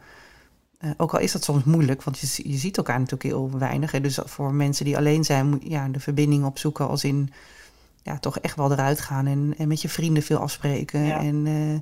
ook 0.98 1.14
al 1.14 1.20
is 1.20 1.32
dat 1.32 1.44
soms 1.44 1.64
moeilijk, 1.64 2.04
want 2.04 2.20
je, 2.20 2.50
je 2.52 2.58
ziet 2.58 2.78
elkaar 2.78 2.96
natuurlijk 3.00 3.24
heel 3.24 3.50
weinig. 3.58 3.92
Hè? 3.92 4.02
Dus 4.02 4.20
voor 4.26 4.54
mensen 4.54 4.86
die 4.86 4.98
alleen 4.98 5.24
zijn, 5.24 5.50
moet 5.50 5.64
ja, 5.64 5.88
de 5.88 6.00
verbinding 6.00 6.46
opzoeken 6.46 6.88
als 6.88 7.04
in 7.04 7.32
ja, 8.04 8.20
toch 8.20 8.40
echt 8.40 8.56
wel 8.56 8.72
eruit 8.72 9.00
gaan 9.00 9.26
en, 9.26 9.54
en 9.58 9.68
met 9.68 9.82
je 9.82 9.90
vrienden 9.90 10.24
veel 10.24 10.38
afspreken. 10.38 11.04
Ja. 11.04 11.20
En, 11.20 11.46
eh, 11.46 11.74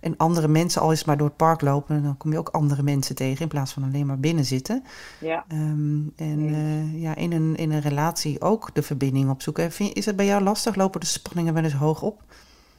en 0.00 0.16
andere 0.16 0.48
mensen, 0.48 0.82
al 0.82 0.92
is 0.92 0.98
het 0.98 1.06
maar 1.06 1.16
door 1.16 1.26
het 1.26 1.36
park 1.36 1.60
lopen, 1.60 2.02
dan 2.02 2.16
kom 2.16 2.32
je 2.32 2.38
ook 2.38 2.48
andere 2.48 2.82
mensen 2.82 3.14
tegen 3.14 3.42
in 3.42 3.48
plaats 3.48 3.72
van 3.72 3.82
alleen 3.82 4.06
maar 4.06 4.20
binnen 4.20 4.44
zitten. 4.44 4.84
Ja. 5.20 5.44
Ehm, 5.48 6.00
en 6.16 6.48
eh, 6.54 7.02
ja, 7.02 7.14
in 7.14 7.32
een, 7.32 7.56
in 7.56 7.72
een 7.72 7.80
relatie 7.80 8.40
ook 8.40 8.74
de 8.74 8.82
verbinding 8.82 9.30
opzoeken. 9.30 9.72
Vind, 9.72 9.96
is 9.96 10.06
het 10.06 10.16
bij 10.16 10.26
jou 10.26 10.42
lastig? 10.42 10.74
Lopen 10.74 11.00
de 11.00 11.06
spanningen 11.06 11.54
wel 11.54 11.64
eens 11.64 11.72
hoog 11.72 12.02
op? 12.02 12.22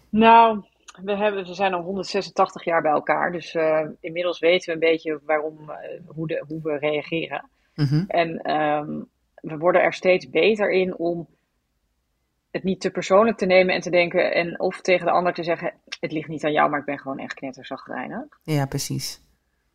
Nou, 0.10 0.64
we, 1.04 1.16
hebben, 1.16 1.46
we 1.46 1.54
zijn 1.54 1.74
al 1.74 1.82
186 1.82 2.64
jaar 2.64 2.82
bij 2.82 2.92
elkaar. 2.92 3.32
Dus 3.32 3.56
eh, 3.56 3.86
inmiddels 4.00 4.40
weten 4.40 4.68
we 4.68 4.74
een 4.74 4.92
beetje 4.92 5.20
waarom, 5.26 5.72
hoe, 6.06 6.28
de, 6.28 6.44
hoe 6.48 6.62
we 6.62 6.78
reageren. 6.78 7.50
Mhm. 7.76 8.04
En 8.08 8.38
ehm, 8.42 8.90
we 9.42 9.58
worden 9.58 9.82
er 9.82 9.94
steeds 9.94 10.30
beter 10.30 10.72
in 10.72 10.98
om 10.98 11.28
het 12.58 12.66
niet 12.66 12.82
te 12.82 12.92
persoonlijk 12.92 13.38
te 13.38 13.46
nemen 13.46 13.76
en 13.76 13.82
te 13.82 13.90
denken. 13.90 14.34
En 14.34 14.60
of 14.60 14.82
tegen 14.82 15.06
de 15.06 15.12
ander 15.12 15.34
te 15.34 15.44
zeggen: 15.44 15.74
Het 16.00 16.12
ligt 16.12 16.28
niet 16.28 16.46
aan 16.46 16.52
jou, 16.52 16.70
maar 16.70 16.80
ik 16.80 16.86
ben 16.86 17.00
gewoon 17.00 17.20
echt 17.20 17.34
knetterzagrijnig. 17.34 18.26
Ja, 18.44 18.66
precies. 18.66 19.22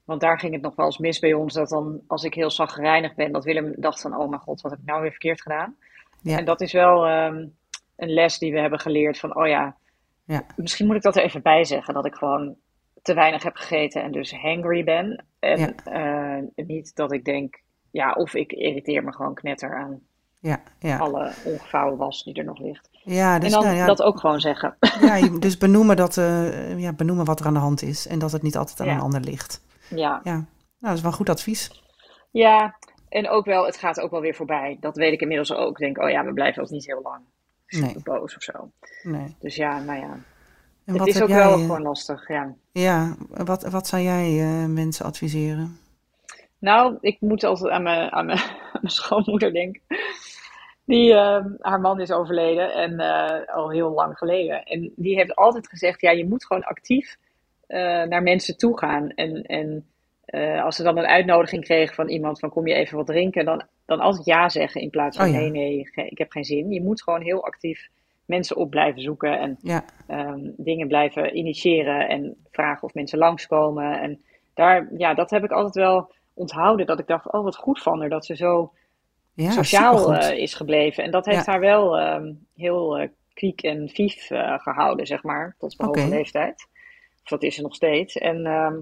Want 0.04 0.20
daar 0.20 0.38
ging 0.38 0.52
het 0.52 0.62
nog 0.62 0.74
wel 0.76 0.86
eens 0.86 0.98
mis 0.98 1.18
bij 1.18 1.32
ons. 1.32 1.54
Dat 1.54 1.68
dan, 1.68 2.00
als 2.06 2.24
ik 2.24 2.34
heel 2.34 2.50
zagrijnig 2.50 3.14
ben, 3.14 3.32
dat 3.32 3.44
Willem 3.44 3.74
dacht 3.76 4.00
van... 4.00 4.16
Oh 4.16 4.28
mijn 4.28 4.40
god, 4.40 4.60
wat 4.60 4.70
heb 4.70 4.80
ik 4.80 4.86
nou 4.86 5.00
weer 5.00 5.10
verkeerd 5.10 5.42
gedaan? 5.42 5.76
Ja. 6.22 6.38
En 6.38 6.44
dat 6.44 6.60
is 6.60 6.72
wel 6.72 7.06
ehm, 7.06 7.46
een 7.96 8.12
les 8.12 8.38
die 8.38 8.52
we 8.52 8.60
hebben 8.60 8.78
geleerd 8.78 9.18
van... 9.18 9.36
Oh 9.36 9.46
ja, 9.46 9.76
Ja. 10.24 10.46
misschien 10.56 10.86
moet 10.86 10.96
ik 10.96 11.02
dat 11.02 11.16
er 11.16 11.22
even 11.22 11.42
bij 11.42 11.64
zeggen. 11.64 11.94
Dat 11.94 12.06
ik 12.06 12.14
gewoon 12.14 12.56
te 13.02 13.14
weinig 13.14 13.42
heb 13.42 13.56
gegeten 13.56 14.02
en 14.02 14.12
dus 14.12 14.32
hangry 14.32 14.84
ben. 14.84 15.24
En 15.38 15.74
eh, 15.84 16.66
niet 16.66 16.96
dat 16.96 17.12
ik 17.12 17.24
denk... 17.24 17.62
Ja, 17.90 18.12
of 18.12 18.34
ik 18.34 18.52
irriteer 18.52 19.04
me 19.04 19.12
gewoon 19.12 19.34
knetter 19.34 19.76
aan 19.76 20.00
Ja, 20.42 20.61
ja. 20.78 20.98
alle 20.98 21.33
ongevouwen 21.44 21.98
was 21.98 22.24
die 22.24 22.35
er 22.35 22.44
nog 22.44 22.59
ligt. 22.59 22.88
ja, 22.92 23.38
dus, 23.38 23.44
en 23.46 23.52
dan 23.52 23.64
nou 23.64 23.76
ja, 23.76 23.87
dat 23.87 24.02
ook 24.02 24.20
gewoon 24.20 24.40
zeggen. 24.40 24.76
ja, 25.00 25.28
dus 25.28 25.59
benoemen, 25.59 25.96
dat, 25.96 26.16
eh, 26.16 26.78
ja, 26.78 26.92
benoemen 26.92 27.24
wat 27.24 27.40
er 27.40 27.46
aan 27.46 27.52
de 27.52 27.59
hand 27.59 27.83
is 27.83 28.07
en 28.07 28.18
dat 28.18 28.33
het 28.33 28.42
niet 28.42 28.57
altijd 28.57 28.81
aan 28.81 28.87
Ja. 28.87 28.92
een 28.94 29.00
ander 29.00 29.20
ligt. 29.20 29.62
ja. 29.88 30.20
Ja, 30.24 30.33
nou, 30.33 30.44
dat 30.78 30.92
is 30.96 31.00
wel 31.00 31.12
goed 31.12 31.28
advies. 31.28 31.83
Ja, 32.31 32.76
en 33.09 33.28
ook 33.28 33.44
wel, 33.44 33.66
het 33.66 33.76
gaat 33.76 34.00
ook 34.00 34.11
wel 34.11 34.20
weer 34.20 34.35
voorbij. 34.35 34.76
Dat 34.81 34.96
weet 34.96 35.12
ik 35.12 35.20
inmiddels 35.20 35.52
ook. 35.52 35.70
Ik 35.70 35.76
denk, 35.76 35.98
oh 35.98 36.11
ja, 36.11 36.24
we 36.24 36.33
blijven 36.33 36.62
ook 36.62 36.70
niet 36.70 36.87
heel 36.87 37.00
lang 37.02 37.20
super 37.66 37.88
Nee. 37.94 38.02
boos 38.02 38.37
of 38.37 38.42
zo. 38.42 38.70
Nee. 39.02 39.37
Dus 39.40 39.57
ja, 39.57 39.78
nou 39.78 40.00
ja. 40.00 40.16
En 40.85 40.98
het 40.98 41.07
is 41.07 41.22
ook 41.22 41.28
jij, 41.28 41.38
wel 41.38 41.52
eh, 41.52 41.61
gewoon 41.61 41.83
lastig, 41.83 42.28
ja. 42.28 42.55
Ja, 42.72 43.14
wat, 43.28 43.62
wat 43.62 43.87
zou 43.87 44.02
jij 44.02 44.40
eh, 44.40 44.66
mensen 44.66 45.05
adviseren? 45.05 45.78
Nou, 46.59 46.98
ik 47.00 47.20
moet 47.20 47.44
altijd 47.44 47.72
aan 47.72 47.83
mijn, 47.83 48.12
aan 48.12 48.26
mijn, 48.26 48.38
aan 48.72 48.81
mijn 48.81 48.94
schoonmoeder 48.94 49.52
denken. 49.52 49.81
Die, 50.92 51.14
eh, 51.14 51.44
haar 51.61 51.81
man 51.81 52.00
is 52.00 52.12
overleden 52.12 52.72
en 52.74 53.00
eh, 53.00 53.55
al 53.55 53.70
heel 53.70 53.90
lang 53.90 54.18
geleden. 54.18 54.62
En 54.62 54.92
die 54.96 55.16
heeft 55.16 55.35
altijd 55.35 55.68
gezegd, 55.68 56.00
ja, 56.00 56.11
je 56.11 56.28
moet 56.28 56.46
gewoon 56.46 56.62
actief 56.62 57.16
eh, 57.66 58.02
naar 58.02 58.22
mensen 58.22 58.57
toe 58.57 58.78
gaan. 58.78 59.11
En, 59.11 59.42
en 59.42 59.87
eh, 60.24 60.64
als 60.64 60.76
ze 60.76 60.83
dan 60.83 60.98
een 60.98 61.07
uitnodiging 61.07 61.64
kregen 61.64 61.94
van 61.94 62.09
iemand 62.09 62.38
van 62.38 62.50
kom 62.50 62.66
je 62.66 62.74
even 62.74 62.96
wat 62.96 63.07
drinken, 63.07 63.44
dan, 63.44 63.62
dan 63.87 64.00
altijd 64.00 64.24
ja 64.24 64.48
zeggen 64.48 64.81
in 64.81 64.90
plaats 64.90 65.16
van 65.16 65.26
Oh 65.26 65.33
ja. 65.33 65.38
nee, 65.38 65.50
nee, 65.50 65.90
ik 65.94 66.18
heb 66.18 66.31
geen 66.31 66.44
zin. 66.44 66.70
Je 66.70 66.83
moet 66.83 67.02
gewoon 67.02 67.22
heel 67.22 67.44
actief 67.44 67.88
mensen 68.24 68.57
op 68.57 68.70
blijven 68.70 69.02
zoeken 69.02 69.38
en 69.38 69.59
Ja, 69.61 69.85
ehm, 70.07 70.40
dingen 70.57 70.88
blijven 70.88 71.37
initiëren 71.37 72.09
en 72.09 72.37
vragen 72.50 72.83
of 72.83 72.94
mensen 72.94 73.18
langskomen. 73.18 74.00
En 74.00 74.20
daar, 74.55 74.88
ja, 74.96 75.14
dat 75.14 75.31
heb 75.31 75.44
ik 75.44 75.50
altijd 75.50 75.85
wel 75.85 76.12
onthouden. 76.35 76.87
Dat 76.87 76.98
ik 76.98 77.07
dacht, 77.07 77.33
oh 77.33 77.44
wat 77.44 77.57
goed 77.57 77.83
van 77.83 78.00
haar 78.00 78.09
dat 78.09 78.26
ze 78.26 78.37
zo 78.37 78.72
ja 79.34 79.50
sociaal 79.50 80.14
eh, 80.14 80.38
is 80.38 80.54
gebleven. 80.54 81.04
En 81.04 81.10
dat 81.10 81.24
heeft 81.26 81.44
Ja. 81.46 81.52
haar 81.52 81.60
wel 81.60 81.98
ehm, 81.98 82.32
heel 82.56 82.98
eh, 82.98 83.08
kwiek 83.34 83.62
en 83.62 83.88
vief 83.88 84.30
eh, 84.30 84.58
gehouden, 84.58 85.06
zeg 85.06 85.22
maar, 85.22 85.54
tot 85.58 85.74
Oké. 85.78 85.84
hoge 86.00 86.08
leeftijd. 86.08 86.66
Of 87.22 87.28
dat 87.28 87.42
is 87.42 87.54
ze 87.54 87.62
nog 87.62 87.74
steeds. 87.74 88.16
En 88.16 88.46
ehm, 88.46 88.76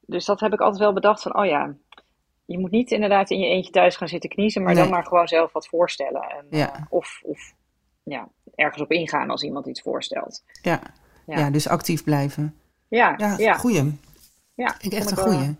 dus 0.00 0.24
dat 0.24 0.40
heb 0.40 0.52
ik 0.52 0.60
altijd 0.60 0.80
wel 0.80 0.92
bedacht 0.92 1.22
van, 1.22 1.36
oh 1.36 1.46
ja, 1.46 1.74
je 2.44 2.58
moet 2.58 2.70
niet 2.70 2.90
inderdaad 2.90 3.30
in 3.30 3.38
je 3.38 3.46
eentje 3.46 3.70
thuis 3.72 3.96
gaan 3.96 4.08
zitten 4.08 4.30
kniezen, 4.30 4.62
maar 4.62 4.74
Nee. 4.74 4.82
dan 4.82 4.92
maar 4.92 5.04
gewoon 5.06 5.28
zelf 5.28 5.52
wat 5.52 5.68
voorstellen. 5.68 6.22
En, 6.22 6.46
Ja. 6.58 6.86
of 6.90 7.20
of 7.22 7.52
ja, 8.02 8.28
ergens 8.54 8.82
op 8.82 8.92
ingaan 8.92 9.30
als 9.30 9.42
iemand 9.42 9.66
iets 9.66 9.82
voorstelt. 9.82 10.42
ja. 10.62 10.80
Ja. 11.26 11.38
Ja. 11.38 11.50
dus 11.50 11.68
actief 11.68 12.04
blijven. 12.04 12.54
Ja, 12.88 13.14
Ja, 13.16 13.34
ja, 13.38 13.52
goeie. 13.54 13.98
ja. 14.54 14.74
Ik 14.80 14.92
echt 14.92 15.10
een 15.10 15.16
goeie. 15.16 15.56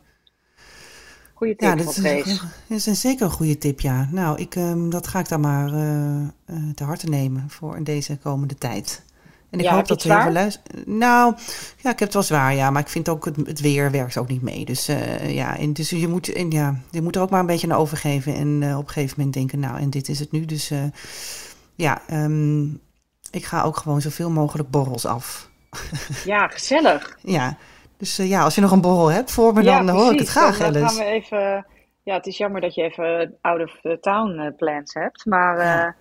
Goede 1.40 1.57
tip 1.57 1.68
Ja, 1.68 1.85
van 1.85 2.03
dat 2.03 2.26
is, 2.26 2.38
dat 2.66 2.79
is 2.79 2.87
een 2.87 2.96
zeker 2.96 3.24
een 3.24 3.31
goede 3.31 3.59
tip, 3.59 3.81
ja. 3.81 4.09
Nou, 4.11 4.38
ik, 4.38 4.55
ehm, 4.57 4.88
dat 4.88 5.07
ga 5.07 5.18
ik 5.18 5.29
dan 5.29 5.40
maar 5.40 5.72
eh, 5.72 6.20
eh, 6.20 6.57
te 6.74 6.85
harte 6.85 7.09
nemen 7.09 7.50
voor 7.50 7.76
in 7.76 7.85
deze 7.85 8.18
komende 8.18 8.55
tijd. 8.55 9.05
En 9.50 9.59
ik 9.59 9.64
Ja, 9.64 9.74
hoop 9.74 9.88
dat 9.88 10.03
er 10.03 10.12
heel 10.12 10.22
veel 10.22 10.33
luisteren. 10.33 10.98
Nou, 10.98 11.35
ja, 11.76 11.90
ik 11.90 11.98
heb 11.98 12.00
het 12.00 12.12
wel 12.12 12.22
zwaar, 12.22 12.55
ja. 12.55 12.70
Maar 12.70 12.83
ik 12.83 12.88
vind 12.88 13.09
ook 13.09 13.24
het, 13.24 13.37
het 13.37 13.61
weer 13.61 13.90
werkt 13.90 14.18
ook 14.18 14.29
niet 14.29 14.42
mee. 14.42 14.64
Dus 14.64 14.88
eh, 14.88 15.35
ja, 15.35 15.59
en 15.59 15.72
dus 15.72 15.90
je 15.90 16.09
moet, 16.09 16.33
en, 16.33 16.50
ja, 16.50 16.81
je 16.90 17.03
moet 17.03 17.16
er 17.16 17.22
ook 17.22 17.31
maar 17.31 17.40
een 17.40 17.46
beetje 17.46 17.66
aan 17.70 17.79
overgeven. 17.79 18.35
En 18.35 18.76
op 18.76 18.87
een 18.87 18.92
gegeven 18.92 19.14
moment 19.16 19.35
denken, 19.35 19.59
nou, 19.61 19.79
en 19.79 19.90
dit 19.90 20.09
is 20.09 20.18
het 20.18 20.33
nu. 20.33 20.44
Dus 20.44 20.72
ja, 21.74 22.03
ehm, 22.07 22.64
ik 23.31 23.44
ga 23.44 23.62
ook 23.62 23.76
gewoon 23.76 24.00
zoveel 24.00 24.31
mogelijk 24.31 24.70
borrels 24.70 25.07
af. 25.07 25.50
Ja, 26.24 26.48
gezellig. 26.48 27.18
Ja, 27.22 27.57
dus 28.01 28.19
eh, 28.19 28.29
ja, 28.29 28.43
als 28.43 28.55
je 28.55 28.61
nog 28.61 28.71
een 28.71 28.81
borrel 28.81 29.11
hebt 29.13 29.33
voor 29.33 29.53
me, 29.55 29.63
ja, 29.63 29.83
dan 29.83 29.97
hoor 29.97 30.13
ik 30.13 30.19
het 30.19 30.29
graag, 30.29 30.59
Dan, 30.59 30.73
dan 30.73 30.89
gaan 30.89 30.99
we 30.99 31.05
even... 31.05 31.67
Ja, 32.03 32.15
het 32.15 32.27
is 32.27 32.37
jammer 32.39 32.61
dat 32.61 32.75
je 32.75 32.83
even 32.83 33.35
out 33.41 33.63
of 33.63 33.79
the 33.83 33.99
town 34.01 34.39
eh, 34.39 34.57
plans 34.57 34.95
hebt. 34.95 35.27
Maar 35.27 35.59
Ja. 35.59 35.87
eh, 35.87 35.93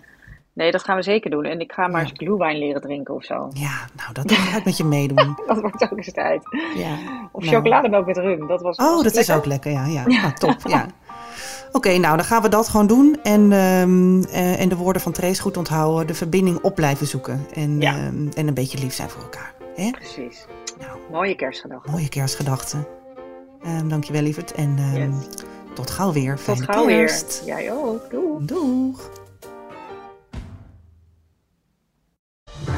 nee, 0.53 0.71
dat 0.71 0.83
gaan 0.83 0.95
we 0.95 1.03
zeker 1.03 1.29
doen. 1.31 1.43
En 1.45 1.59
ik 1.59 1.71
ga 1.71 1.87
maar 1.87 2.01
Ja. 2.01 2.07
eens 2.07 2.17
glühwein 2.17 2.57
leren 2.57 2.81
drinken 2.81 3.13
of 3.15 3.23
zo. 3.23 3.47
Ja, 3.53 3.71
nou, 3.95 4.13
dat 4.13 4.31
ga 4.31 4.57
ik 4.57 4.65
met 4.65 4.77
je 4.77 4.83
meedoen. 4.83 5.37
Dat 5.47 5.59
wordt 5.61 5.83
ook 5.91 5.97
eens 5.97 6.11
tijd. 6.11 6.41
Ja. 6.75 6.95
Of 7.31 7.43
Nou. 7.43 7.55
chocolademelk 7.55 8.05
met 8.05 8.17
rum. 8.17 8.47
Dat 8.47 8.61
was, 8.61 8.77
Oh, 8.77 9.03
dat 9.03 9.15
is 9.15 9.31
ook 9.31 9.45
lekker, 9.45 9.71
ja. 9.71 9.85
ja. 9.85 10.03
Nou, 10.21 10.33
top, 10.33 10.57
ja. 10.67 10.85
Oké, 11.71 11.97
nou, 11.97 12.15
dan 12.15 12.25
gaan 12.25 12.41
we 12.41 12.49
dat 12.49 12.67
gewoon 12.69 12.87
doen. 12.87 13.19
En, 13.23 13.51
ehm, 13.51 14.21
eh, 14.23 14.61
en 14.61 14.69
de 14.69 14.75
woorden 14.75 15.01
van 15.01 15.11
Trace 15.11 15.41
goed 15.41 15.57
onthouden. 15.57 16.07
De 16.07 16.13
verbinding 16.13 16.59
op 16.61 16.75
blijven 16.75 17.07
zoeken. 17.07 17.45
En, 17.53 17.81
Ja. 17.81 17.93
ehm, 17.95 18.27
en 18.35 18.47
een 18.47 18.53
beetje 18.53 18.77
lief 18.79 18.93
zijn 18.93 19.09
voor 19.09 19.21
elkaar. 19.21 19.53
Hè? 19.79 19.91
Precies. 19.91 20.45
Nou, 20.79 20.97
Mooie 21.11 21.35
kerstgedachte. 21.35 21.91
mooie 21.91 22.09
kerstgedachten. 22.09 22.87
Ehm 23.63 23.87
dankjewel, 23.87 24.21
lieverd. 24.21 24.51
En 24.53 24.75
ehm, 24.77 24.95
Yes. 25.11 25.25
tot 25.73 25.89
gauw 25.91 26.11
weer. 26.13 26.35
Tot 26.35 26.43
Fijne 26.43 26.63
gauw 26.73 26.85
kerst. 26.85 27.41
weer. 27.45 27.55
Jij 27.55 27.71
ook. 27.73 28.09
Doeg. 28.47 29.09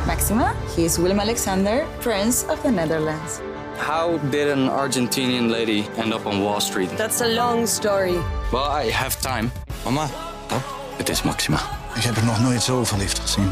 Maxima, 0.05 0.53
he 0.75 0.81
is 0.83 0.97
Willem 0.97 1.19
Alexander, 1.19 1.85
Prince 1.99 2.45
of 2.49 2.61
the 2.61 2.69
Netherlands. 2.69 3.39
How 3.77 4.19
did 4.31 4.51
an 4.51 4.69
Argentinian 4.69 5.49
lady 5.49 5.83
end 5.97 6.13
up 6.13 6.25
on 6.25 6.41
Wall 6.43 6.59
Street? 6.59 6.97
That's 6.97 7.21
a 7.21 7.27
long 7.27 7.67
story. 7.67 8.17
Well, 8.51 8.85
I 8.85 8.91
have 8.91 9.19
time. 9.19 9.49
Mama, 9.83 10.07
het 10.97 11.09
is 11.09 11.23
Maxima. 11.23 11.59
Ik 11.95 12.01
heb 12.03 12.15
er 12.15 12.25
nog 12.25 12.39
nooit 12.41 12.61
zo 12.63 12.83
verliefd 12.83 13.19
gezien. 13.19 13.51